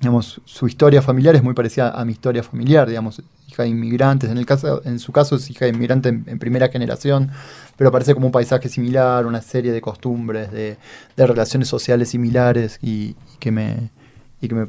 digamos 0.00 0.40
su 0.44 0.66
historia 0.66 1.02
familiar 1.02 1.34
es 1.36 1.42
muy 1.42 1.54
parecida 1.54 1.90
a 1.90 2.04
mi 2.04 2.12
historia 2.12 2.42
familiar 2.42 2.88
digamos 2.88 3.22
hija 3.48 3.62
de 3.62 3.68
inmigrantes 3.68 4.30
en 4.30 4.38
el 4.38 4.46
caso 4.46 4.82
en 4.84 4.98
su 4.98 5.12
caso 5.12 5.36
es 5.36 5.48
hija 5.50 5.64
de 5.64 5.70
inmigrante 5.72 6.08
en, 6.08 6.38
primera 6.38 6.68
generación 6.68 7.30
pero 7.76 7.90
parece 7.90 8.14
como 8.14 8.26
un 8.26 8.32
paisaje 8.32 8.68
similar 8.68 9.26
una 9.26 9.40
serie 9.40 9.72
de 9.72 9.80
costumbres 9.80 10.50
de, 10.52 10.76
de 11.16 11.26
relaciones 11.26 11.68
sociales 11.68 12.10
similares 12.10 12.78
y, 12.82 13.16
y 13.34 13.38
que 13.38 13.50
me 13.50 13.90
y 14.40 14.48
que 14.48 14.54
me, 14.54 14.68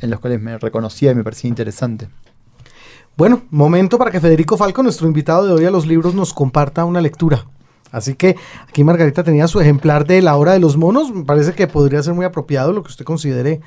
en 0.00 0.10
los 0.10 0.20
cuales 0.20 0.40
me 0.40 0.58
reconocía 0.58 1.12
y 1.12 1.14
me 1.14 1.24
parecía 1.24 1.48
interesante 1.48 2.08
Bueno, 3.16 3.42
momento 3.50 3.98
para 3.98 4.10
que 4.10 4.20
Federico 4.20 4.56
Falco, 4.56 4.82
nuestro 4.82 5.06
invitado 5.06 5.46
de 5.46 5.52
hoy 5.52 5.64
a 5.64 5.70
los 5.70 5.86
libros, 5.86 6.14
nos 6.14 6.32
comparta 6.32 6.84
una 6.84 7.00
lectura. 7.00 7.46
Así 7.90 8.14
que 8.14 8.36
aquí 8.66 8.84
Margarita 8.84 9.22
tenía 9.22 9.46
su 9.46 9.60
ejemplar 9.60 10.06
de 10.06 10.22
La 10.22 10.34
Hora 10.36 10.52
de 10.52 10.60
los 10.60 10.78
Monos. 10.78 11.12
Me 11.14 11.24
parece 11.24 11.52
que 11.52 11.66
podría 11.66 12.02
ser 12.02 12.14
muy 12.14 12.24
apropiado 12.24 12.72
lo 12.72 12.82
que 12.82 12.88
usted 12.88 13.04
considere 13.04 13.60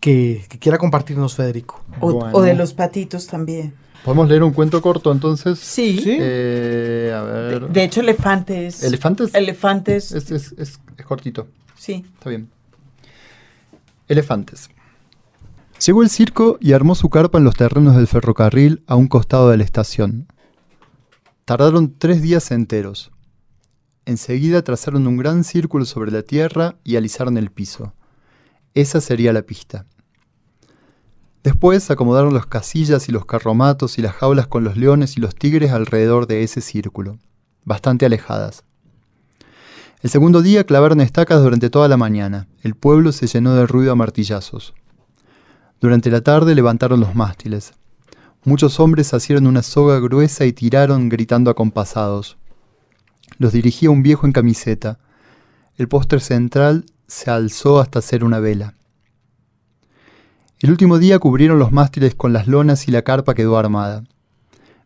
que, 0.00 0.44
que 0.48 0.58
quiera 0.58 0.78
compartirnos, 0.78 1.34
Federico. 1.34 1.82
O, 2.00 2.12
Bueno. 2.12 2.36
o 2.38 2.42
de 2.42 2.54
los 2.54 2.74
patitos 2.74 3.26
también. 3.26 3.74
podemos 4.04 4.28
leer 4.28 4.42
un 4.44 4.52
cuento 4.52 4.80
corto 4.80 5.10
entonces 5.10 5.58
Sí. 5.58 5.98
Sí. 5.98 6.16
Eh, 6.20 7.12
a 7.12 7.24
De, 7.66 7.82
hecho, 7.84 8.00
elefantes. 8.00 8.82
¿Elefantes? 8.84 9.34
Elefantes. 9.34 10.12
Es, 10.12 10.30
es- 10.30 10.52
es- 10.58 10.80
es 10.96 11.06
cortito, 11.06 11.48
Sí. 11.76 12.04
está 12.14 12.30
bien. 12.30 12.48
Elefantes. 14.08 14.70
Llegó 15.84 16.02
el 16.02 16.10
circo 16.10 16.56
y 16.60 16.72
armó 16.72 16.94
su 16.94 17.10
carpa 17.10 17.38
en 17.38 17.44
los 17.44 17.56
terrenos 17.56 17.96
del 17.96 18.06
ferrocarril 18.06 18.82
a 18.86 18.94
un 18.96 19.08
costado 19.08 19.50
de 19.50 19.56
la 19.58 19.64
estación. 19.64 20.28
Tardaron 21.44 21.94
tres 21.98 22.22
días 22.22 22.50
enteros. 22.50 23.10
enseguida 24.08 24.62
trazaron 24.62 25.04
un 25.08 25.16
gran 25.16 25.42
círculo 25.42 25.84
sobre 25.84 26.12
la 26.12 26.22
tierra 26.22 26.76
y 26.84 26.94
alisaron 26.94 27.36
el 27.38 27.50
piso. 27.50 27.92
Esa 28.76 29.00
sería 29.00 29.32
la 29.32 29.40
pista. 29.40 29.86
Después 31.42 31.90
acomodaron 31.90 32.34
las 32.34 32.44
casillas 32.44 33.08
y 33.08 33.12
los 33.12 33.24
carromatos 33.24 33.98
y 33.98 34.02
las 34.02 34.12
jaulas 34.12 34.48
con 34.48 34.64
los 34.64 34.76
leones 34.76 35.16
y 35.16 35.20
los 35.22 35.34
tigres 35.34 35.72
alrededor 35.72 36.26
de 36.26 36.42
ese 36.42 36.60
círculo, 36.60 37.18
bastante 37.64 38.04
alejadas. 38.04 38.64
El 40.02 40.10
segundo 40.10 40.42
día 40.42 40.64
clavaron 40.64 41.00
estacas 41.00 41.42
durante 41.42 41.70
toda 41.70 41.88
la 41.88 41.96
mañana. 41.96 42.48
El 42.62 42.74
pueblo 42.74 43.12
se 43.12 43.26
llenó 43.26 43.54
de 43.54 43.66
ruido 43.66 43.92
a 43.92 43.94
martillazos. 43.94 44.74
Durante 45.80 46.10
la 46.10 46.20
tarde 46.20 46.54
levantaron 46.54 47.00
los 47.00 47.14
mástiles. 47.14 47.72
Muchos 48.44 48.78
hombres 48.78 49.14
asieron 49.14 49.46
una 49.46 49.62
soga 49.62 50.00
gruesa 50.00 50.44
y 50.44 50.52
tiraron 50.52 51.08
gritando 51.08 51.50
acompasados. 51.50 52.36
Los 53.38 53.54
dirigía 53.54 53.88
un 53.88 54.02
viejo 54.02 54.26
en 54.26 54.32
camiseta. 54.32 54.98
El 55.78 55.88
póster 55.88 56.20
central 56.20 56.84
se 57.06 57.30
alzó 57.30 57.80
hasta 57.80 58.02
ser 58.02 58.24
una 58.24 58.40
vela. 58.40 58.74
El 60.58 60.70
último 60.70 60.98
día 60.98 61.18
cubrieron 61.18 61.58
los 61.58 61.72
mástiles 61.72 62.14
con 62.14 62.32
las 62.32 62.46
lonas 62.46 62.88
y 62.88 62.90
la 62.90 63.02
carpa 63.02 63.34
quedó 63.34 63.58
armada. 63.58 64.04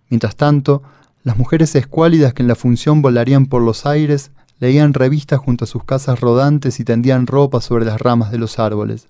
Mientras 0.08 0.36
tanto, 0.36 0.82
las 1.22 1.36
mujeres 1.36 1.74
escuálidas 1.76 2.34
que 2.34 2.42
en 2.42 2.48
la 2.48 2.56
función 2.56 3.02
volarían 3.02 3.46
por 3.46 3.62
los 3.62 3.86
aires 3.86 4.32
leían 4.58 4.94
revistas 4.94 5.38
junto 5.38 5.64
a 5.64 5.68
sus 5.68 5.84
casas 5.84 6.20
rodantes 6.20 6.80
y 6.80 6.84
tendían 6.84 7.26
ropa 7.26 7.60
sobre 7.60 7.84
las 7.84 8.00
ramas 8.00 8.30
de 8.30 8.38
los 8.38 8.58
árboles. 8.58 9.06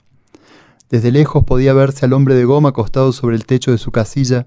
Desde 0.90 1.12
lejos 1.12 1.44
podía 1.44 1.72
verse 1.72 2.04
al 2.04 2.12
hombre 2.12 2.34
de 2.34 2.44
goma 2.44 2.70
acostado 2.70 3.12
sobre 3.12 3.36
el 3.36 3.46
techo 3.46 3.70
de 3.70 3.78
su 3.78 3.90
casilla, 3.90 4.46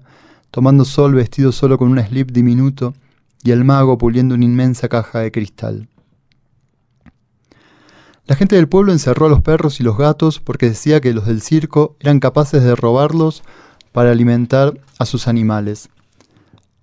tomando 0.50 0.84
sol 0.84 1.14
vestido 1.14 1.52
solo 1.52 1.78
con 1.78 1.90
un 1.90 2.02
slip 2.02 2.30
diminuto, 2.30 2.94
y 3.42 3.50
el 3.50 3.64
mago 3.64 3.98
puliendo 3.98 4.34
una 4.34 4.44
inmensa 4.44 4.88
caja 4.88 5.20
de 5.20 5.32
cristal. 5.32 5.88
La 8.26 8.36
gente 8.36 8.56
del 8.56 8.68
pueblo 8.68 8.92
encerró 8.92 9.26
a 9.26 9.28
los 9.28 9.42
perros 9.42 9.80
y 9.80 9.82
los 9.82 9.98
gatos 9.98 10.40
porque 10.40 10.68
decía 10.68 11.00
que 11.00 11.12
los 11.12 11.26
del 11.26 11.42
circo 11.42 11.96
eran 12.00 12.20
capaces 12.20 12.62
de 12.62 12.74
robarlos 12.74 13.42
para 13.92 14.10
alimentar 14.10 14.80
a 14.98 15.06
sus 15.06 15.28
animales. 15.28 15.90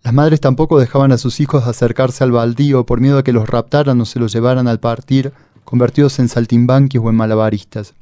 Las 0.04 0.14
madres 0.14 0.40
tampoco 0.40 0.80
dejaban 0.80 1.12
a 1.12 1.18
sus 1.18 1.40
hijos 1.40 1.68
acercarse 1.68 2.24
al 2.24 2.32
baldío 2.32 2.86
por 2.86 3.02
miedo 3.02 3.18
a 3.18 3.24
que 3.24 3.34
los 3.34 3.50
raptaran 3.50 4.00
o 4.02 4.06
se 4.06 4.20
los 4.20 4.34
llevaran 4.34 4.68
al 4.68 4.80
partir, 4.80 5.34
convertidos 5.64 6.20
en 6.20 6.30
saltimbanquis 6.30 7.02
o 7.04 7.10
en 7.10 7.16
malabaristas. 7.16 7.94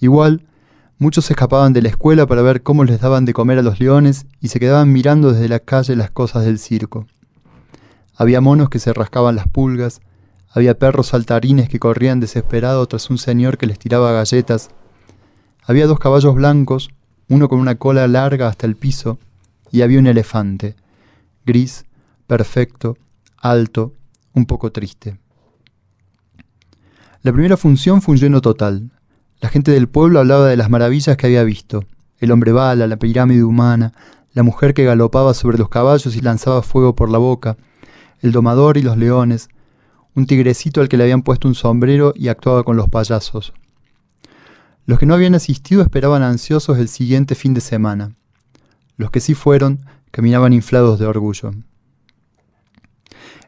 Igual, 0.00 0.42
Muchos 0.98 1.30
escapaban 1.30 1.74
de 1.74 1.82
la 1.82 1.90
escuela 1.90 2.26
para 2.26 2.40
ver 2.40 2.62
cómo 2.62 2.82
les 2.82 3.02
daban 3.02 3.26
de 3.26 3.34
comer 3.34 3.58
a 3.58 3.62
los 3.62 3.80
leones 3.80 4.24
y 4.40 4.48
se 4.48 4.58
quedaban 4.58 4.90
mirando 4.94 5.30
desde 5.30 5.46
la 5.46 5.58
calle 5.58 5.94
las 5.94 6.10
cosas 6.10 6.46
del 6.46 6.58
circo. 6.58 7.06
Había 8.14 8.40
monos 8.40 8.70
que 8.70 8.78
se 8.78 8.94
rascaban 8.94 9.36
las 9.36 9.46
pulgas, 9.46 10.00
había 10.56 10.78
perros 10.78 11.08
saltarines 11.08 11.68
que 11.68 11.78
corrían 11.78 12.18
desesperados 12.18 12.88
tras 12.88 13.10
un 13.10 13.18
señor 13.18 13.58
que 13.58 13.66
les 13.66 13.78
tiraba 13.78 14.12
galletas, 14.12 14.70
había 15.66 15.86
dos 15.86 15.98
caballos 15.98 16.34
blancos, 16.34 16.88
uno 17.28 17.50
con 17.50 17.60
una 17.60 17.74
cola 17.74 18.08
larga 18.08 18.48
hasta 18.48 18.66
el 18.66 18.74
piso, 18.74 19.18
y 19.70 19.82
había 19.82 19.98
un 19.98 20.06
elefante, 20.06 20.74
gris, 21.44 21.84
perfecto, 22.26 22.96
alto, 23.36 23.92
un 24.32 24.46
poco 24.46 24.72
triste. 24.72 25.18
La 27.20 27.34
primera 27.34 27.58
función 27.58 28.00
fue 28.00 28.14
un 28.14 28.20
lleno 28.20 28.40
total. 28.40 28.92
La 29.40 29.50
gente 29.50 29.72
del 29.72 29.90
pueblo 29.90 30.20
hablaba 30.20 30.48
de 30.48 30.56
las 30.56 30.70
maravillas 30.70 31.18
que 31.18 31.26
había 31.26 31.44
visto. 31.44 31.84
El 32.18 32.30
hombre 32.30 32.52
bala, 32.52 32.86
la 32.86 32.96
pirámide 32.96 33.44
humana, 33.44 33.92
la 34.32 34.42
mujer 34.42 34.72
que 34.72 34.84
galopaba 34.84 35.34
sobre 35.34 35.58
los 35.58 35.68
caballos 35.68 36.16
y 36.16 36.22
lanzaba 36.22 36.62
fuego 36.62 36.96
por 36.96 37.10
la 37.10 37.18
boca, 37.18 37.58
el 38.22 38.32
domador 38.32 38.78
y 38.78 38.82
los 38.82 38.96
leones, 38.96 39.50
un 40.16 40.26
tigrecito 40.26 40.80
al 40.80 40.88
que 40.88 40.96
le 40.96 41.04
habían 41.04 41.22
puesto 41.22 41.46
un 41.46 41.54
sombrero 41.54 42.12
y 42.16 42.28
actuaba 42.28 42.64
con 42.64 42.76
los 42.76 42.88
payasos. 42.88 43.52
Los 44.86 44.98
que 44.98 45.06
no 45.06 45.14
habían 45.14 45.34
asistido 45.34 45.82
esperaban 45.82 46.22
ansiosos 46.22 46.78
el 46.78 46.88
siguiente 46.88 47.34
fin 47.34 47.52
de 47.54 47.60
semana. 47.60 48.16
Los 48.96 49.10
que 49.10 49.20
sí 49.20 49.34
fueron 49.34 49.80
caminaban 50.10 50.54
inflados 50.54 50.98
de 50.98 51.06
orgullo. 51.06 51.52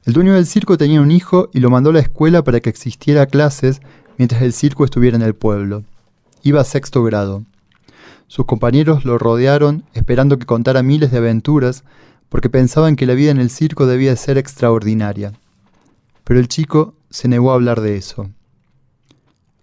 El 0.04 0.12
dueño 0.12 0.34
del 0.34 0.46
circo 0.46 0.76
tenía 0.76 1.00
un 1.00 1.10
hijo 1.10 1.48
y 1.54 1.60
lo 1.60 1.70
mandó 1.70 1.90
a 1.90 1.94
la 1.94 2.00
escuela 2.00 2.44
para 2.44 2.60
que 2.60 2.68
existiera 2.68 3.26
clases 3.26 3.80
mientras 4.18 4.42
el 4.42 4.52
circo 4.52 4.84
estuviera 4.84 5.16
en 5.16 5.22
el 5.22 5.34
pueblo. 5.34 5.84
Iba 6.42 6.60
a 6.60 6.64
sexto 6.64 7.02
grado. 7.02 7.44
Sus 8.26 8.44
compañeros 8.44 9.06
lo 9.06 9.16
rodearon 9.16 9.84
esperando 9.94 10.38
que 10.38 10.44
contara 10.44 10.82
miles 10.82 11.10
de 11.12 11.18
aventuras 11.18 11.84
porque 12.28 12.50
pensaban 12.50 12.94
que 12.94 13.06
la 13.06 13.14
vida 13.14 13.30
en 13.30 13.38
el 13.38 13.48
circo 13.48 13.86
debía 13.86 14.14
ser 14.16 14.36
extraordinaria. 14.36 15.32
Pero 16.28 16.40
el 16.40 16.48
chico 16.48 16.94
se 17.08 17.26
negó 17.26 17.52
a 17.52 17.54
hablar 17.54 17.80
de 17.80 17.96
eso. 17.96 18.28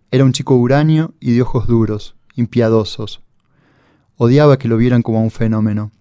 Era 0.10 0.26
un 0.26 0.32
chico 0.32 0.56
uranio 0.56 1.14
y 1.20 1.36
de 1.36 1.44
ojos 1.44 1.68
duros, 1.68 2.16
impiadosos. 2.34 3.22
Odiaba 4.18 4.58
que 4.58 4.68
lo 4.68 4.76
vieran 4.76 5.04
como 5.04 5.22
un 5.22 5.30
fenómeno. 5.30 5.92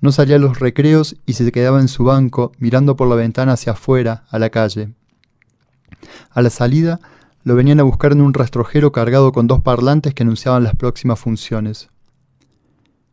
No 0.00 0.12
salía 0.12 0.36
a 0.36 0.38
los 0.38 0.60
recreos 0.60 1.16
y 1.26 1.32
se 1.32 1.50
quedaba 1.50 1.80
en 1.80 1.88
su 1.88 2.04
banco 2.04 2.52
mirando 2.58 2.94
por 2.94 3.08
la 3.08 3.16
ventana 3.16 3.54
hacia 3.54 3.72
afuera, 3.72 4.22
a 4.30 4.38
la 4.38 4.50
calle. 4.50 4.94
A 6.30 6.40
la 6.40 6.50
salida 6.50 7.00
lo 7.42 7.56
venían 7.56 7.80
a 7.80 7.82
buscar 7.82 8.12
en 8.12 8.20
un 8.20 8.32
rastrojero 8.32 8.92
cargado 8.92 9.32
con 9.32 9.48
dos 9.48 9.60
parlantes 9.60 10.14
que 10.14 10.22
anunciaban 10.22 10.62
las 10.62 10.76
próximas 10.76 11.18
funciones. 11.18 11.88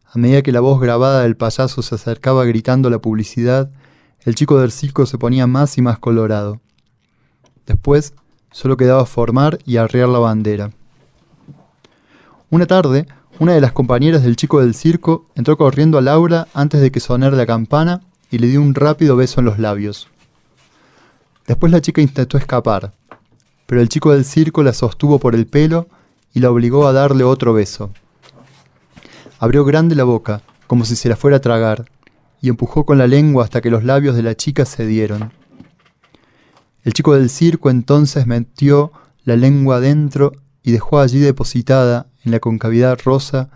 A 0.06 0.20
medida 0.20 0.44
que 0.44 0.52
la 0.52 0.60
voz 0.60 0.80
grabada 0.80 1.24
del 1.24 1.38
payaso 1.38 1.82
se 1.82 1.96
acercaba 1.96 2.46
gritando 2.46 2.92
la 2.92 3.00
publicidad, 3.00 3.72
el 4.24 4.36
chico 4.36 4.60
del 4.60 4.72
circo 4.72 5.06
se 5.06 5.18
ponía 5.18 5.48
más 5.48 5.78
y 5.78 5.82
más 5.82 5.98
colorado. 5.98 6.60
Después, 7.66 8.14
solo 8.52 8.78
quedaba 8.78 9.06
formar 9.06 9.60
y 9.66 9.78
arriar 9.78 10.10
la 10.10 10.20
bandera. 10.20 10.72
Una 12.50 12.68
tarde, 12.68 13.08
una 13.40 13.54
de 13.54 13.62
las 13.62 13.72
compañeras 13.72 14.24
del 14.24 14.36
chico 14.36 14.60
del 14.60 14.76
circo 14.76 15.26
entró 15.36 15.58
corriendo 15.58 15.98
a 15.98 16.02
Laura 16.02 16.48
antes 16.54 16.82
de 16.82 16.92
que 16.92 17.00
sonara 17.00 17.36
la 17.36 17.46
campana 17.46 18.02
y 18.30 18.38
le 18.38 18.48
dio 18.48 18.62
un 18.62 18.76
rápido 18.76 19.16
beso 19.16 19.40
en 19.40 19.46
los 19.46 19.58
labios. 19.58 20.08
Después 21.48 21.72
la 21.72 21.82
chica 21.82 22.02
intentó 22.02 22.38
escapar, 22.38 22.94
pero 23.66 23.82
el 23.82 23.90
chico 23.90 24.12
del 24.12 24.26
circo 24.26 24.64
la 24.64 24.74
sostuvo 24.74 25.18
por 25.18 25.34
el 25.34 25.48
pelo 25.48 25.88
y 26.34 26.40
la 26.40 26.52
obligó 26.52 26.88
a 26.88 26.94
darle 26.94 27.24
otro 27.24 27.54
beso. 27.54 27.92
Abrió 29.40 29.66
grande 29.66 29.96
la 29.96 30.04
boca, 30.04 30.42
como 30.68 30.86
si 30.86 30.96
se 30.96 31.10
la 31.10 31.16
fuera 31.16 31.38
a 31.38 31.42
tragar, 31.42 31.86
y 32.42 32.50
empujó 32.50 32.86
con 32.86 32.98
la 32.98 33.08
lengua 33.08 33.44
hasta 33.44 33.62
que 33.62 33.70
los 33.70 33.84
labios 33.84 34.16
de 34.16 34.24
la 34.24 34.36
chica 34.36 34.66
cedieron. 34.66 35.32
El 36.84 36.94
chico 36.94 37.14
del 37.14 37.30
circo 37.30 37.70
entonces 37.70 38.26
metió 38.26 38.92
la 39.24 39.36
lengua 39.36 39.78
adentro 39.78 40.32
y 40.64 40.72
dejó 40.72 41.00
allí 41.00 41.20
depositada, 41.20 42.08
en 42.24 42.32
la 42.32 42.40
concavidad 42.40 43.00
rosa, 43.04 43.50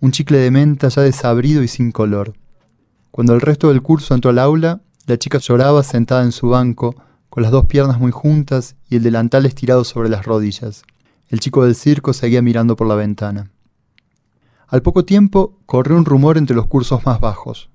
un 0.00 0.10
chicle 0.10 0.38
de 0.38 0.50
menta 0.50 0.88
ya 0.88 1.02
desabrido 1.02 1.62
y 1.62 1.68
sin 1.68 1.92
color. 1.92 2.34
Cuando 3.10 3.34
el 3.34 3.40
resto 3.40 3.68
del 3.68 3.82
curso 3.82 4.14
entró 4.14 4.30
al 4.30 4.38
aula, 4.38 4.80
la 5.06 5.18
chica 5.18 5.38
lloraba 5.38 5.82
sentada 5.82 6.22
en 6.22 6.32
su 6.32 6.48
banco, 6.48 6.94
con 7.30 7.42
las 7.42 7.52
dos 7.52 7.66
piernas 7.66 7.98
muy 7.98 8.10
juntas 8.12 8.76
y 8.88 8.96
el 8.96 9.02
delantal 9.02 9.46
estirado 9.46 9.84
sobre 9.84 10.08
las 10.08 10.24
rodillas. 10.24 10.84
El 11.28 11.40
chico 11.40 11.64
del 11.64 11.74
circo 11.74 12.12
seguía 12.12 12.42
mirando 12.42 12.76
por 12.76 12.86
la 12.86 12.94
ventana. 12.94 13.50
Al 14.68 14.82
poco 14.82 15.04
tiempo 15.04 15.58
corrió 15.66 15.96
un 15.96 16.04
rumor 16.04 16.38
entre 16.38 16.56
los 16.56 16.66
cursos 16.66 17.04
más 17.06 17.20
bajos. 17.20 17.70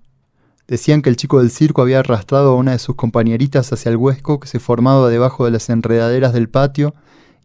Decían 0.68 1.02
que 1.02 1.10
el 1.10 1.16
chico 1.16 1.40
del 1.40 1.52
circo 1.52 1.82
había 1.82 2.00
arrastrado 2.00 2.52
a 2.52 2.56
una 2.56 2.72
de 2.72 2.80
sus 2.80 2.96
compañeritas 2.96 3.72
hacia 3.74 3.90
el 3.90 3.98
huesco 3.98 4.40
que 4.40 4.48
se 4.48 4.60
formaba 4.60 5.10
debajo 5.10 5.46
de 5.46 5.52
las 5.52 5.70
enredaderas 5.70 6.34
del 6.34 6.50
patio 6.50 6.94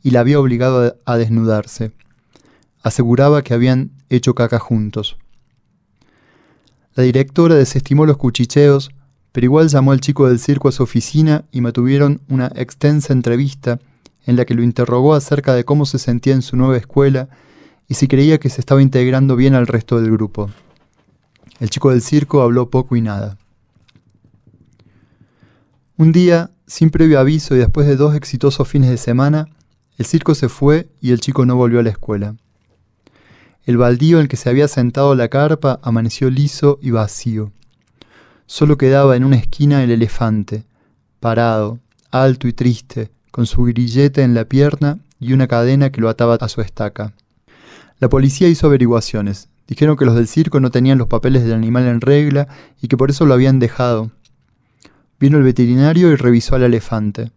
y 0.02 0.10
la 0.10 0.20
había 0.20 0.38
obligado 0.38 0.96
a 1.04 1.16
desnudarse. 1.16 1.92
Aseguraba 2.82 3.42
que 3.42 3.54
habían 3.54 3.90
hecho 4.08 4.34
caca 4.34 4.58
juntos. 4.58 5.16
La 6.94 7.02
directora 7.02 7.56
desestimó 7.56 8.06
los 8.06 8.16
cuchicheos, 8.16 8.90
pero 9.32 9.44
igual 9.44 9.68
llamó 9.68 9.92
al 9.92 10.00
chico 10.00 10.28
del 10.28 10.38
circo 10.38 10.68
a 10.68 10.72
su 10.72 10.82
oficina 10.82 11.44
y 11.52 11.60
mantuvieron 11.60 12.22
una 12.28 12.50
extensa 12.54 13.12
entrevista 13.12 13.80
en 14.24 14.36
la 14.36 14.44
que 14.44 14.54
lo 14.54 14.62
interrogó 14.62 15.14
acerca 15.14 15.54
de 15.54 15.64
cómo 15.64 15.86
se 15.86 15.98
sentía 15.98 16.34
en 16.34 16.42
su 16.42 16.56
nueva 16.56 16.76
escuela 16.76 17.28
y 17.88 17.94
si 17.94 18.08
creía 18.08 18.38
que 18.38 18.50
se 18.50 18.60
estaba 18.60 18.82
integrando 18.82 19.36
bien 19.36 19.54
al 19.54 19.66
resto 19.66 20.00
del 20.00 20.10
grupo. 20.10 20.50
El 21.60 21.70
chico 21.70 21.90
del 21.90 22.02
circo 22.02 22.42
habló 22.42 22.70
poco 22.70 22.96
y 22.96 23.00
nada. 23.00 23.38
Un 25.96 26.12
día, 26.12 26.50
sin 26.66 26.90
previo 26.90 27.18
aviso 27.18 27.54
y 27.54 27.58
después 27.58 27.86
de 27.86 27.96
dos 27.96 28.14
exitosos 28.14 28.68
fines 28.68 28.90
de 28.90 28.98
semana, 28.98 29.46
el 29.96 30.04
circo 30.04 30.34
se 30.34 30.50
fue 30.50 30.88
y 31.00 31.12
el 31.12 31.20
chico 31.20 31.46
no 31.46 31.56
volvió 31.56 31.80
a 31.80 31.82
la 31.82 31.90
escuela. 31.90 32.36
El 33.64 33.78
baldío 33.78 34.18
en 34.18 34.22
el 34.22 34.28
que 34.28 34.36
se 34.36 34.50
había 34.50 34.68
sentado 34.68 35.14
la 35.14 35.28
carpa 35.28 35.80
amaneció 35.82 36.30
liso 36.30 36.78
y 36.82 36.90
vacío. 36.90 37.50
Solo 38.46 38.76
quedaba 38.76 39.16
en 39.16 39.24
una 39.24 39.36
esquina 39.36 39.82
el 39.82 39.90
elefante, 39.90 40.64
parado, 41.18 41.80
alto 42.10 42.46
y 42.46 42.52
triste, 42.52 43.10
con 43.30 43.46
su 43.46 43.64
grillete 43.64 44.22
en 44.22 44.34
la 44.34 44.44
pierna 44.44 44.98
y 45.18 45.32
una 45.32 45.48
cadena 45.48 45.90
que 45.90 46.00
lo 46.00 46.08
ataba 46.08 46.34
a 46.34 46.48
su 46.48 46.60
estaca. 46.60 47.14
La 47.98 48.08
policía 48.08 48.48
hizo 48.48 48.66
averiguaciones. 48.66 49.48
Dijeron 49.66 49.96
que 49.96 50.04
los 50.04 50.14
del 50.14 50.28
circo 50.28 50.60
no 50.60 50.70
tenían 50.70 50.98
los 50.98 51.08
papeles 51.08 51.44
del 51.44 51.54
animal 51.54 51.86
en 51.86 52.00
regla 52.00 52.48
y 52.80 52.88
que 52.88 52.96
por 52.96 53.10
eso 53.10 53.26
lo 53.26 53.34
habían 53.34 53.58
dejado. 53.58 54.10
Vino 55.18 55.38
el 55.38 55.44
veterinario 55.44 56.12
y 56.12 56.16
revisó 56.16 56.54
al 56.54 56.62
elefante. 56.62 57.32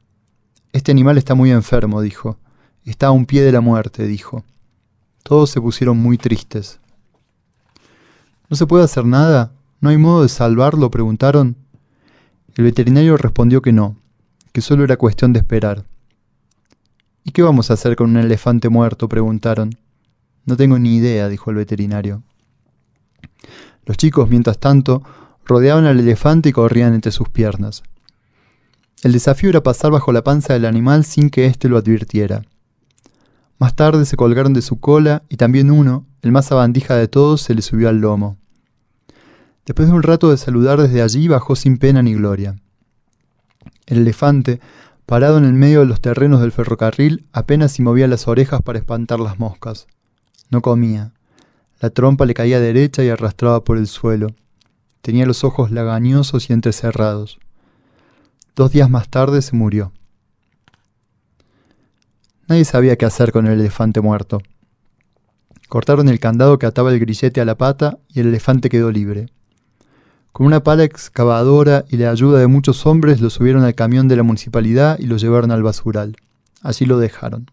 Este 0.72 0.92
animal 0.92 1.18
está 1.18 1.34
muy 1.34 1.52
enfermo, 1.52 2.02
dijo. 2.02 2.38
Está 2.86 3.08
a 3.08 3.12
un 3.12 3.26
pie 3.26 3.42
de 3.42 3.52
la 3.52 3.62
muerte, 3.62 4.06
dijo. 4.06 4.44
Todos 5.24 5.50
se 5.50 5.62
pusieron 5.62 5.98
muy 5.98 6.18
tristes. 6.18 6.80
¿No 8.50 8.58
se 8.58 8.68
puede 8.68 8.84
hacer 8.84 9.06
nada? 9.06 9.52
¿No 9.82 9.90
hay 9.90 9.98
modo 9.98 10.24
de 10.24 10.30
salvarlo? 10.30 10.92
preguntaron. 10.92 11.56
El 12.56 12.64
veterinario 12.66 13.16
respondió 13.16 13.62
que 13.62 13.72
no, 13.72 13.96
que 14.52 14.62
solo 14.62 14.84
era 14.84 14.98
cuestión 14.98 15.34
de 15.34 15.40
esperar. 15.40 15.86
¿Y 17.24 17.32
qué 17.32 17.42
vamos 17.42 17.70
a 17.70 17.76
hacer 17.76 17.96
con 17.96 18.10
un 18.10 18.18
elefante 18.18 18.70
muerto? 18.70 19.08
preguntaron. 19.08 19.72
No 20.50 20.58
tengo 20.58 20.80
ni 20.80 20.96
idea, 20.96 21.30
dijo 21.30 21.52
el 21.52 21.58
veterinario. 21.58 22.24
Los 23.86 23.98
chicos, 23.98 24.28
mientras 24.32 24.58
tanto, 24.58 25.04
rodeaban 25.46 25.86
al 25.86 26.00
elefante 26.00 26.50
y 26.50 26.54
corrían 26.54 26.96
entre 26.96 27.12
sus 27.12 27.30
piernas. 27.30 27.84
El 29.04 29.12
desafío 29.12 29.52
era 29.52 29.62
pasar 29.62 29.92
bajo 29.92 30.12
la 30.12 30.24
panza 30.24 30.54
del 30.54 30.66
animal 30.66 31.06
sin 31.06 31.30
que 31.30 31.46
éste 31.46 31.70
lo 31.70 31.78
advirtiera. 31.78 32.42
Más 33.60 33.76
tarde 33.76 34.06
se 34.06 34.18
colgaron 34.18 34.54
de 34.54 34.64
su 34.64 34.80
cola 34.80 35.22
y 35.30 35.38
también 35.38 35.70
uno, 35.70 36.08
el 36.24 36.32
más 36.32 36.52
abandija 36.52 36.96
de 36.96 37.08
todos, 37.08 37.44
se 37.44 37.54
le 37.54 37.62
subió 37.62 37.88
al 37.88 38.02
lomo. 38.02 38.40
Después 39.68 39.88
de 39.88 39.94
un 39.94 40.02
rato 40.02 40.32
de 40.32 40.38
saludar 40.38 40.82
desde 40.82 41.04
allí, 41.04 41.28
bajó 41.28 41.56
sin 41.56 41.78
pena 41.78 42.02
ni 42.02 42.16
gloria. 42.16 42.56
El 43.86 44.00
elefante, 44.00 44.62
parado 45.06 45.38
en 45.38 45.46
el 45.46 45.54
medio 45.54 45.82
de 45.82 45.86
los 45.86 46.02
terrenos 46.02 46.42
del 46.42 46.52
ferrocarril, 46.52 47.28
apenas 47.34 47.74
si 47.74 47.84
movía 47.84 48.08
las 48.08 48.28
orejas 48.28 48.64
para 48.64 48.80
espantar 48.80 49.20
las 49.20 49.38
moscas. 49.38 49.86
No 50.50 50.62
comía. 50.62 51.14
La 51.80 51.90
trompa 51.90 52.26
le 52.26 52.34
caía 52.34 52.60
derecha 52.60 53.04
y 53.04 53.10
arrastraba 53.10 53.64
por 53.64 53.78
el 53.78 53.88
suelo. 53.88 54.28
Tenía 55.02 55.26
los 55.26 55.44
ojos 55.44 55.72
lagañosos 55.72 56.50
y 56.50 56.54
entrecerrados. 56.54 57.40
Dos 58.56 58.72
días 58.72 58.90
más 58.90 59.10
tarde 59.10 59.42
se 59.42 59.56
murió. 59.56 59.94
Nadie 62.48 62.66
sabía 62.66 62.96
qué 62.96 63.06
hacer 63.06 63.32
con 63.32 63.46
el 63.48 63.60
elefante 63.60 64.02
muerto. 64.02 64.40
Cortaron 65.70 66.10
el 66.10 66.20
candado 66.20 66.58
que 66.58 66.66
ataba 66.66 66.92
el 66.92 67.00
grillete 67.00 67.40
a 67.40 67.46
la 67.46 67.56
pata 67.56 68.00
y 68.10 68.22
el 68.22 68.28
elefante 68.28 68.70
quedó 68.70 68.92
libre. 68.92 69.28
Con 70.32 70.48
una 70.48 70.64
pala 70.64 70.84
excavadora 70.84 71.86
y 71.90 71.98
la 71.98 72.10
ayuda 72.10 72.40
de 72.40 72.48
muchos 72.48 72.86
hombres 72.88 73.22
lo 73.22 73.30
subieron 73.30 73.64
al 73.64 73.76
camión 73.76 74.08
de 74.08 74.16
la 74.16 74.24
municipalidad 74.24 74.98
y 75.00 75.06
lo 75.06 75.18
llevaron 75.18 75.52
al 75.52 75.64
basural. 75.64 76.18
Allí 76.62 76.86
lo 76.86 76.98
dejaron. 76.98 77.52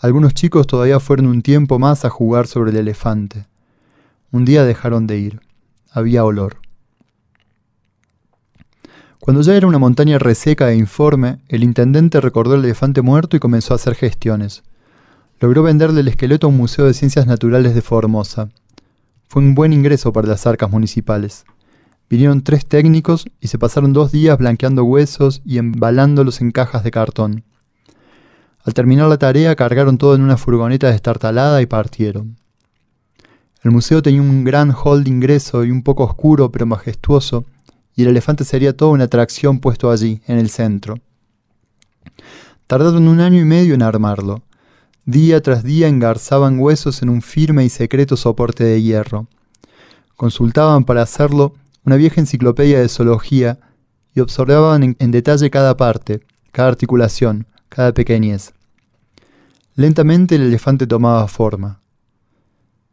Algunos 0.00 0.32
chicos 0.32 0.66
todavía 0.66 0.98
fueron 0.98 1.26
un 1.26 1.42
tiempo 1.42 1.78
más 1.78 2.06
a 2.06 2.10
jugar 2.10 2.46
sobre 2.46 2.70
el 2.70 2.78
elefante. 2.78 3.46
Un 4.32 4.46
día 4.46 4.64
dejaron 4.64 5.06
de 5.06 5.18
ir. 5.18 5.40
Había 5.90 6.24
olor. 6.24 6.56
Cuando 9.18 9.42
ya 9.42 9.54
era 9.54 9.66
una 9.66 9.78
montaña 9.78 10.18
reseca 10.18 10.70
e 10.70 10.76
informe, 10.76 11.40
el 11.48 11.62
intendente 11.62 12.22
recordó 12.22 12.54
el 12.54 12.64
elefante 12.64 13.02
muerto 13.02 13.36
y 13.36 13.40
comenzó 13.40 13.74
a 13.74 13.76
hacer 13.76 13.94
gestiones. 13.94 14.62
Logró 15.38 15.62
venderle 15.62 16.00
el 16.00 16.08
esqueleto 16.08 16.46
a 16.46 16.50
un 16.50 16.56
museo 16.56 16.86
de 16.86 16.94
ciencias 16.94 17.26
naturales 17.26 17.74
de 17.74 17.82
Formosa. 17.82 18.48
Fue 19.28 19.42
un 19.42 19.54
buen 19.54 19.74
ingreso 19.74 20.14
para 20.14 20.28
las 20.28 20.46
arcas 20.46 20.70
municipales. 20.70 21.44
Vinieron 22.08 22.42
tres 22.42 22.64
técnicos 22.64 23.26
y 23.38 23.48
se 23.48 23.58
pasaron 23.58 23.92
dos 23.92 24.12
días 24.12 24.38
blanqueando 24.38 24.82
huesos 24.82 25.42
y 25.44 25.58
embalándolos 25.58 26.40
en 26.40 26.52
cajas 26.52 26.84
de 26.84 26.90
cartón. 26.90 27.44
Al 28.64 28.74
terminar 28.74 29.08
la 29.08 29.16
tarea 29.16 29.56
cargaron 29.56 29.96
todo 29.96 30.14
en 30.14 30.22
una 30.22 30.36
furgoneta 30.36 30.90
destartalada 30.90 31.62
y 31.62 31.66
partieron. 31.66 32.36
El 33.62 33.70
museo 33.70 34.02
tenía 34.02 34.20
un 34.20 34.44
gran 34.44 34.72
hall 34.72 35.04
de 35.04 35.10
ingreso 35.10 35.64
y 35.64 35.70
un 35.70 35.82
poco 35.82 36.04
oscuro 36.04 36.50
pero 36.50 36.66
majestuoso, 36.66 37.44
y 37.94 38.02
el 38.02 38.08
elefante 38.08 38.44
sería 38.44 38.76
toda 38.76 38.92
una 38.92 39.04
atracción 39.04 39.60
puesto 39.60 39.90
allí, 39.90 40.20
en 40.26 40.38
el 40.38 40.50
centro. 40.50 40.96
Tardaron 42.66 43.08
un 43.08 43.20
año 43.20 43.40
y 43.40 43.44
medio 43.44 43.74
en 43.74 43.82
armarlo. 43.82 44.42
Día 45.04 45.42
tras 45.42 45.64
día 45.64 45.88
engarzaban 45.88 46.58
huesos 46.58 47.02
en 47.02 47.08
un 47.08 47.20
firme 47.20 47.64
y 47.64 47.68
secreto 47.68 48.16
soporte 48.16 48.64
de 48.64 48.80
hierro. 48.80 49.26
Consultaban 50.16 50.84
para 50.84 51.02
hacerlo 51.02 51.54
una 51.84 51.96
vieja 51.96 52.20
enciclopedia 52.20 52.78
de 52.78 52.88
zoología 52.88 53.58
y 54.14 54.20
observaban 54.20 54.82
en, 54.82 54.96
en 54.98 55.10
detalle 55.10 55.50
cada 55.50 55.76
parte, 55.76 56.20
cada 56.52 56.68
articulación, 56.68 57.46
cada 57.70 57.94
pequeñez. 57.94 58.52
Lentamente 59.76 60.34
el 60.34 60.42
elefante 60.42 60.86
tomaba 60.86 61.26
forma. 61.26 61.80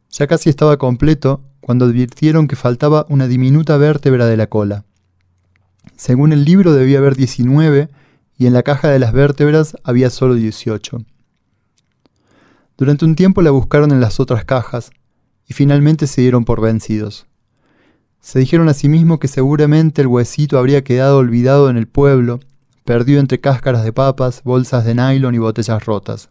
Ya 0.09 0.28
casi 0.28 0.49
estaba 0.49 0.78
completo 0.78 1.41
cuando 1.59 1.84
advirtieron 1.84 2.47
que 2.47 2.55
faltaba 2.55 3.05
una 3.09 3.28
diminuta 3.28 3.75
vértebra 3.75 4.25
de 4.25 4.38
la 4.38 4.47
cola. 4.47 4.86
Según 5.97 6.32
el 6.32 6.45
libro 6.45 6.73
debía 6.73 6.99
haber 6.99 7.15
19 7.17 7.89
y 8.38 8.45
en 8.45 8.53
la 8.53 8.63
caja 8.63 8.88
de 8.89 8.99
las 8.99 9.11
vértebras 9.11 9.75
había 9.84 10.09
solo 10.09 10.36
18. 10.36 11.03
Durante 12.78 13.05
un 13.05 13.15
tiempo 13.15 13.41
la 13.41 13.51
buscaron 13.51 13.91
en 13.91 13.99
las 13.99 14.19
otras 14.19 14.45
cajas 14.45 14.91
y 15.47 15.53
finalmente 15.53 16.07
se 16.07 16.21
dieron 16.21 16.45
por 16.45 16.61
vencidos. 16.61 17.25
Se 18.19 18.39
dijeron 18.39 18.69
a 18.69 18.73
sí 18.73 18.89
mismos 18.89 19.19
que 19.19 19.28
seguramente 19.28 20.01
el 20.01 20.07
huesito 20.07 20.59
habría 20.59 20.84
quedado 20.84 21.17
olvidado 21.17 21.69
en 21.69 21.78
el 21.78 21.88
pueblo, 21.88 22.39
perdido 22.88 23.20
entre 23.20 23.42
cáscaras 23.42 23.84
de 23.84 23.92
papas, 23.92 24.42
bolsas 24.46 24.86
de 24.86 24.96
nylon 24.96 25.36
y 25.36 25.40
botellas 25.40 25.86
rotas. 25.86 26.30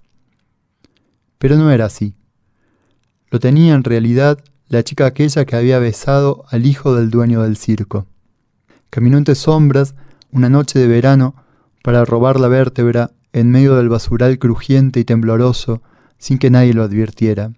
Pero 1.36 1.56
no 1.56 1.70
era 1.70 1.84
así. 1.84 2.14
Lo 3.30 3.38
tenía 3.40 3.74
en 3.74 3.84
realidad 3.84 4.42
la 4.68 4.82
chica 4.82 5.04
aquella 5.04 5.44
que 5.44 5.54
había 5.54 5.78
besado 5.78 6.46
al 6.48 6.64
hijo 6.64 6.94
del 6.94 7.10
dueño 7.10 7.42
del 7.42 7.58
circo. 7.58 8.06
Caminó 8.88 9.18
entre 9.18 9.34
sombras 9.34 9.94
una 10.32 10.48
noche 10.48 10.78
de 10.78 10.88
verano 10.88 11.34
para 11.82 12.06
robar 12.06 12.40
la 12.40 12.48
vértebra 12.48 13.10
en 13.34 13.50
medio 13.50 13.76
del 13.76 13.90
basural 13.90 14.38
crujiente 14.38 14.98
y 14.98 15.04
tembloroso 15.04 15.82
sin 16.16 16.38
que 16.38 16.48
nadie 16.48 16.72
lo 16.72 16.84
advirtiera. 16.84 17.52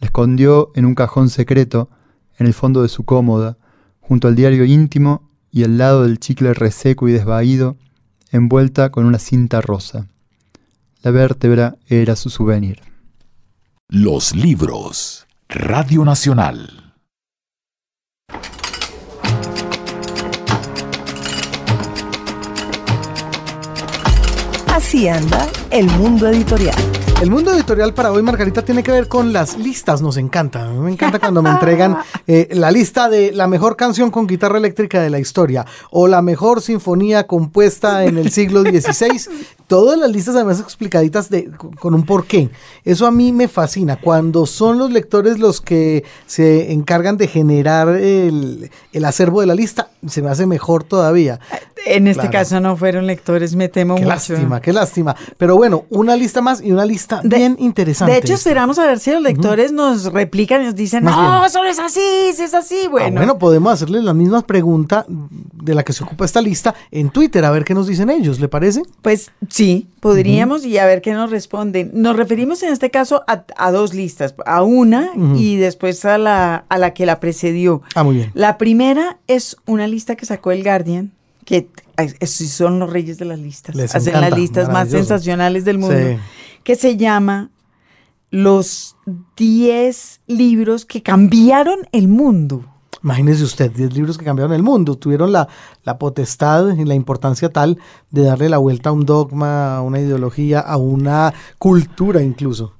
La 0.00 0.06
escondió 0.06 0.72
en 0.74 0.86
un 0.86 0.94
cajón 0.94 1.28
secreto 1.28 1.90
en 2.38 2.46
el 2.46 2.54
fondo 2.54 2.80
de 2.80 2.88
su 2.88 3.04
cómoda, 3.04 3.58
junto 4.00 4.26
al 4.26 4.36
diario 4.36 4.64
íntimo 4.64 5.27
y 5.58 5.64
al 5.64 5.76
lado 5.76 6.04
del 6.04 6.20
chicle 6.20 6.54
reseco 6.54 7.08
y 7.08 7.12
desvaído, 7.12 7.76
envuelta 8.30 8.92
con 8.92 9.06
una 9.06 9.18
cinta 9.18 9.60
rosa. 9.60 10.06
La 11.02 11.10
vértebra 11.10 11.74
era 11.88 12.14
su 12.14 12.30
souvenir. 12.30 12.80
Los 13.88 14.36
libros. 14.36 15.26
Radio 15.48 16.04
Nacional. 16.04 16.94
Así 24.68 25.08
anda 25.08 25.48
el 25.72 25.86
mundo 25.86 26.28
editorial. 26.28 27.07
El 27.20 27.32
mundo 27.32 27.52
editorial 27.52 27.94
para 27.94 28.12
hoy, 28.12 28.22
Margarita, 28.22 28.64
tiene 28.64 28.84
que 28.84 28.92
ver 28.92 29.08
con 29.08 29.32
las 29.32 29.58
listas. 29.58 30.00
Nos 30.00 30.16
encanta. 30.18 30.64
A 30.66 30.70
mí 30.70 30.78
me 30.78 30.92
encanta 30.92 31.18
cuando 31.18 31.42
me 31.42 31.50
entregan 31.50 31.96
eh, 32.28 32.48
la 32.52 32.70
lista 32.70 33.08
de 33.08 33.32
la 33.32 33.48
mejor 33.48 33.74
canción 33.76 34.12
con 34.12 34.28
guitarra 34.28 34.58
eléctrica 34.58 35.02
de 35.02 35.10
la 35.10 35.18
historia 35.18 35.66
o 35.90 36.06
la 36.06 36.22
mejor 36.22 36.62
sinfonía 36.62 37.26
compuesta 37.26 38.04
en 38.04 38.18
el 38.18 38.30
siglo 38.30 38.62
XVI. 38.62 39.28
Todas 39.66 39.98
las 39.98 40.10
listas 40.12 40.36
además 40.36 40.60
explicaditas 40.60 41.28
de, 41.28 41.50
con 41.80 41.92
un 41.92 42.06
porqué. 42.06 42.50
Eso 42.84 43.04
a 43.04 43.10
mí 43.10 43.32
me 43.32 43.48
fascina. 43.48 43.96
Cuando 44.00 44.46
son 44.46 44.78
los 44.78 44.90
lectores 44.92 45.38
los 45.40 45.60
que 45.60 46.04
se 46.26 46.72
encargan 46.72 47.16
de 47.18 47.26
generar 47.26 47.88
el, 47.88 48.70
el 48.92 49.04
acervo 49.04 49.40
de 49.40 49.46
la 49.48 49.54
lista, 49.56 49.90
se 50.06 50.22
me 50.22 50.30
hace 50.30 50.46
mejor 50.46 50.84
todavía. 50.84 51.40
En 51.84 52.06
este 52.06 52.22
Claro. 52.28 52.32
caso 52.32 52.60
no 52.60 52.76
fueron 52.76 53.06
lectores, 53.06 53.54
me 53.56 53.68
temo 53.68 53.94
Qué 53.96 54.02
mucho. 54.02 54.08
lástima, 54.14 54.60
qué 54.60 54.72
lástima. 54.72 55.14
Pero 55.36 55.56
bueno, 55.56 55.84
una 55.90 56.16
lista 56.16 56.40
más 56.40 56.62
y 56.62 56.72
una 56.72 56.84
lista 56.86 57.07
De- 57.22 57.36
bien 57.36 57.56
interesante. 57.58 58.12
De 58.12 58.18
hecho, 58.18 58.34
esperamos 58.34 58.78
a 58.78 58.86
ver 58.86 58.98
si 58.98 59.10
los 59.10 59.22
lectores 59.22 59.72
nos 59.72 60.12
replican 60.12 60.62
y 60.62 60.66
nos 60.66 60.74
dicen, 60.74 61.04
Más 61.04 61.16
no, 61.16 61.38
bien. 61.40 61.50
solo 61.50 61.68
es 61.68 61.78
así, 61.78 62.00
si 62.34 62.42
es 62.42 62.54
así. 62.54 62.76
Ah, 62.84 62.88
Bueno, 62.90 63.16
Bueno, 63.16 63.38
podemos 63.38 63.72
hacerles 63.72 64.04
la 64.04 64.14
misma 64.14 64.42
pregunta 64.42 65.04
de 65.08 65.74
la 65.74 65.82
que 65.84 65.92
se 65.92 66.04
ocupa 66.04 66.24
esta 66.24 66.40
lista 66.40 66.74
en 66.90 67.10
Twitter, 67.10 67.44
a 67.44 67.50
ver 67.50 67.64
qué 67.64 67.74
nos 67.74 67.86
dicen 67.86 68.10
ellos, 68.10 68.40
¿le 68.40 68.48
parece? 68.48 68.82
pues 69.02 69.30
sí, 69.48 69.88
podríamos 70.00 70.64
y 70.64 70.78
a 70.78 70.86
ver 70.86 71.00
qué 71.02 71.12
nos 71.12 71.30
responden. 71.30 71.90
Nos 71.94 72.16
referimos 72.16 72.62
en 72.62 72.72
este 72.72 72.90
caso 72.90 73.24
a, 73.26 73.44
a 73.56 73.70
dos 73.72 73.94
listas, 73.94 74.34
a 74.46 74.62
una 74.62 75.10
y 75.36 75.56
después 75.56 76.04
a 76.04 76.18
la, 76.18 76.64
a 76.68 76.78
la 76.78 76.94
que 76.94 77.06
la 77.06 77.20
precedió. 77.20 77.82
Ah, 77.94 78.02
muy 78.04 78.16
bien. 78.16 78.30
La 78.34 78.58
primera 78.58 79.18
es 79.26 79.56
una 79.66 79.86
lista 79.86 80.16
que 80.16 80.26
sacó 80.26 80.52
el 80.52 80.62
Guardian, 80.62 81.12
que 81.48 81.66
son 82.26 82.78
los 82.78 82.92
reyes 82.92 83.16
de 83.16 83.24
las 83.24 83.38
listas. 83.38 83.74
Les 83.74 83.94
Hacen 83.94 84.10
encanta, 84.10 84.28
las 84.28 84.38
listas 84.38 84.68
más 84.68 84.90
sensacionales 84.90 85.64
del 85.64 85.78
mundo. 85.78 85.96
Sí. 85.96 86.18
Que 86.62 86.76
se 86.76 86.98
llama 86.98 87.48
Los 88.30 88.96
10 89.38 90.20
libros 90.26 90.84
que 90.84 91.02
cambiaron 91.02 91.78
el 91.92 92.06
mundo. 92.06 92.66
Imagínese 93.02 93.44
usted, 93.44 93.70
10 93.72 93.94
libros 93.94 94.18
que 94.18 94.26
cambiaron 94.26 94.52
el 94.52 94.62
mundo, 94.62 94.96
tuvieron 94.96 95.32
la, 95.32 95.48
la 95.84 95.96
potestad 95.96 96.76
y 96.76 96.84
la 96.84 96.94
importancia 96.94 97.48
tal 97.48 97.78
de 98.10 98.24
darle 98.24 98.50
la 98.50 98.58
vuelta 98.58 98.90
a 98.90 98.92
un 98.92 99.06
dogma, 99.06 99.78
a 99.78 99.80
una 99.80 100.00
ideología, 100.00 100.60
a 100.60 100.76
una 100.76 101.32
cultura 101.56 102.22
incluso. 102.22 102.74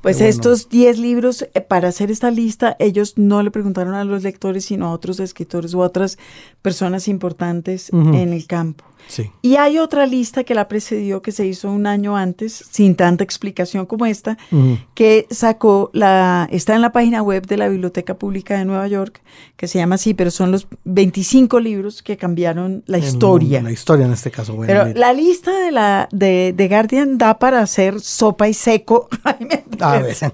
Pues 0.00 0.16
bueno. 0.18 0.30
estos 0.30 0.68
10 0.68 0.98
libros, 0.98 1.46
eh, 1.54 1.60
para 1.60 1.88
hacer 1.88 2.10
esta 2.10 2.30
lista, 2.30 2.76
ellos 2.78 3.14
no 3.16 3.42
le 3.42 3.50
preguntaron 3.50 3.94
a 3.94 4.04
los 4.04 4.22
lectores, 4.22 4.64
sino 4.64 4.86
a 4.86 4.92
otros 4.92 5.20
escritores 5.20 5.74
u 5.74 5.80
otras 5.80 6.18
personas 6.62 7.08
importantes 7.08 7.90
en 7.90 8.32
el 8.32 8.46
campo. 8.46 8.84
Sí. 9.10 9.30
Y 9.42 9.56
hay 9.56 9.78
otra 9.78 10.06
lista 10.06 10.44
que 10.44 10.54
la 10.54 10.68
precedió, 10.68 11.20
que 11.20 11.32
se 11.32 11.44
hizo 11.44 11.70
un 11.70 11.86
año 11.86 12.16
antes, 12.16 12.64
sin 12.70 12.94
tanta 12.94 13.24
explicación 13.24 13.84
como 13.86 14.06
esta, 14.06 14.38
que 14.94 15.26
sacó 15.30 15.90
la, 15.92 16.48
está 16.52 16.74
en 16.76 16.80
la 16.80 16.92
página 16.92 17.20
web 17.22 17.44
de 17.46 17.56
la 17.56 17.68
Biblioteca 17.68 18.14
Pública 18.18 18.56
de 18.56 18.64
Nueva 18.64 18.86
York, 18.86 19.20
que 19.56 19.66
se 19.66 19.78
llama 19.78 19.96
así, 19.96 20.14
pero 20.14 20.30
son 20.30 20.52
los 20.52 20.68
25 20.84 21.58
libros 21.60 22.02
que 22.02 22.16
cambiaron 22.16 22.84
la 22.86 22.98
En- 22.98 23.04
historia. 23.04 23.60
La 23.62 23.72
historia 23.72 24.06
en 24.06 24.12
este 24.12 24.30
caso. 24.30 24.54
Bueno, 24.54 24.72
Pero 24.72 24.98
la 24.98 25.12
lista 25.12 25.50
de 25.58 25.72
la 25.72 26.08
de, 26.12 26.54
de 26.56 26.68
Guardian 26.68 27.18
da 27.18 27.38
para 27.38 27.60
hacer 27.60 28.00
sopa 28.00 28.48
y 28.48 28.54
seco. 28.54 29.08
Me 29.40 29.64
A 29.80 29.92
ver. 29.92 30.00
interesa. 30.12 30.32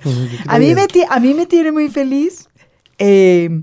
A 0.48 0.58
mí, 0.58 0.74
me, 0.74 0.86
a 1.08 1.20
mí 1.20 1.32
me 1.34 1.46
tiene 1.46 1.72
muy 1.72 1.88
feliz. 1.88 2.48
eh, 2.98 3.62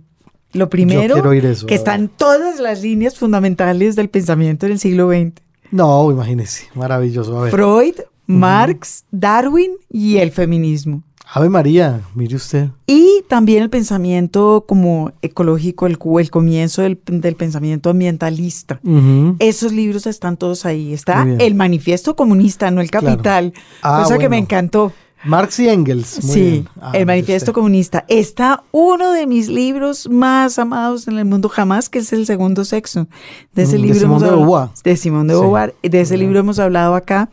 lo 0.54 0.70
primero, 0.70 1.32
eso, 1.34 1.66
que 1.66 1.76
están 1.76 2.08
todas 2.10 2.60
las 2.60 2.82
líneas 2.82 3.18
fundamentales 3.18 3.96
del 3.96 4.10
pensamiento 4.10 4.66
en 4.66 4.74
el 4.74 4.80
siglo 4.80 5.10
XX. 5.10 5.34
No, 5.72 6.12
imagínese. 6.12 6.68
Maravilloso. 6.76 7.38
A 7.40 7.44
ver. 7.44 7.52
Freud, 7.52 7.96
Marx, 8.28 9.04
Darwin 9.12 9.72
y 9.90 10.18
el 10.18 10.32
feminismo. 10.32 11.04
Ave 11.36 11.50
María, 11.50 12.02
mire 12.14 12.36
usted. 12.36 12.68
Y 12.86 13.24
también 13.28 13.64
el 13.64 13.70
pensamiento 13.72 14.66
como 14.68 15.14
ecológico, 15.24 15.88
el, 15.88 15.98
el 16.20 16.30
comienzo 16.30 16.84
del, 16.84 17.00
del 17.08 17.36
pensamiento 17.36 17.90
ambientalista. 17.90 18.80
Ujú. 18.84 19.36
Esos 19.40 19.72
libros 19.72 20.06
están 20.06 20.38
todos 20.38 20.66
ahí. 20.68 20.94
Está 20.94 21.26
el 21.40 21.56
manifiesto 21.56 22.16
comunista, 22.16 22.70
no 22.70 22.82
el 22.82 22.92
Claro. 22.92 23.08
capital. 23.08 23.54
Ah, 23.82 24.02
cosa 24.04 24.16
que 24.20 24.26
me 24.30 24.36
bueno. 24.36 24.44
encantó. 24.44 24.92
Marx 25.26 25.60
y 25.60 25.70
Engels. 25.70 26.24
Muy 26.24 26.34
sí. 26.34 26.66
Ah, 26.82 26.92
el 26.94 27.06
manifiesto 27.06 27.52
usted. 27.52 27.54
comunista. 27.54 28.06
Está 28.08 28.64
uno 28.72 29.12
de 29.12 29.26
mis 29.28 29.48
libros 29.48 30.10
más 30.10 30.60
amados 30.60 31.08
en 31.08 31.18
el 31.18 31.26
mundo 31.26 31.50
jamás, 31.50 31.90
que 31.90 32.00
es 32.00 32.12
el 32.14 32.26
segundo 32.26 32.66
sexo. 32.66 33.08
De 33.54 33.64
ese 33.64 33.78
Mm, 33.78 33.82
de 33.82 33.88
libro 33.88 34.00
Simone 34.00 34.16
hemos 34.18 34.22
de 34.24 34.30
Beauvoir. 34.38 34.70
De 34.84 34.98
Simón 34.98 35.28
de 35.28 35.34
Sí. 35.36 35.40
Beauvoir. 35.40 35.76
De 35.82 36.02
ese 36.02 36.18
libro 36.18 36.40
hemos 36.40 36.60
hablado 36.60 36.96
acá. 36.96 37.30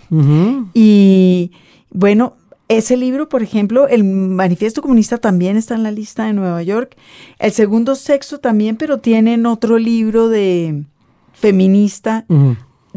Y 0.75 1.51
bueno, 1.91 2.35
ese 2.69 2.97
libro, 2.97 3.29
por 3.29 3.43
ejemplo, 3.43 3.89
el 3.89 4.05
Manifiesto 4.05 4.81
Comunista 4.83 5.19
también 5.19 5.57
está 5.57 5.75
en 5.75 5.83
la 5.83 5.91
lista 5.91 6.25
de 6.27 6.33
Nueva 6.33 6.63
York. 6.63 6.97
El 7.41 7.51
segundo 7.53 7.97
sexo 7.97 8.39
también, 8.39 8.77
pero 8.77 8.99
tienen 8.99 9.45
otro 9.47 9.79
libro 9.79 10.29
de 10.29 10.85
feminista. 11.33 12.25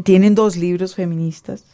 Tienen 0.02 0.34
dos 0.34 0.56
libros 0.56 0.94
feministas. 0.94 1.64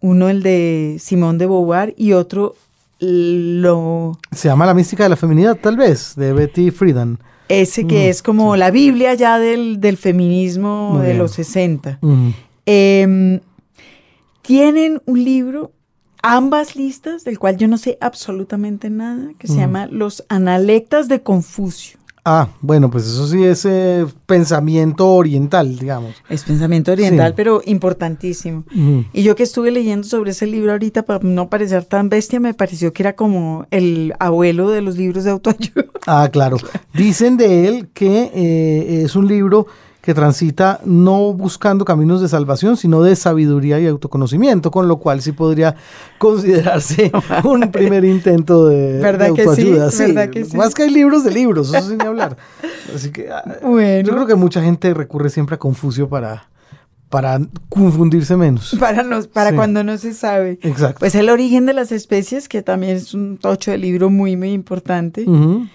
Uno 0.00 0.28
el 0.28 0.42
de 0.42 0.96
Simón 0.98 1.38
de 1.38 1.46
Beauvoir 1.46 1.94
y 1.96 2.12
otro 2.12 2.54
lo 3.00 4.18
Se 4.32 4.48
llama 4.48 4.66
La 4.66 4.74
mística 4.74 5.02
de 5.04 5.08
la 5.10 5.16
feminidad, 5.16 5.56
tal 5.60 5.76
vez, 5.76 6.14
de 6.16 6.32
Betty 6.32 6.70
Friedan. 6.70 7.18
ese 7.48 7.86
que 7.86 8.06
Mm, 8.06 8.10
es 8.10 8.22
como 8.22 8.56
la 8.56 8.70
Biblia 8.70 9.14
ya 9.14 9.38
del, 9.38 9.80
del 9.80 9.96
feminismo 9.96 10.90
Muy 10.92 11.00
de 11.02 11.06
bien. 11.08 11.18
los 11.18 11.32
60. 11.32 11.98
Ujú. 12.02 12.32
Em, 12.66 13.40
tienen 14.42 15.00
un 15.06 15.22
libro, 15.24 15.72
ambas 16.22 16.76
listas, 16.76 17.24
del 17.24 17.38
cual 17.38 17.56
yo 17.56 17.68
no 17.68 17.78
sé 17.78 17.96
absolutamente 18.00 18.90
nada, 18.90 19.30
que 19.38 19.46
se 19.48 19.56
llama 19.56 19.86
Los 19.86 20.24
Analectas 20.28 21.08
de 21.08 21.22
Confucio. 21.22 21.98
Ah, 22.24 22.48
bueno, 22.60 22.90
pues 22.90 23.04
eso 23.06 23.26
sí 23.26 23.42
es 23.44 23.64
eh, 23.64 24.04
pensamiento 24.26 25.08
oriental, 25.14 25.78
digamos. 25.78 26.14
Es 26.28 26.44
pensamiento 26.44 26.92
oriental, 26.92 27.28
Sí. 27.30 27.34
pero 27.36 27.62
importantísimo. 27.64 28.64
Y 29.12 29.22
yo 29.22 29.34
que 29.34 29.42
estuve 29.42 29.70
leyendo 29.70 30.06
sobre 30.06 30.32
ese 30.32 30.46
libro 30.46 30.72
ahorita, 30.72 31.02
para 31.04 31.20
no 31.22 31.48
parecer 31.48 31.84
tan 31.84 32.08
bestia, 32.10 32.38
me 32.38 32.52
pareció 32.52 32.92
que 32.92 33.02
era 33.02 33.14
como 33.14 33.66
el 33.70 34.12
abuelo 34.18 34.70
de 34.70 34.82
los 34.82 34.96
libros 34.98 35.24
de 35.24 35.30
autoayuda. 35.30 35.86
Ah, 36.06 36.28
claro. 36.30 36.58
Dicen 36.94 37.36
de 37.36 37.68
él 37.68 37.88
que 37.94 38.30
eh, 38.34 39.02
es 39.04 39.16
un 39.16 39.26
libro 39.26 39.66
que 40.00 40.14
transita 40.14 40.80
no 40.84 41.34
buscando 41.34 41.84
caminos 41.84 42.22
de 42.22 42.28
salvación, 42.28 42.76
sino 42.78 43.02
de 43.02 43.14
sabiduría 43.16 43.78
y 43.80 43.86
autoconocimiento, 43.86 44.70
con 44.70 44.88
lo 44.88 44.98
cual 44.98 45.20
sí 45.20 45.32
podría 45.32 45.76
considerarse 46.18 47.12
un 47.44 47.70
primer 47.70 48.04
intento 48.04 48.66
de, 48.66 48.98
¿Verdad 48.98 49.28
de 49.28 49.34
que 49.34 49.42
sí? 49.42 49.48
autoayuda. 49.48 49.90
¿Verdad 49.98 50.30
que 50.30 50.44
sí? 50.44 50.56
Más 50.56 50.74
que 50.74 50.84
hay 50.84 50.90
libros 50.90 51.24
de 51.24 51.30
libros, 51.32 51.74
eso 51.74 51.88
sin 51.88 52.00
hablar. 52.02 52.36
Así 52.94 53.10
que 53.10 53.30
ah, 53.30 53.42
Bueno. 53.62 54.06
yo 54.08 54.14
creo 54.14 54.26
que 54.26 54.34
mucha 54.36 54.62
gente 54.62 54.94
recurre 54.94 55.28
siempre 55.30 55.56
a 55.56 55.58
Confucio 55.58 56.08
para, 56.08 56.48
para 57.08 57.40
confundirse 57.68 58.36
menos. 58.36 58.76
Para, 58.80 59.02
nos, 59.02 59.26
para 59.26 59.50
Sí. 59.50 59.56
cuando 59.56 59.84
no 59.84 59.98
se 59.98 60.14
sabe. 60.14 60.58
Exacto. 60.62 61.00
Pues 61.00 61.14
el 61.14 61.28
origen 61.28 61.66
de 61.66 61.74
las 61.74 61.92
especies, 61.92 62.48
que 62.48 62.62
también 62.62 62.96
es 62.96 63.12
un 63.14 63.36
tocho 63.36 63.70
de 63.70 63.78
libro 63.78 64.08
muy, 64.10 64.36
muy 64.36 64.52
importante. 64.52 65.24
Ujú. 65.28 65.66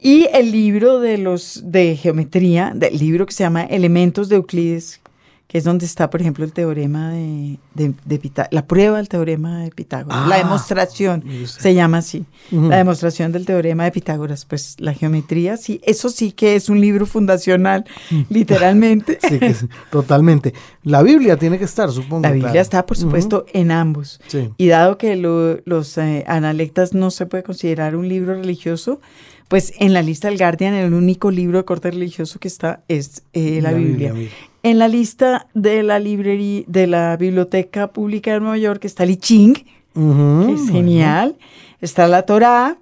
Y 0.00 0.28
el 0.32 0.52
libro 0.52 1.00
de 1.00 1.18
los 1.18 1.60
de 1.64 1.96
geometría, 1.96 2.72
del 2.74 2.96
libro 2.98 3.26
que 3.26 3.32
se 3.32 3.42
llama 3.44 3.64
Elementos 3.64 4.28
de 4.28 4.36
Euclides, 4.36 5.00
que 5.48 5.56
es 5.56 5.64
donde 5.64 5.86
está, 5.86 6.10
por 6.10 6.20
ejemplo, 6.20 6.44
el 6.44 6.52
teorema 6.52 7.10
de, 7.10 7.58
de, 7.74 7.94
de 8.04 8.20
Pitá- 8.20 8.48
la 8.50 8.66
prueba 8.66 8.98
del 8.98 9.08
teorema 9.08 9.62
de 9.62 9.70
Pitágoras, 9.70 10.28
la 10.28 10.34
Ah, 10.34 10.38
demostración, 10.38 11.24
se 11.46 11.72
llama 11.74 11.98
así, 11.98 12.26
la 12.50 12.76
demostración 12.76 13.32
del 13.32 13.46
teorema 13.46 13.84
de 13.84 13.90
Pitágoras, 13.92 14.44
pues 14.44 14.76
la 14.78 14.92
geometría, 14.92 15.56
sí, 15.56 15.80
eso 15.84 16.10
sí 16.10 16.32
que 16.32 16.54
es 16.54 16.68
un 16.68 16.82
libro 16.82 17.06
fundacional, 17.06 17.86
literalmente. 18.28 19.18
Sí, 19.28 19.38
que 19.38 19.54
sí, 19.54 19.66
totalmente. 19.90 20.52
La 20.84 21.02
Biblia 21.02 21.36
tiene 21.38 21.58
que 21.58 21.64
estar, 21.64 21.90
supongo. 21.90 22.22
La 22.22 22.30
Biblia 22.32 22.50
claro. 22.52 22.62
está, 22.62 22.86
por 22.86 22.96
supuesto, 22.96 23.46
en 23.52 23.70
ambos. 23.70 24.20
Sí. 24.28 24.50
Y 24.58 24.68
dado 24.68 24.96
que 24.98 25.16
lo- 25.16 25.60
los 25.64 25.96
eh, 25.98 26.24
analectas 26.28 26.94
no 26.94 27.10
se 27.10 27.26
puede 27.26 27.42
considerar 27.42 27.96
un 27.96 28.06
libro 28.08 28.34
religioso, 28.34 29.00
pues 29.48 29.72
en 29.78 29.92
la 29.94 30.02
lista 30.02 30.28
del 30.28 30.38
Guardian 30.38 30.74
el 30.74 30.92
único 30.94 31.30
libro 31.30 31.58
de 31.58 31.64
corte 31.64 31.90
religioso 31.90 32.38
que 32.38 32.48
está 32.48 32.82
es 32.88 33.22
eh, 33.32 33.60
la, 33.62 33.72
La 33.72 33.78
Biblia. 33.78 34.14
En 34.62 34.78
la 34.78 34.88
lista 34.88 35.46
de 35.54 35.82
la 35.82 35.98
librería 35.98 36.64
de 36.66 36.86
la 36.86 37.16
Biblioteca 37.16 37.88
Pública 37.92 38.32
de 38.32 38.40
Nueva 38.40 38.58
York 38.58 38.84
está 38.84 39.04
el 39.04 39.10
I 39.10 39.16
Ching, 39.16 39.54
que 39.54 39.62
es 39.62 39.94
bueno. 39.94 40.72
genial. 40.72 41.36
Está 41.80 42.06
la 42.08 42.22
Torá, 42.22 42.76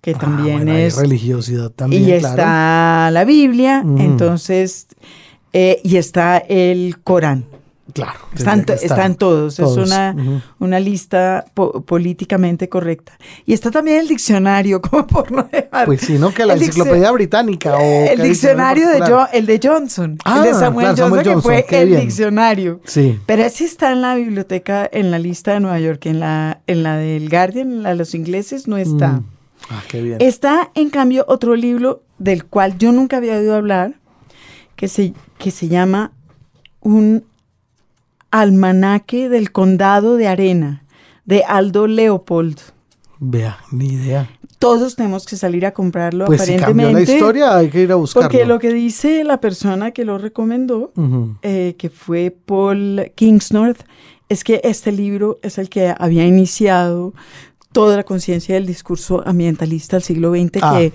que 0.00 0.12
Ah, 0.12 0.18
también 0.18 0.56
bueno, 0.58 0.76
es 0.76 0.96
religiosidad 0.96 1.70
también, 1.70 2.02
y 2.04 2.06
claro. 2.06 2.26
está 2.28 3.10
la 3.12 3.24
Biblia, 3.24 3.84
entonces 3.98 4.86
eh, 5.52 5.80
y 5.82 5.96
está 5.96 6.38
el 6.38 6.98
Corán. 7.02 7.44
Claro. 7.94 8.18
Están, 8.36 8.64
todos, 9.16 9.56
Todos, 9.56 9.78
es 9.78 9.86
una, 9.86 10.14
una 10.58 10.78
lista 10.78 11.46
po- 11.54 11.80
políticamente 11.82 12.68
correcta. 12.68 13.12
Y 13.46 13.54
está 13.54 13.70
también 13.70 14.00
el 14.00 14.08
diccionario, 14.08 14.82
como 14.82 15.06
por 15.06 15.32
no 15.32 15.44
dejar. 15.50 15.86
Pues 15.86 16.02
sí, 16.02 16.18
¿no? 16.18 16.32
Que 16.32 16.44
la 16.44 16.52
El 16.54 16.62
enciclopedia 16.62 17.10
británica 17.12 17.76
o... 17.76 17.80
el 17.80 18.20
diccionario 18.22 18.88
de 18.88 18.98
particular. 18.98 19.28
Jo- 19.28 19.32
el 19.32 19.46
de 19.46 19.60
Johnson, 19.62 20.18
Ah, 20.24 20.36
el 20.38 20.42
de 20.44 20.54
Samuel 20.54 20.86
claro, 20.86 20.96
Johnson, 20.96 21.08
Samuel 21.08 21.22
que 21.36 21.42
fue 21.42 21.66
qué 21.68 21.80
el 21.82 21.88
bien. 21.88 22.00
diccionario. 22.02 22.80
Sí. 22.84 23.18
Pero 23.24 23.42
ese 23.44 23.64
está 23.64 23.90
en 23.92 24.02
la 24.02 24.14
biblioteca, 24.16 24.88
en 24.92 25.10
la 25.10 25.18
lista 25.18 25.54
de 25.54 25.60
Nueva 25.60 25.80
York, 25.80 26.04
en 26.06 26.20
la, 26.20 26.60
en 26.66 26.82
la 26.82 26.96
del 26.98 27.28
Guardian, 27.30 27.72
en 27.72 27.82
la 27.82 27.88
de 27.90 27.94
los 27.96 28.14
ingleses, 28.14 28.68
no 28.68 28.76
está. 28.76 29.08
Mm. 29.12 29.24
Ah, 29.70 29.82
qué 29.88 30.02
bien. 30.02 30.18
Está, 30.20 30.70
en 30.74 30.90
cambio, 30.90 31.24
otro 31.26 31.56
libro 31.56 32.02
del 32.18 32.44
cual 32.44 32.76
yo 32.78 32.92
nunca 32.92 33.16
había 33.16 33.36
oído 33.38 33.54
hablar, 33.56 33.94
que 34.76 34.88
se, 34.88 35.14
que 35.38 35.50
se 35.50 35.68
llama 35.68 36.12
Un 36.80 37.24
almanaque 38.30 39.28
del 39.28 39.52
condado 39.52 40.16
de 40.16 40.28
Arena, 40.28 40.84
de 41.24 41.44
Aldo 41.44 41.86
Leopold. 41.86 42.58
Vea, 43.20 43.58
ni 43.72 43.88
idea. 43.88 44.30
Todos 44.58 44.96
tenemos 44.96 45.24
que 45.24 45.36
salir 45.36 45.66
a 45.66 45.72
comprarlo 45.72 46.26
Pues 46.26 46.42
si 46.42 46.56
cambió 46.56 46.64
aparentemente. 46.86 47.12
la 47.12 47.16
historia, 47.18 47.56
hay 47.56 47.68
que 47.68 47.82
ir 47.82 47.92
a 47.92 47.94
buscarlo. 47.96 48.28
porque 48.28 48.44
lo 48.44 48.58
que 48.58 48.72
dice 48.72 49.22
la 49.24 49.40
persona 49.40 49.92
que 49.92 50.04
lo 50.04 50.18
recomendó, 50.18 50.92
eh, 51.42 51.74
que 51.78 51.90
fue 51.90 52.30
Paul 52.44 53.12
Kingsnorth, 53.14 53.82
es 54.28 54.44
que 54.44 54.60
este 54.64 54.92
libro 54.92 55.38
es 55.42 55.58
el 55.58 55.68
que 55.68 55.94
había 55.96 56.24
iniciado 56.26 57.14
toda 57.72 57.96
la 57.96 58.02
conciencia 58.04 58.54
del 58.56 58.66
discurso 58.66 59.22
ambientalista 59.26 59.96
del 59.96 60.02
siglo 60.02 60.32
XX, 60.32 60.58
Ah. 60.62 60.76
que 60.78 60.92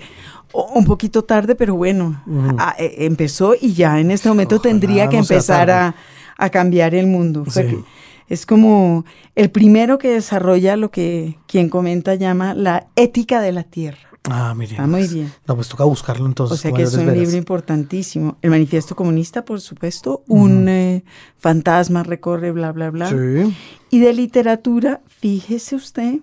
un 0.52 0.84
poquito 0.84 1.24
tarde, 1.24 1.54
pero 1.54 1.74
bueno, 1.74 2.22
a- 2.58 2.74
eh, 2.78 2.94
empezó 3.06 3.54
y 3.60 3.72
ya 3.72 3.98
en 3.98 4.10
este 4.10 4.28
momento 4.28 4.56
Ojalá 4.56 4.70
tendría 4.70 5.08
que 5.08 5.16
no 5.16 5.22
empezar 5.22 5.70
a. 5.70 5.94
a 6.36 6.50
cambiar 6.50 6.94
el 6.94 7.06
mundo. 7.06 7.44
Sí. 7.48 7.84
es 8.28 8.46
como 8.46 9.04
el 9.34 9.50
primero 9.50 9.98
que 9.98 10.08
desarrolla 10.08 10.76
lo 10.76 10.90
que 10.90 11.38
quien 11.46 11.68
comenta 11.68 12.14
llama 12.14 12.54
la 12.54 12.86
ética 12.96 13.40
de 13.40 13.52
la 13.52 13.64
tierra. 13.64 14.08
Ah, 14.24 14.54
mire. 14.56 14.72
Está 14.72 14.86
muy 14.86 15.06
bien. 15.06 15.30
No, 15.46 15.54
pues 15.54 15.68
toca 15.68 15.84
buscarlo 15.84 16.24
entonces. 16.24 16.58
O 16.58 16.60
sea 16.60 16.72
que 16.72 16.82
es 16.82 16.94
un 16.94 17.06
veras. 17.06 17.20
libro 17.20 17.36
importantísimo. 17.36 18.38
El 18.40 18.50
manifiesto 18.50 18.96
comunista, 18.96 19.44
por 19.44 19.60
supuesto, 19.60 20.24
un 20.28 20.66
eh, 20.68 21.04
fantasma 21.36 22.02
recorre, 22.02 22.50
bla, 22.50 22.72
bla, 22.72 22.90
bla. 22.90 23.10
Sí. 23.10 23.54
Y 23.90 24.00
de 24.00 24.12
literatura, 24.14 25.02
fíjese 25.06 25.76
usted, 25.76 26.20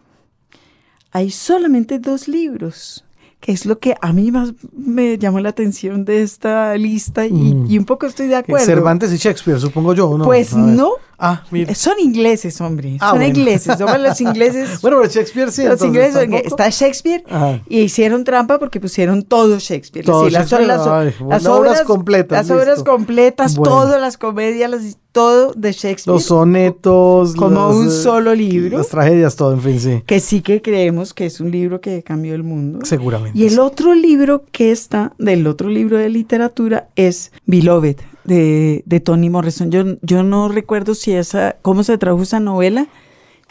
hay 1.11 1.29
solamente 1.29 1.99
dos 1.99 2.27
libros, 2.27 3.05
que 3.41 3.51
es 3.51 3.65
lo 3.65 3.79
que 3.79 3.95
a 3.99 4.13
mí 4.13 4.31
más 4.31 4.53
me 4.77 5.17
llamó 5.17 5.39
la 5.41 5.49
atención 5.49 6.05
de 6.05 6.21
esta 6.21 6.75
lista 6.77 7.25
y, 7.25 7.31
Mm. 7.33 7.65
y 7.71 7.77
un 7.79 7.85
poco 7.85 8.05
estoy 8.05 8.27
de 8.27 8.35
acuerdo. 8.35 8.65
Cervantes 8.65 9.11
y 9.11 9.17
Shakespeare, 9.17 9.59
supongo 9.59 9.93
yo, 9.93 10.17
¿no? 10.17 10.23
Pues 10.23 10.55
no, 10.55 10.91
Ah, 11.23 11.43
mira. 11.51 11.75
Son 11.75 11.93
ingleses, 11.99 12.59
hombre. 12.61 12.97
Ah, 12.99 13.11
son 13.11 13.19
bueno. 13.19 13.37
ingleses. 13.37 13.77
Somos 13.77 13.99
los 13.99 14.19
ingleses. 14.27 14.81
Bueno, 14.81 14.97
pero 15.01 15.09
Shakespeare 15.11 15.51
sí. 15.51 15.63
los 15.65 15.81
ingleses 15.83 16.13
son- 16.15 16.31
¿tampoco? 16.31 16.47
está 16.47 16.69
Shakespeare 16.69 17.23
Ajá. 17.29 17.61
y 17.69 17.79
hicieron 17.81 18.23
trampa 18.23 18.57
porque 18.59 18.79
pusieron 18.79 19.21
todo 19.23 19.59
Shakespeare. 19.59 20.05
Todo 20.05 20.25
Sí, 20.25 20.31
las, 20.31 20.49
Shakespeare, 20.49 20.67
las- 20.67 20.87
ay, 20.87 21.05
las 21.29 21.45
obras 21.45 21.45
obras 21.47 21.81
completas, 21.83 22.47
Las 22.47 22.51
obras 22.57 22.75
listo. 22.77 22.91
completas, 22.91 23.55
Bueno. 23.55 23.75
todas 23.75 24.01
las 24.01 24.17
comedias, 24.17 24.69
las- 24.71 24.97
todo 25.11 25.51
de 25.53 25.73
Shakespeare. 25.73 26.15
Los 26.15 26.23
sonetos. 26.23 27.35
Como 27.35 27.49
los, 27.67 27.75
un 27.75 27.87
eh, 27.87 27.91
solo 27.91 28.33
libro. 28.33 28.77
Las 28.77 28.87
tragedias, 28.87 29.35
todo, 29.35 29.53
en 29.53 29.61
fin, 29.61 29.79
sí. 29.79 30.03
que 30.05 30.19
sí 30.21 30.41
que 30.41 30.61
creemos 30.61 31.13
que 31.13 31.25
es 31.25 31.39
un 31.41 31.51
libro 31.51 31.81
que 31.81 32.01
cambió 32.01 32.33
el 32.33 32.43
mundo. 32.43 32.79
Seguramente. 32.83 33.37
Y 33.37 33.45
el 33.45 33.59
otro 33.59 33.93
libro 33.93 34.45
que 34.51 34.71
está, 34.71 35.13
del 35.17 35.45
otro 35.47 35.67
libro 35.69 35.97
de 35.97 36.09
literatura, 36.09 36.87
es 36.95 37.31
Beloved, 37.45 37.97
de, 38.23 38.83
de 38.85 38.99
Toni 38.99 39.29
Morrison. 39.29 39.71
Yo, 39.71 39.83
yo 40.01 40.23
no 40.23 40.49
recuerdo 40.49 40.95
si 40.95 41.13
esa, 41.13 41.57
cómo 41.61 41.83
se 41.83 41.97
tradujo 41.97 42.23
esa 42.23 42.39
novela. 42.39 42.87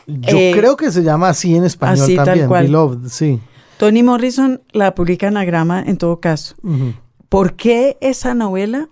Yo 0.07 0.39
eh, 0.39 0.53
creo 0.55 0.77
que 0.77 0.91
se 0.91 1.03
llama 1.03 1.29
así 1.29 1.55
en 1.55 1.65
español 1.65 2.01
así, 2.05 2.17
tal 2.17 2.27
también. 2.27 2.49
cual. 2.49 2.65
Beloved, 2.65 3.09
sí. 3.09 3.41
Toni 3.79 4.03
Morrison 4.03 4.61
la 4.73 4.95
publica 4.95 5.29
en 5.29 5.37
Anagrama 5.37 5.83
en 5.83 5.97
todo 5.97 6.21
caso. 6.21 6.55
Ujú. 6.63 6.95
¿Por 7.29 7.55
qué 7.55 7.97
esa 8.01 8.35
novela? 8.35 8.89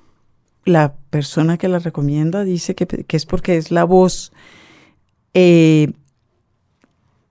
La 0.64 0.96
persona 1.10 1.56
que 1.56 1.68
la 1.68 1.78
recomienda 1.78 2.44
dice 2.44 2.74
que, 2.74 2.86
que 2.86 3.16
es 3.16 3.24
porque 3.24 3.56
es 3.56 3.70
la 3.70 3.84
voz 3.84 4.32
eh, 5.32 5.92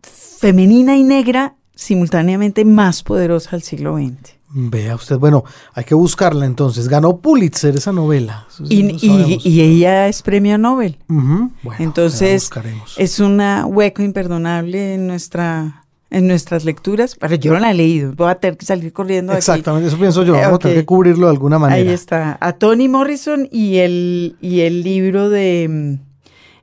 femenina 0.02 0.98
y 0.98 1.04
negra 1.04 1.56
simultáneamente 1.76 2.66
más 2.66 3.04
poderosa 3.04 3.52
del 3.52 3.62
siglo 3.62 3.98
XX. 3.98 4.37
Vea 4.50 4.96
usted, 4.96 5.18
bueno, 5.18 5.44
hay 5.74 5.84
que 5.84 5.94
buscarla 5.94 6.46
entonces. 6.46 6.88
Ganó 6.88 7.18
Pulitzer 7.18 7.76
esa 7.76 7.92
novela. 7.92 8.48
Y, 8.70 8.96
y- 9.06 9.62
ella 9.62 10.08
es 10.08 10.22
premio 10.22 10.58
Nobel. 10.58 10.98
Bueno, 11.08 11.52
Entonces, 11.80 12.50
es 12.98 13.20
un 13.20 13.42
hueco 13.66 14.02
imperdonable 14.02 14.96
en 14.96 15.08
nuestra 15.08 15.84
en 16.10 16.28
nuestras 16.28 16.64
lecturas. 16.64 17.16
Pero 17.20 17.36
yo 17.36 17.54
no 17.54 17.60
la 17.60 17.72
he 17.72 17.74
leído. 17.74 18.14
Voy 18.14 18.30
a 18.30 18.36
tener 18.36 18.58
que 18.58 18.66
salir 18.66 18.94
corriendo 18.94 19.34
aquí. 19.34 19.40
Exactamente, 19.40 19.90
eso 19.90 19.98
pienso 19.98 20.24
yo. 20.24 20.36
Eh, 20.36 20.42
Vamos 20.42 20.56
a 20.56 20.60
tener 20.60 20.78
que 20.78 20.86
cubrirlo 20.86 21.28
de 21.28 21.32
alguna 21.34 21.60
manera. 21.60 21.82
Ahí 21.82 21.94
está. 21.94 22.38
A 22.40 22.54
Toni 22.54 22.88
Morrison 22.88 23.48
y 23.52 23.78
el, 23.78 24.38
y 24.42 24.62
el 24.62 24.84
libro 24.84 25.30
de 25.30 25.68
mm, 25.70 25.94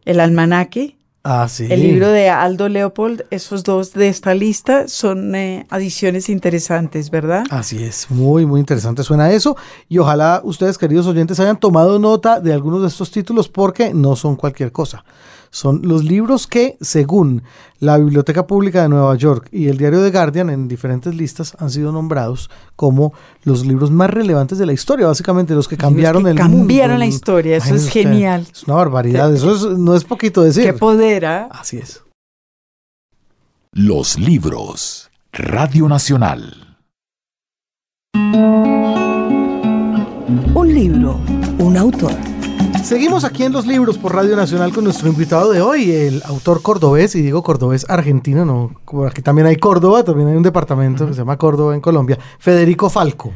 El 0.07 0.21
Almanaque. 0.21 0.97
Ah, 1.27 1.49
sí. 1.49 1.67
El 1.71 1.81
libro 1.81 2.11
de 2.11 2.29
Aldo 2.29 2.69
Leopold, 2.69 3.23
esos 3.31 3.65
dos 3.65 3.95
de 3.95 4.09
esta 4.09 4.35
lista 4.35 4.89
son 4.89 5.35
eh, 5.35 5.67
adiciones 5.71 6.29
interesantes, 6.29 7.11
¿verdad? 7.11 7.45
Así 7.49 7.83
es, 7.83 8.11
muy, 8.11 8.45
muy 8.45 8.61
interesante 8.61 9.03
suena 9.03 9.33
eso. 9.33 9.57
Y 9.89 9.97
ojalá 9.97 10.43
ustedes, 10.45 10.77
queridos 10.77 11.07
oyentes, 11.07 11.41
hayan 11.41 11.59
tomado 11.59 11.99
nota 11.99 12.41
de 12.41 12.53
algunos 12.53 12.83
de 12.83 12.89
estos 12.89 13.11
títulos 13.11 13.49
porque 13.49 13.95
no 13.95 14.17
son 14.17 14.37
cualquier 14.37 14.71
cosa. 14.71 15.03
Son 15.55 15.83
los 15.85 16.03
libros 16.03 16.49
que, 16.49 16.77
según 16.81 17.45
la 17.79 17.97
Biblioteca 17.97 18.45
Pública 18.45 18.83
de 18.83 18.89
Nueva 18.89 19.15
York 19.15 19.49
y 19.53 19.69
el 19.69 19.79
diario 19.79 20.03
The 20.03 20.11
Guardian, 20.11 20.51
en 20.51 20.67
diferentes 20.67 21.15
listas, 21.15 21.57
han 21.61 21.71
sido 21.71 21.93
nombrados 21.93 22.51
como 22.75 23.13
los 23.45 23.65
libros 23.65 23.93
más 23.93 24.11
relevantes 24.11 24.59
de 24.59 24.67
la 24.67 24.73
historia, 24.73 25.07
básicamente 25.07 25.55
los 25.55 25.69
que 25.69 25.77
cambiaron 25.77 26.25
que 26.25 26.31
el 26.31 26.37
cambiaron 26.37 26.95
mundo. 26.97 26.99
la 26.99 27.07
historia, 27.07 27.57
eso 27.59 27.73
es 27.73 27.83
usted, 27.87 27.93
genial. 28.03 28.49
Es 28.51 28.65
una 28.65 28.75
barbaridad, 28.75 29.33
eso 29.33 29.55
es- 29.55 29.79
no 29.79 29.95
es 29.95 30.03
poquito 30.03 30.43
decir. 30.43 30.65
Qué 30.65 30.73
poder, 30.73 31.25
¿ah? 31.25 31.49
Así 31.53 31.77
es. 31.77 32.03
Los 33.71 34.19
libros. 34.19 35.09
Radio 35.33 35.89
Nacional. 35.89 36.77
Un 40.55 40.75
libro, 40.75 41.21
un 41.61 41.77
autor. 41.77 42.13
Seguimos 42.85 43.25
aquí 43.25 43.45
en 43.45 43.53
los 43.53 43.67
libros 43.67 43.97
por 43.97 44.15
Radio 44.15 44.37
Nacional 44.37 44.71
con 44.71 44.85
nuestro 44.85 45.09
invitado 45.09 45.51
de 45.51 45.63
hoy, 45.63 45.91
el 45.91 46.23
autor 46.27 46.61
cordobés, 46.61 47.15
y 47.15 47.23
digo 47.23 47.43
cordobés 47.43 47.89
argentino, 47.89 48.45
no, 48.45 48.73
aquí 49.07 49.23
también 49.23 49.47
hay 49.47 49.57
Córdoba, 49.57 50.05
también 50.05 50.29
hay 50.29 50.37
un 50.37 50.43
departamento 50.43 51.07
que 51.07 51.15
se 51.15 51.21
llama 51.21 51.39
Córdoba 51.39 51.75
en 51.75 51.81
Colombia, 51.81 52.19
Federico 52.39 52.91
Falco, 52.91 53.33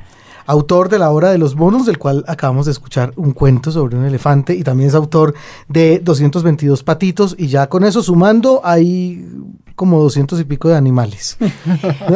autor 0.49 0.89
de 0.89 0.99
la 0.99 1.11
obra 1.11 1.31
de 1.31 1.37
los 1.39 1.55
monos, 1.55 1.85
del 1.87 1.99
cual 1.99 2.25
acabamos 2.27 2.65
de 2.67 2.73
escuchar 2.73 3.13
un 3.17 3.33
cuento 3.33 3.71
sobre 3.71 3.97
un 3.97 4.05
elefante, 4.07 4.55
y 4.55 4.65
también 4.65 4.89
es 4.89 4.95
autor 4.95 5.35
de 5.69 6.01
222 6.03 6.83
patitos, 6.83 7.37
y 7.39 7.49
ya 7.49 7.69
con 7.69 7.85
eso 7.85 8.03
sumando 8.03 8.63
hay 8.65 9.25
como 9.77 10.01
200 10.03 10.41
y 10.41 10.45
pico 10.45 10.69
de 10.69 10.77
animales. 10.77 11.37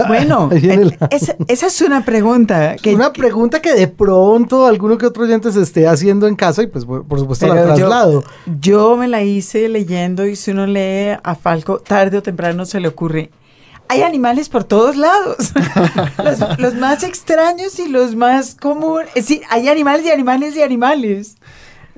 Bueno, 0.09 0.49
eh, 0.53 0.97
esa, 1.11 1.66
es 1.66 1.83
una 1.83 2.05
pregunta 2.05 2.76
que 2.76 2.95
una 2.95 3.12
pregunta 3.12 3.61
que 3.61 3.74
de 3.74 3.87
pronto 3.87 4.66
alguno 4.66 4.97
que 4.99 5.07
otro 5.07 5.24
oyente 5.24 5.53
se 5.53 5.61
esté 5.61 5.87
haciendo 5.87 6.26
en 6.26 6.35
casa 6.35 6.62
y 6.62 6.66
pues 6.66 6.85
por 6.85 7.18
supuesto 7.18 7.47
la 7.47 7.57
yo- 7.57 7.74
traslado. 7.74 8.24
Yo 8.61 8.97
me 8.97 9.09
la 9.09 9.22
hice 9.22 9.68
leyendo 9.68 10.26
y 10.26 10.37
si 10.37 10.51
uno 10.51 10.66
lee 10.66 11.16
a 11.22 11.35
Falco, 11.35 11.78
tarde 11.78 12.18
o 12.18 12.22
temprano 12.22 12.64
se 12.64 12.80
le 12.80 12.89
ocurre. 12.89 13.30
Hay 13.89 14.03
animales 14.03 14.49
por 14.49 14.64
todos 14.64 14.97
lados. 14.97 15.53
los, 16.24 16.59
los 16.59 16.74
más 16.76 17.03
extraños 17.03 17.78
y 17.78 17.89
los 17.89 18.14
más 18.16 18.55
comunes. 18.55 19.09
Es 19.14 19.26
decir, 19.28 19.43
hay 19.51 19.68
animales 19.68 20.07
y 20.07 20.11
animales 20.11 20.57
y 20.57 20.62
animales. 20.62 21.37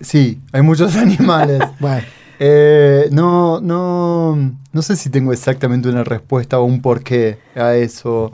Sí, 0.00 0.40
hay 0.52 0.62
muchos 0.62 0.96
animales. 0.96 1.60
Bueno. 1.78 2.04
Eh, 2.40 3.08
no, 3.12 3.60
no, 3.60 4.52
no 4.72 4.82
sé 4.82 4.96
si 4.96 5.08
tengo 5.08 5.32
exactamente 5.32 5.88
una 5.88 6.02
respuesta 6.02 6.58
o 6.58 6.64
un 6.64 6.82
porqué 6.82 7.38
a 7.54 7.74
eso. 7.76 8.32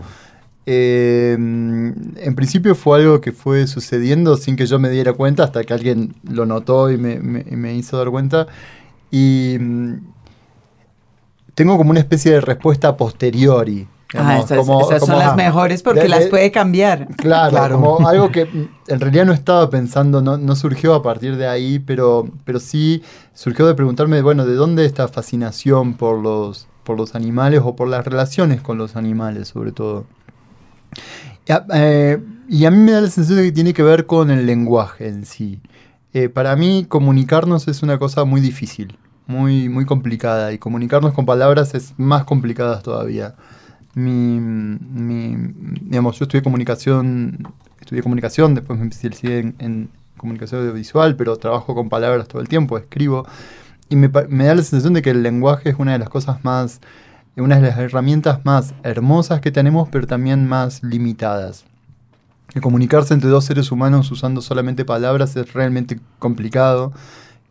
Eh, 0.64 1.32
en 1.36 2.34
principio 2.34 2.74
fue 2.74 3.01
algo 3.01 3.20
que 3.20 3.32
fue 3.32 3.66
sucediendo 3.66 4.36
sin 4.36 4.57
que 4.57 4.66
yo 4.66 4.78
me 4.78 4.88
diera 4.88 5.12
cuenta 5.12 5.42
hasta 5.44 5.64
que 5.64 5.74
alguien 5.74 6.14
lo 6.22 6.46
notó 6.46 6.90
y 6.90 6.96
me, 6.96 7.18
me- 7.18 7.44
me 7.44 7.74
hizo 7.74 7.98
dar 7.98 8.09
cuenta. 8.11 8.46
Y 9.11 9.57
mm, 9.61 9.94
tengo 11.55 11.76
como 11.76 11.90
una 11.90 12.01
especie 12.01 12.32
de 12.32 12.40
respuesta 12.40 12.88
a 12.88 12.96
posteriori. 12.96 13.88
digamos, 14.12 14.46
como- 14.51 14.80
como- 14.98 15.34
mejores 15.36 15.82
porque 15.84 16.09
las 16.09 16.26
puede 16.26 16.51
cambiar. 16.51 17.07
Claro, 17.16 17.51
Claro. 17.51 17.74
como 17.76 18.01
algo 18.09 18.30
que 18.32 18.44
mm, 18.46 18.68
en 18.88 19.01
realidad 19.01 19.24
no 19.24 19.32
estaba 19.32 19.70
pensando, 19.70 20.20
no, 20.20 20.36
no 20.36 20.57
surgió 20.57 20.94
a 20.94 21.03
partir 21.03 21.36
de 21.36 21.46
ahí, 21.46 21.78
pero, 21.78 22.26
pero 22.44 22.59
sí 22.59 23.03
surgió 23.34 23.66
de 23.68 23.74
preguntarme, 23.74 24.20
bueno, 24.20 24.46
¿de 24.46 24.55
dónde 24.55 24.84
esta 24.84 25.07
fascinación 25.07 25.94
por 25.94 26.18
los, 26.18 26.66
por 26.82 26.96
los 26.98 27.14
animales 27.14 27.61
o 27.64 27.76
por 27.76 27.86
las 27.88 28.05
relaciones 28.05 28.61
con 28.61 28.78
los 28.78 28.96
animales, 28.96 29.46
sobre 29.48 29.70
todo? 29.70 30.07
Y 31.46 31.53
a, 31.53 31.64
eh, 31.74 32.18
y 32.48 32.64
a 32.64 32.70
mí 32.72 32.78
me 32.78 32.90
da 32.92 33.01
la 33.03 33.09
sensación 33.11 33.38
de 33.38 33.44
que 33.44 33.53
tiene 33.53 33.72
que 33.74 33.82
ver 33.84 34.07
con 34.07 34.30
el 34.32 34.44
lenguaje 34.44 35.07
en 35.09 35.24
sí. 35.24 35.61
Eh, 36.12 36.28
para 36.28 36.57
mí 36.57 36.84
comunicarnos 36.88 37.68
es 37.68 37.82
una 37.84 37.98
cosa 37.98 38.24
muy 38.24 38.40
difícil, 38.40 38.98
muy, 39.30 39.68
muy 39.68 39.84
complicada, 39.86 40.52
y 40.52 40.58
comunicarnos 40.58 41.14
con 41.14 41.24
palabras 41.24 41.74
es 41.74 41.94
más 41.98 42.24
complicada 42.24 42.82
todavía. 42.82 43.34
Mi, 43.94 44.40
mi- 44.40 45.36
digamos, 45.82 46.18
yo 46.18 46.24
estudié 46.24 46.42
comunicación, 46.42 47.46
estudié 47.80 48.02
comunicación, 48.02 48.54
después 48.54 48.78
me 48.78 48.86
especialicé 48.86 49.38
en, 49.38 49.54
en 49.58 49.88
comunicación 50.16 50.60
audiovisual, 50.60 51.16
pero 51.16 51.36
trabajo 51.36 51.74
con 51.74 51.88
palabras 51.88 52.28
todo 52.28 52.42
el 52.42 52.48
tiempo, 52.48 52.76
escribo, 52.78 53.26
y 53.88 53.96
me, 53.96 54.08
me 54.28 54.44
da 54.44 54.54
la 54.54 54.62
sensación 54.62 54.94
de 54.94 55.02
que 55.02 55.10
el 55.10 55.22
lenguaje 55.22 55.70
es 55.70 55.76
una 55.78 55.92
de 55.92 55.98
las 55.98 56.08
cosas 56.08 56.44
más, 56.44 56.80
una 57.36 57.56
de 57.56 57.62
las 57.68 57.78
herramientas 57.78 58.44
más 58.44 58.74
hermosas 58.82 59.40
que 59.40 59.50
tenemos, 59.50 59.88
pero 59.90 60.06
también 60.06 60.46
más 60.46 60.82
limitadas. 60.82 61.64
Comunicarse 62.60 63.14
entre 63.14 63.30
dos 63.30 63.44
seres 63.44 63.70
humanos 63.70 64.10
usando 64.10 64.40
solamente 64.40 64.84
palabras 64.84 65.36
es 65.36 65.52
realmente 65.52 66.00
complicado, 66.18 66.92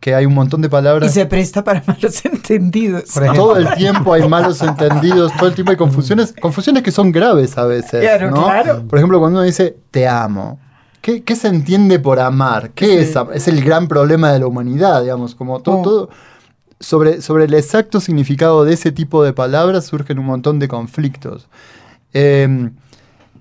que 0.00 0.14
hay 0.14 0.24
un 0.26 0.34
montón 0.34 0.62
de 0.62 0.66
Y 0.66 0.70
palabras 0.70 1.12
se 1.12 1.26
presta 1.26 1.62
para 1.62 1.82
malos 1.86 2.24
entendidos. 2.24 3.04
Por 3.12 3.22
ejemplo. 3.24 3.44
todo 3.44 3.56
el 3.56 3.74
tiempo 3.74 4.12
hay 4.14 4.26
malos 4.28 4.60
entendidos, 4.62 5.30
todo 5.38 5.48
el 5.48 5.54
tiempo 5.54 5.70
hay 5.72 5.76
confusiones, 5.76 6.34
confusiones 6.40 6.82
que 6.82 6.90
son 6.90 7.12
graves 7.12 7.56
a 7.58 7.64
veces. 7.66 8.00
Claro, 8.00 8.30
¿no? 8.30 8.44
claro. 8.44 8.82
Por 8.88 8.98
ejemplo, 8.98 9.18
cuando 9.20 9.38
uno 9.40 9.46
dice 9.46 9.76
te 9.90 10.08
amo. 10.08 10.58
¿Qué, 11.02 11.22
qué 11.22 11.34
se 11.36 11.48
entiende 11.48 11.98
por 11.98 12.18
amar? 12.20 12.70
¿Qué 12.74 13.00
es? 13.00 13.16
am- 13.16 13.28
Es 13.32 13.48
el 13.48 13.62
gran 13.64 13.88
problema 13.88 14.32
de 14.32 14.40
la 14.40 14.46
humanidad, 14.46 15.00
digamos, 15.02 15.34
como 15.34 15.60
todo, 15.60 15.76
Oh. 15.78 15.82
todo- 15.82 16.10
sobre, 16.78 17.20
sobre 17.22 17.44
el 17.44 17.52
exacto 17.54 18.00
significado 18.00 18.64
de 18.64 18.72
ese 18.74 18.90
tipo 18.92 19.22
de 19.22 19.32
palabras 19.34 19.84
surgen 19.86 20.18
un 20.18 20.24
montón 20.26 20.58
de 20.58 20.66
conflictos. 20.68 21.46
Eh, 22.14 22.70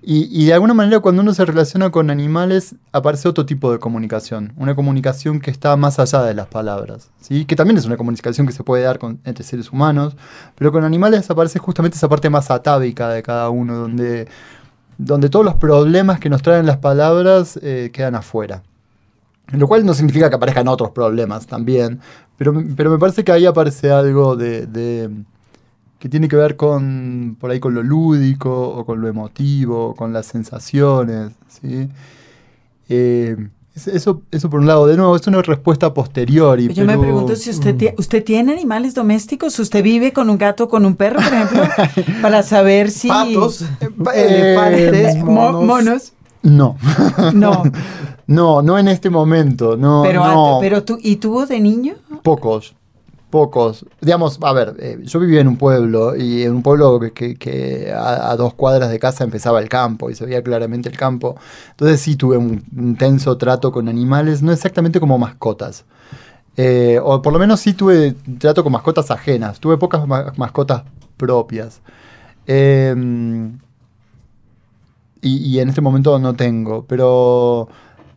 y, 0.02 0.46
de 0.46 0.54
alguna 0.54 0.74
manera 0.74 1.00
cuando 1.02 1.22
uno 1.22 1.34
se 1.34 1.44
relaciona 1.44 1.90
con 1.92 2.10
animales 2.10 2.76
aparece 2.94 3.28
otro 3.28 3.46
tipo 3.46 3.72
de 3.72 3.80
comunicación, 3.80 4.54
una 4.56 4.74
comunicación 4.74 5.42
que 5.42 5.52
está 5.52 5.76
más 5.76 6.00
allá 6.00 6.24
de 6.24 6.34
las 6.34 6.48
palabras, 6.48 7.10
¿sí? 7.20 7.46
que 7.46 7.56
también 7.56 7.78
es 7.78 7.86
una 7.86 7.98
comunicación 7.98 8.48
que 8.48 8.54
se 8.54 8.64
puede 8.64 8.84
dar 8.84 9.00
entre 9.26 9.44
seres 9.44 9.72
humanos, 9.72 10.16
pero 10.56 10.72
con 10.72 10.84
animales 10.84 11.30
aparece 11.30 11.60
justamente 11.60 11.98
esa 11.98 12.08
parte 12.08 12.30
más 12.30 12.50
atávica 12.50 13.10
de 13.10 13.22
cada 13.24 13.50
uno, 13.50 13.76
donde, 13.76 14.28
donde 14.98 15.30
todos 15.30 15.44
los 15.44 15.56
problemas 15.56 16.20
que 16.20 16.30
nos 16.30 16.42
traen 16.42 16.66
las 16.66 16.78
palabras 16.78 17.60
eh, 17.62 17.90
quedan 17.92 18.16
afuera. 18.16 18.64
Lo 19.52 19.68
cual 19.68 19.86
no 19.86 19.94
significa 19.94 20.30
que 20.30 20.36
aparezcan 20.36 20.68
otros 20.68 20.92
problemas 20.92 21.48
también, 21.48 22.00
pero, 22.38 22.54
pero 22.78 22.90
me 22.92 23.00
parece 23.00 23.24
que 23.24 23.32
ahí 23.32 23.46
aparece 23.46 23.92
algo 23.92 24.36
de- 24.36 24.66
que 26.00 26.10
tiene 26.10 26.28
que 26.28 26.36
ver 26.38 26.56
con 26.56 27.36
por 27.40 27.52
ahí 27.52 27.60
con 27.60 27.74
lo 27.74 27.84
lúdico 27.84 28.70
o 28.70 28.86
con 28.86 29.02
lo 29.02 29.08
emotivo, 29.08 29.94
con 29.96 30.14
las 30.14 30.26
sensaciones, 30.28 31.32
¿sí? 31.50 31.90
Eh, 32.90 33.36
Es- 33.76 33.88
Eso, 33.88 34.24
eso 34.32 34.50
por 34.50 34.60
un 34.60 34.68
lado, 34.68 34.88
de 34.88 34.98
nuevo, 34.98 35.16
es 35.16 35.26
una 35.28 35.42
respuesta 35.42 35.94
posterior. 35.94 36.60
Yo 36.60 36.86
me 36.86 36.98
pregunto 36.98 37.36
si 37.36 37.50
usted, 37.52 37.78
tie- 37.78 37.94
usted 37.98 38.24
tiene 38.26 38.52
animales 38.52 38.94
domésticos, 38.94 39.58
usted 39.60 39.82
vive 39.84 40.12
con 40.12 40.30
un 40.30 40.38
gato, 40.38 40.68
con 40.68 40.86
un 40.86 40.96
perro, 40.96 41.20
por 41.22 41.34
ejemplo, 41.34 41.64
para 42.22 42.44
saber 42.44 42.92
si... 42.92 43.08
Patos, 43.08 43.62
eh, 43.62 44.56
elefantes, 44.56 45.16
Eh, 45.16 45.24
mo- 45.24 45.52
monos. 45.54 45.64
monos. 45.66 46.14
No, 46.42 46.78
No, 47.34 47.64
no, 48.28 48.62
no 48.62 48.78
en 48.80 48.88
este 48.90 49.10
momento, 49.10 49.78
no, 49.78 50.02
pero, 50.04 50.24
no, 50.26 50.58
pero 50.60 50.84
tú, 50.84 50.98
¿y 51.02 51.18
tuvo 51.18 51.46
de 51.46 51.60
niño? 51.62 51.94
pocos, 52.24 52.76
pocos. 53.30 53.86
Digamos, 54.02 54.40
a 54.42 54.54
ver, 54.54 54.76
eh, 54.80 55.00
yo 55.04 55.20
vivía 55.20 55.42
en 55.42 55.48
un 55.48 55.58
pueblo 55.58 56.16
y 56.16 56.44
en 56.44 56.54
un 56.56 56.64
pueblo 56.64 57.00
que, 57.14 57.94
a, 57.96 58.36
dos 58.36 58.54
cuadras 58.54 58.90
de 58.90 59.00
casa 59.00 59.24
empezaba 59.24 59.60
el 59.60 59.70
campo 59.70 60.10
y 60.10 60.16
se 60.16 60.26
veía 60.26 60.44
claramente 60.44 60.90
el 60.90 60.98
campo. 60.98 61.36
Entonces 61.72 62.02
sí 62.02 62.16
tuve 62.16 62.38
un 62.38 62.64
intenso 62.78 63.38
trato 63.38 63.72
con 63.72 63.88
animales, 63.90 64.42
no 64.42 64.52
exactamente 64.52 65.00
como 65.00 65.18
mascotas. 65.18 65.86
Eh, 66.58 67.00
o 67.04 67.22
por 67.22 67.34
lo 67.34 67.40
menos 67.40 67.60
sí 67.62 67.74
tuve 67.74 68.16
trato 68.40 68.64
con 68.64 68.74
mascotas 68.74 69.12
ajenas. 69.12 69.60
Tuve 69.60 69.78
pocas 69.78 70.08
ma- 70.08 70.34
mascotas 70.38 70.84
propias. 71.18 71.82
Eh, 72.48 72.96
y, 75.22 75.38
y 75.38 75.60
en 75.60 75.70
este 75.70 75.82
momento 75.82 76.18
no 76.20 76.36
tengo, 76.36 76.86
pero, 76.86 77.68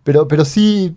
pero, 0.04 0.28
pero 0.28 0.44
sí, 0.44 0.96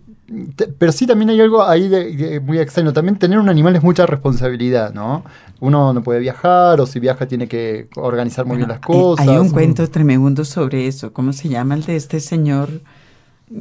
pero 0.78 0.92
sí 0.92 1.06
también 1.06 1.30
hay 1.30 1.40
algo 1.40 1.62
ahí 1.62 1.88
de, 1.88 2.12
de 2.12 2.40
muy 2.40 2.58
extraño. 2.58 2.92
También 2.92 3.16
tener 3.18 3.38
un 3.38 3.48
animal 3.48 3.76
es 3.76 3.82
mucha 3.82 4.06
responsabilidad, 4.06 4.92
¿no? 4.92 5.24
Uno 5.60 5.92
no 5.92 6.02
puede 6.02 6.20
viajar 6.20 6.80
o 6.80 6.86
si 6.86 7.00
viaja 7.00 7.26
tiene 7.26 7.48
que 7.48 7.88
organizar 7.96 8.44
muy 8.44 8.56
bien 8.56 8.68
las 8.68 8.80
cosas. 8.80 9.26
Hay 9.26 9.36
un 9.36 9.50
cuento 9.50 9.88
tremendo 9.88 10.44
sobre 10.44 10.86
eso. 10.86 11.12
¿Cómo 11.12 11.32
se 11.32 11.48
llama 11.48 11.74
el 11.74 11.84
de 11.84 11.96
este 11.96 12.20
señor? 12.20 12.82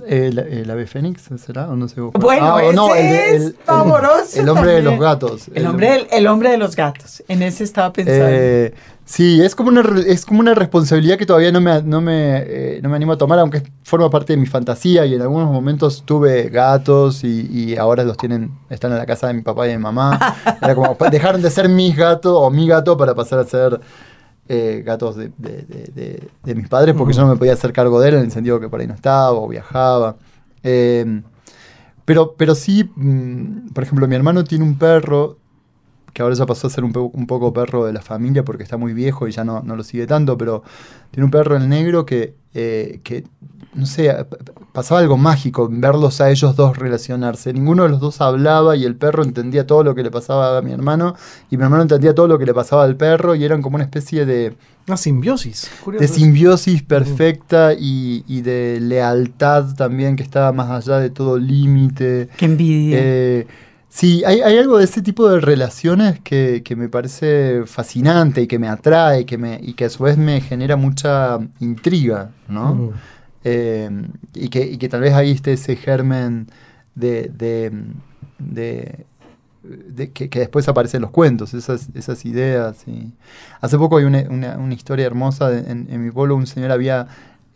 ¿El, 0.08 0.40
el 0.40 0.72
ave 0.72 0.88
fénix 0.88 1.30
será? 1.38 1.70
¿O 1.70 1.76
no 1.76 1.88
sé? 1.88 2.02
Bueno, 2.02 2.56
o 2.56 2.96
ese 2.96 3.36
es 3.36 3.54
pavoroso 3.66 4.42
El, 4.42 4.50
hombre 4.50 4.72
de 4.72 4.82
los 4.82 5.00
gatos. 5.00 5.52
El 5.54 5.68
hombre, 5.68 6.08
el 6.12 6.26
hombre 6.26 6.50
de 6.50 6.58
los 6.58 6.76
gatos. 6.76 7.24
En 7.28 7.44
ese 7.44 7.64
estaba 7.64 7.94
pensando. 7.94 8.26
Eh, 8.28 8.74
sí, 9.06 9.40
es 9.44 9.54
como 9.54 9.70
una 9.70 9.84
es 10.08 10.26
como 10.26 10.40
una 10.40 10.56
responsabilidad 10.56 11.18
que 11.20 11.28
todavía 11.28 11.52
no 11.52 11.62
me, 11.62 11.84
no 11.84 12.02
me, 12.02 12.38
eh, 12.38 12.80
no 12.82 12.90
me 12.90 12.96
animo 12.96 13.12
a 13.12 13.18
tomar, 13.20 13.38
aunque 13.38 13.62
forma 13.84 14.10
parte 14.10 14.34
de 14.34 14.38
mi 14.38 14.48
fantasía 14.48 15.06
y 15.06 15.14
en 15.14 15.22
algunos 15.22 15.52
momentos 15.52 16.02
tuve 16.04 16.50
gatos 16.50 17.24
y, 17.24 17.48
y 17.52 17.78
ahora 17.78 18.04
los 18.04 18.18
tienen, 18.18 18.58
están 18.72 18.92
en 18.92 18.98
la 18.98 19.06
casa 19.06 19.28
de 19.28 19.36
mi 19.36 19.44
papá 19.44 19.68
y 19.68 19.70
de 19.70 19.78
mi 19.78 19.84
mamá. 19.84 20.20
Era 20.64 20.74
como, 20.74 20.98
dejaron 21.12 21.44
de 21.44 21.52
ser 21.52 21.70
mis 21.70 21.96
gatos 21.96 22.34
o 22.36 22.50
mi 22.50 22.68
gato 22.68 22.98
para 22.98 23.14
pasar 23.14 23.38
a 23.38 23.44
ser 23.44 23.80
eh, 24.48 24.84
gatos 24.86 25.16
de, 25.16 25.32
de- 25.38 26.30
de- 26.44 26.56
mis 26.56 26.68
padres 26.70 26.96
porque 26.96 27.14
yo 27.14 27.22
no 27.24 27.30
me 27.30 27.38
podía 27.38 27.54
hacer 27.54 27.74
cargo 27.74 28.00
de 28.00 28.10
él 28.10 28.16
en 28.16 28.22
el 28.22 28.32
sentido 28.32 28.60
que 28.60 28.70
por 28.70 28.80
ahí 28.80 28.88
no 28.88 28.94
estaba 28.94 29.32
o 29.32 29.48
viajaba. 29.48 30.18
Eh, 30.64 31.22
pero, 32.06 32.36
pero 32.38 32.56
sí, 32.56 32.90
mm, 32.96 33.70
por 33.74 33.84
ejemplo, 33.84 34.08
mi 34.08 34.16
hermano 34.16 34.44
tiene 34.44 34.64
un 34.64 34.78
perro 34.78 35.38
que 36.14 36.22
ahora 36.24 36.36
ya 36.36 36.46
pasó 36.46 36.68
a 36.68 36.70
ser 36.70 36.84
un, 36.86 36.94
un 37.14 37.28
poco 37.28 37.54
perro 37.54 37.86
de 37.86 37.94
la 37.94 38.02
familia 38.02 38.46
porque 38.46 38.64
está 38.64 38.78
muy 38.78 38.94
viejo 38.94 39.28
y 39.28 39.32
ya 39.32 39.44
no, 39.44 39.62
no 39.64 39.76
lo 39.76 39.84
sigue 39.84 40.08
tanto, 40.08 40.38
pero 40.38 40.64
tiene 41.12 41.26
un 41.26 41.32
perro 41.32 41.58
el 41.58 41.70
negro 41.70 42.06
que, 42.06 42.36
eh, 42.54 43.02
que 43.04 43.26
no 43.76 43.86
sé, 43.86 44.16
pasaba 44.72 45.02
algo 45.02 45.18
mágico 45.18 45.68
en 45.70 45.82
verlos 45.82 46.22
a 46.22 46.30
ellos 46.30 46.56
dos 46.56 46.78
relacionarse. 46.78 47.52
Ninguno 47.54 47.84
de 47.84 47.90
los 47.90 48.00
dos 48.00 48.22
hablaba 48.22 48.76
y 48.76 48.86
el 48.86 48.96
perro 48.96 49.24
entendía 49.24 49.68
todo 49.68 49.84
lo 49.84 49.94
que 49.94 50.02
le 50.04 50.12
pasaba 50.12 50.58
a 50.58 50.62
mi 50.62 50.72
hermano 50.72 51.16
y 51.52 51.58
mi 51.58 51.64
hermano 51.64 51.82
entendía 51.84 52.16
todo 52.16 52.28
lo 52.28 52.40
que 52.40 52.46
le 52.46 52.54
pasaba 52.54 52.84
al 52.86 52.96
perro 52.96 53.36
y 53.36 53.44
eran 53.44 53.62
como 53.62 53.76
una 53.76 53.84
especie 53.84 54.26
de, 54.26 54.56
Una 54.88 54.98
simbiosis. 54.98 55.70
curioso 55.84 56.02
de 56.02 56.08
simbiosis 56.08 56.84
perfecta 56.84 57.74
y, 57.74 58.24
y 58.28 58.42
de 58.42 58.80
lealtad 58.82 59.76
también 59.76 60.16
que 60.16 60.24
estaba 60.24 60.52
más 60.54 60.70
allá 60.72 61.00
de 61.00 61.10
todo 61.10 61.38
límite. 61.38 62.30
Qué 62.38 62.46
envidia. 62.46 62.98
Eh, 63.00 63.48
sí, 63.90 64.24
hay, 64.26 64.40
hay 64.42 64.58
algo 64.58 64.78
de 64.78 64.86
ese 64.86 65.02
tipo 65.02 65.28
de 65.30 65.40
relaciones 65.42 66.20
que, 66.22 66.62
que 66.64 66.76
me 66.76 66.88
parece 66.90 67.64
fascinante 67.66 68.42
y 68.44 68.48
que 68.48 68.60
me 68.60 68.68
atrae 68.70 69.26
que 69.26 69.38
me, 69.38 69.60
y 69.62 69.74
que 69.74 69.86
a 69.86 69.90
su 69.90 70.04
vez 70.04 70.18
me 70.18 70.40
genera 70.42 70.76
mucha 70.76 71.40
intriga, 71.60 72.32
¿no? 72.48 72.72
Ujú. 72.72 72.94
Eh, 73.46 73.90
y, 74.34 74.50
que, 74.50 74.66
y 74.66 74.78
que 74.78 74.90
tal 74.90 75.02
vez 75.02 75.14
ahí 75.14 75.32
esté 75.32 75.54
ese 75.54 75.76
germen 75.76 76.48
de, 76.96 77.32
de, 77.34 77.72
de- 78.40 79.06
de 79.64 80.12
que, 80.12 80.30
que 80.30 80.40
después 80.40 80.68
aparecen 80.68 81.02
los 81.02 81.12
cuentos, 81.12 81.54
esas, 81.54 81.90
esas 81.96 82.26
ideas. 82.26 82.84
y- 82.88 83.12
Hace 83.62 83.78
poco 83.78 83.98
hay 83.98 84.06
una, 84.06 84.24
una- 84.30 84.58
una 84.58 84.74
historia 84.74 85.06
hermosa 85.06 85.50
de- 85.50 85.72
en, 85.72 85.88
en 85.90 86.04
mi 86.04 86.12
pueblo, 86.12 86.36
un 86.36 86.46
señor 86.48 86.72
había... 86.72 87.08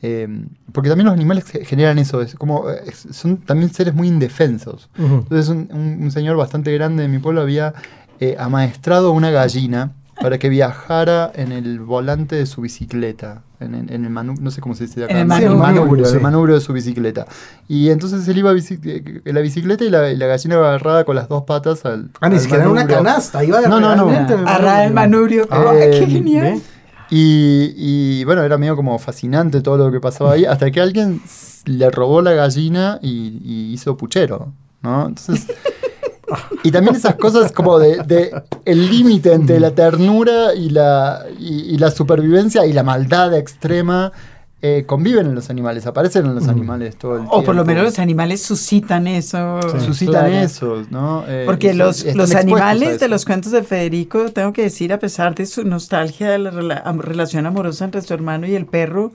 eh, 0.02 0.28
porque 0.72 0.90
también 0.90 1.06
los 1.08 1.14
animales 1.14 1.46
ge- 1.46 1.66
generan 1.66 2.00
eso, 2.00 2.22
es 2.22 2.34
como, 2.36 2.70
eh, 2.70 2.82
es- 2.88 3.08
son 3.12 3.38
también 3.38 3.72
seres 3.74 3.94
muy 3.94 4.08
indefensos. 4.08 4.90
Entonces 4.98 5.50
un, 5.50 5.70
un- 5.72 6.04
un 6.04 6.12
señor 6.12 6.36
bastante 6.38 6.72
grande 6.74 7.04
de 7.04 7.10
mi 7.10 7.20
pueblo 7.20 7.42
había 7.42 7.74
eh, 8.20 8.36
amaestrado 8.40 9.12
una 9.12 9.30
gallina 9.32 9.92
para 10.22 10.38
que 10.38 10.50
viajara 10.50 11.32
en 11.34 11.52
el 11.52 11.80
volante 11.80 12.36
de 12.36 12.46
su 12.46 12.62
bicicleta, 12.62 13.44
en, 13.60 13.74
el- 13.76 13.92
en 13.94 14.06
el 14.06 14.12
manu- 14.12 14.40
no 14.40 14.52
sé 14.52 14.62
cómo 14.62 14.76
se 14.76 14.86
dice 14.86 15.04
acá, 15.04 15.14
En 15.14 15.20
el 15.32 15.56
manubrio. 15.56 16.06
en 16.06 16.10
sí. 16.12 16.18
el 16.18 16.22
manubrio 16.22 16.56
de 16.56 16.62
su 16.62 16.74
bicicleta. 16.74 17.26
Y 17.68 17.90
entonces 17.90 18.28
él 18.28 18.38
iba 18.38 18.54
bici- 18.54 18.80
eh, 18.86 19.22
en 19.24 19.36
la 19.36 19.42
bicicleta 19.42 19.84
y 19.84 19.90
la, 19.90 20.12
y 20.12 20.18
la 20.18 20.28
gallina 20.28 20.56
iba 20.56 20.68
agarrada 20.70 21.04
con 21.06 21.16
las 21.16 21.30
dos 21.30 21.44
patas 21.44 21.86
al 21.86 22.10
Ah, 22.22 22.30
ni 22.30 22.40
siquiera 22.40 22.64
en 22.64 22.70
una 22.72 22.82
manubrio. 22.82 22.98
canasta. 23.04 23.44
Iba 23.44 23.62
No, 23.62 23.80
no, 23.80 23.96
no. 23.96 24.10
en 24.12 24.26
el 24.26 24.68
el 24.88 24.94
manubrio. 24.94 25.48
Ah, 25.50 25.66
¡Ay, 25.72 25.78
qué 25.92 26.04
eh, 26.04 26.08
genial! 26.08 26.44
¿Ve? 26.56 26.62
Y, 27.12 27.74
y, 27.76 28.24
bueno, 28.26 28.44
era 28.44 28.58
medio 28.60 28.76
como 28.76 29.00
fascinante 29.00 29.62
todo 29.62 29.78
lo 29.78 29.92
que 29.92 30.00
pasaba 30.00 30.34
ahí, 30.34 30.46
hasta 30.46 30.70
que 30.70 30.80
alguien 30.80 31.22
le 31.66 31.90
robó 31.90 32.22
la 32.22 32.34
gallina 32.34 33.00
y, 33.02 33.42
y 33.44 33.74
hizo 33.74 33.98
puchero, 33.98 34.54
¿no? 34.84 35.08
Entonces, 35.08 35.48
y 36.64 36.72
también 36.72 36.96
esas 36.96 37.16
cosas 37.16 37.52
como 37.52 37.80
de, 37.80 37.98
de 38.04 38.32
el 38.66 38.90
límite 38.90 39.34
entre 39.34 39.60
la 39.60 39.72
ternura 39.72 40.54
y 40.54 40.70
la, 40.70 41.26
y, 41.40 41.62
y 41.74 41.78
la 41.78 41.92
supervivencia 41.92 42.66
y 42.66 42.74
la 42.74 42.84
maldad 42.84 43.34
extrema 43.36 44.12
eh, 44.62 44.84
conviven 44.86 45.26
en 45.28 45.36
los 45.36 45.50
animales, 45.50 45.88
aparecen 45.88 46.26
en 46.26 46.36
los 46.36 46.50
animales 46.50 46.98
todo 46.98 47.14
el 47.14 47.20
tiempo. 47.20 47.38
O 47.38 47.44
por 47.44 47.56
lo 47.56 47.64
menos 47.64 47.84
los 47.86 47.98
animales 48.00 48.42
suscitan 48.42 49.08
eso. 49.08 49.62
suscitan 49.86 50.30
Claro. 50.30 50.46
eso, 50.46 50.84
¿no? 50.90 51.24
Eh, 51.30 51.44
Porque 51.46 51.74
los, 51.74 52.04
los 52.14 52.36
animales 52.36 53.00
de 53.00 53.08
los 53.08 53.24
cuentos 53.24 53.54
de 53.54 53.64
Federico, 53.64 54.32
tengo 54.34 54.52
que 54.52 54.64
decir, 54.64 54.92
a 54.92 55.00
pesar 55.00 55.34
de 55.34 55.46
su 55.46 55.64
nostalgia 55.64 56.30
de 56.32 56.40
la 56.40 56.52
rela- 56.52 56.98
relación 57.00 57.46
amorosa 57.46 57.86
entre 57.86 58.02
su 58.02 58.14
hermano 58.14 58.48
y 58.48 58.56
el 58.56 58.66
perro, 58.66 59.14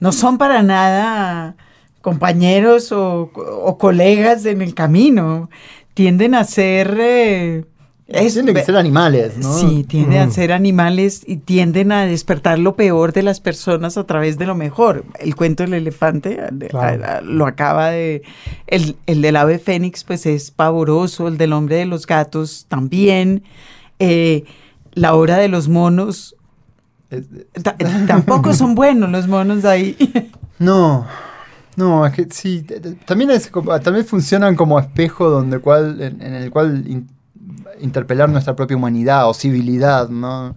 no 0.00 0.10
son 0.10 0.36
para 0.36 0.64
nada 0.64 1.54
compañeros 2.00 2.90
o, 2.90 3.30
o 3.36 3.78
colegas 3.78 4.44
en 4.46 4.62
el 4.62 4.74
camino. 4.74 5.48
Tienden 5.94 6.34
a 6.34 6.44
ser... 6.44 6.96
eh, 7.00 7.64
es- 8.08 8.34
Tienen 8.34 8.54
que 8.54 8.62
ser 8.64 8.76
animales, 8.76 9.38
¿no? 9.38 9.52
Sí, 9.58 9.84
tienden 9.84 10.20
a 10.20 10.30
ser 10.30 10.52
animales 10.52 11.22
y 11.26 11.36
tienden 11.36 11.92
a 11.92 12.04
despertar 12.06 12.58
lo 12.58 12.74
peor 12.76 13.12
de 13.12 13.22
las 13.22 13.40
personas 13.40 13.96
a 13.96 14.04
través 14.04 14.36
de 14.38 14.46
lo 14.46 14.54
mejor. 14.54 15.04
El 15.20 15.34
cuento 15.34 15.62
del 15.62 15.74
elefante 15.74 16.40
a- 16.40 16.50
Claro. 16.68 17.04
a- 17.04 17.16
a- 17.16 17.20
lo 17.22 17.46
acaba 17.46 17.90
de... 17.90 18.22
El, 18.66 18.96
el 19.06 19.22
del 19.22 19.36
ave 19.36 19.58
fénix 19.58 20.04
pues 20.04 20.26
es 20.26 20.50
pavoroso, 20.50 21.28
el 21.28 21.38
del 21.38 21.52
hombre 21.52 21.76
de 21.76 21.86
los 21.86 22.06
gatos 22.06 22.66
también. 22.68 23.42
Eh, 23.98 24.44
la 24.94 25.14
hora 25.14 25.36
de 25.38 25.48
los 25.48 25.68
monos... 25.68 26.36
Tampoco 28.06 28.54
son 28.54 28.74
buenos 28.74 29.10
los 29.10 29.28
monos 29.28 29.62
de 29.62 29.68
ahí. 29.68 29.96
No, 30.58 31.06
no, 31.76 32.06
es 32.06 32.12
que 32.12 32.26
sí, 32.30 32.64
también, 33.06 33.30
es, 33.30 33.48
como- 33.48 33.78
también 33.80 34.04
funcionan 34.04 34.56
como 34.56 34.78
espejo 34.78 35.30
donde 35.30 35.58
cual, 35.58 36.00
en, 36.00 36.20
en 36.22 36.34
el 36.34 36.50
cual 36.50 36.84
in- 36.86 37.08
interpelar 37.80 38.28
nuestra 38.28 38.54
propia 38.54 38.76
humanidad 38.76 39.28
o 39.28 39.34
civilidad, 39.34 40.08
¿no? 40.08 40.54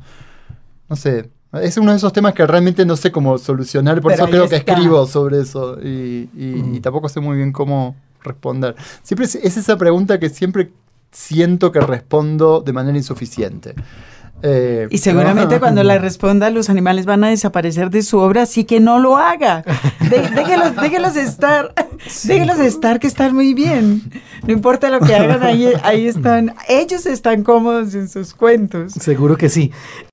No 0.90 0.96
sé, 0.96 1.30
es 1.54 1.78
uno 1.78 1.92
de 1.92 1.98
esos 1.98 2.12
temas 2.14 2.34
que 2.34 2.46
realmente 2.46 2.86
no 2.86 2.96
sé 2.96 3.12
cómo 3.12 3.38
solucionar, 3.38 4.02
por 4.02 4.12
Pero 4.12 4.24
eso 4.26 4.32
creo 4.32 4.50
que 4.50 4.56
escribo 4.58 5.06
sobre 5.08 5.40
eso 5.42 5.78
y, 5.82 6.30
y- 6.36 6.76
y 6.76 6.80
tampoco 6.82 7.08
sé 7.10 7.20
muy 7.22 7.38
bien 7.38 7.52
cómo 7.52 7.96
responder. 8.24 8.76
Siempre 9.04 9.26
es, 9.26 9.36
es 9.36 9.56
esa 9.58 9.78
pregunta 9.78 10.20
que 10.20 10.30
siempre 10.30 10.72
siento 11.12 11.72
que 11.72 11.80
respondo 11.80 12.60
de 12.62 12.74
manera 12.74 12.98
insuficiente. 12.98 13.74
Eh, 14.44 14.88
Y 14.92 14.98
seguramente 15.00 15.56
¿no? 15.56 15.60
cuando 15.60 15.84
la 15.84 15.98
responda, 15.98 16.50
los 16.50 16.70
animales 16.70 17.06
van 17.06 17.24
a 17.24 17.30
desaparecer 17.30 17.90
de 17.90 18.04
su 18.04 18.20
obra, 18.20 18.44
así 18.44 18.64
que 18.64 18.80
no 18.80 19.00
lo 19.00 19.18
haga. 19.18 19.64
De- 20.10 20.22
déjelos, 20.36 20.76
déjelos 20.76 21.16
estar, 21.16 21.74
déjelos 22.26 22.60
estar, 22.60 23.00
que 23.00 23.08
están 23.08 23.34
muy 23.34 23.54
bien. 23.54 24.04
No 24.46 24.54
importa 24.54 24.90
lo 24.90 25.00
que 25.00 25.16
hagan, 25.16 25.42
ahí, 25.42 25.72
ahí 25.84 26.06
están. 26.08 26.54
Ellos 26.68 27.06
están 27.06 27.44
cómodos 27.44 27.96
en 27.96 28.08
sus 28.10 28.34
cuentos. 28.34 28.94
Seguro 28.94 29.38
que 29.38 29.50
sí. 29.50 29.72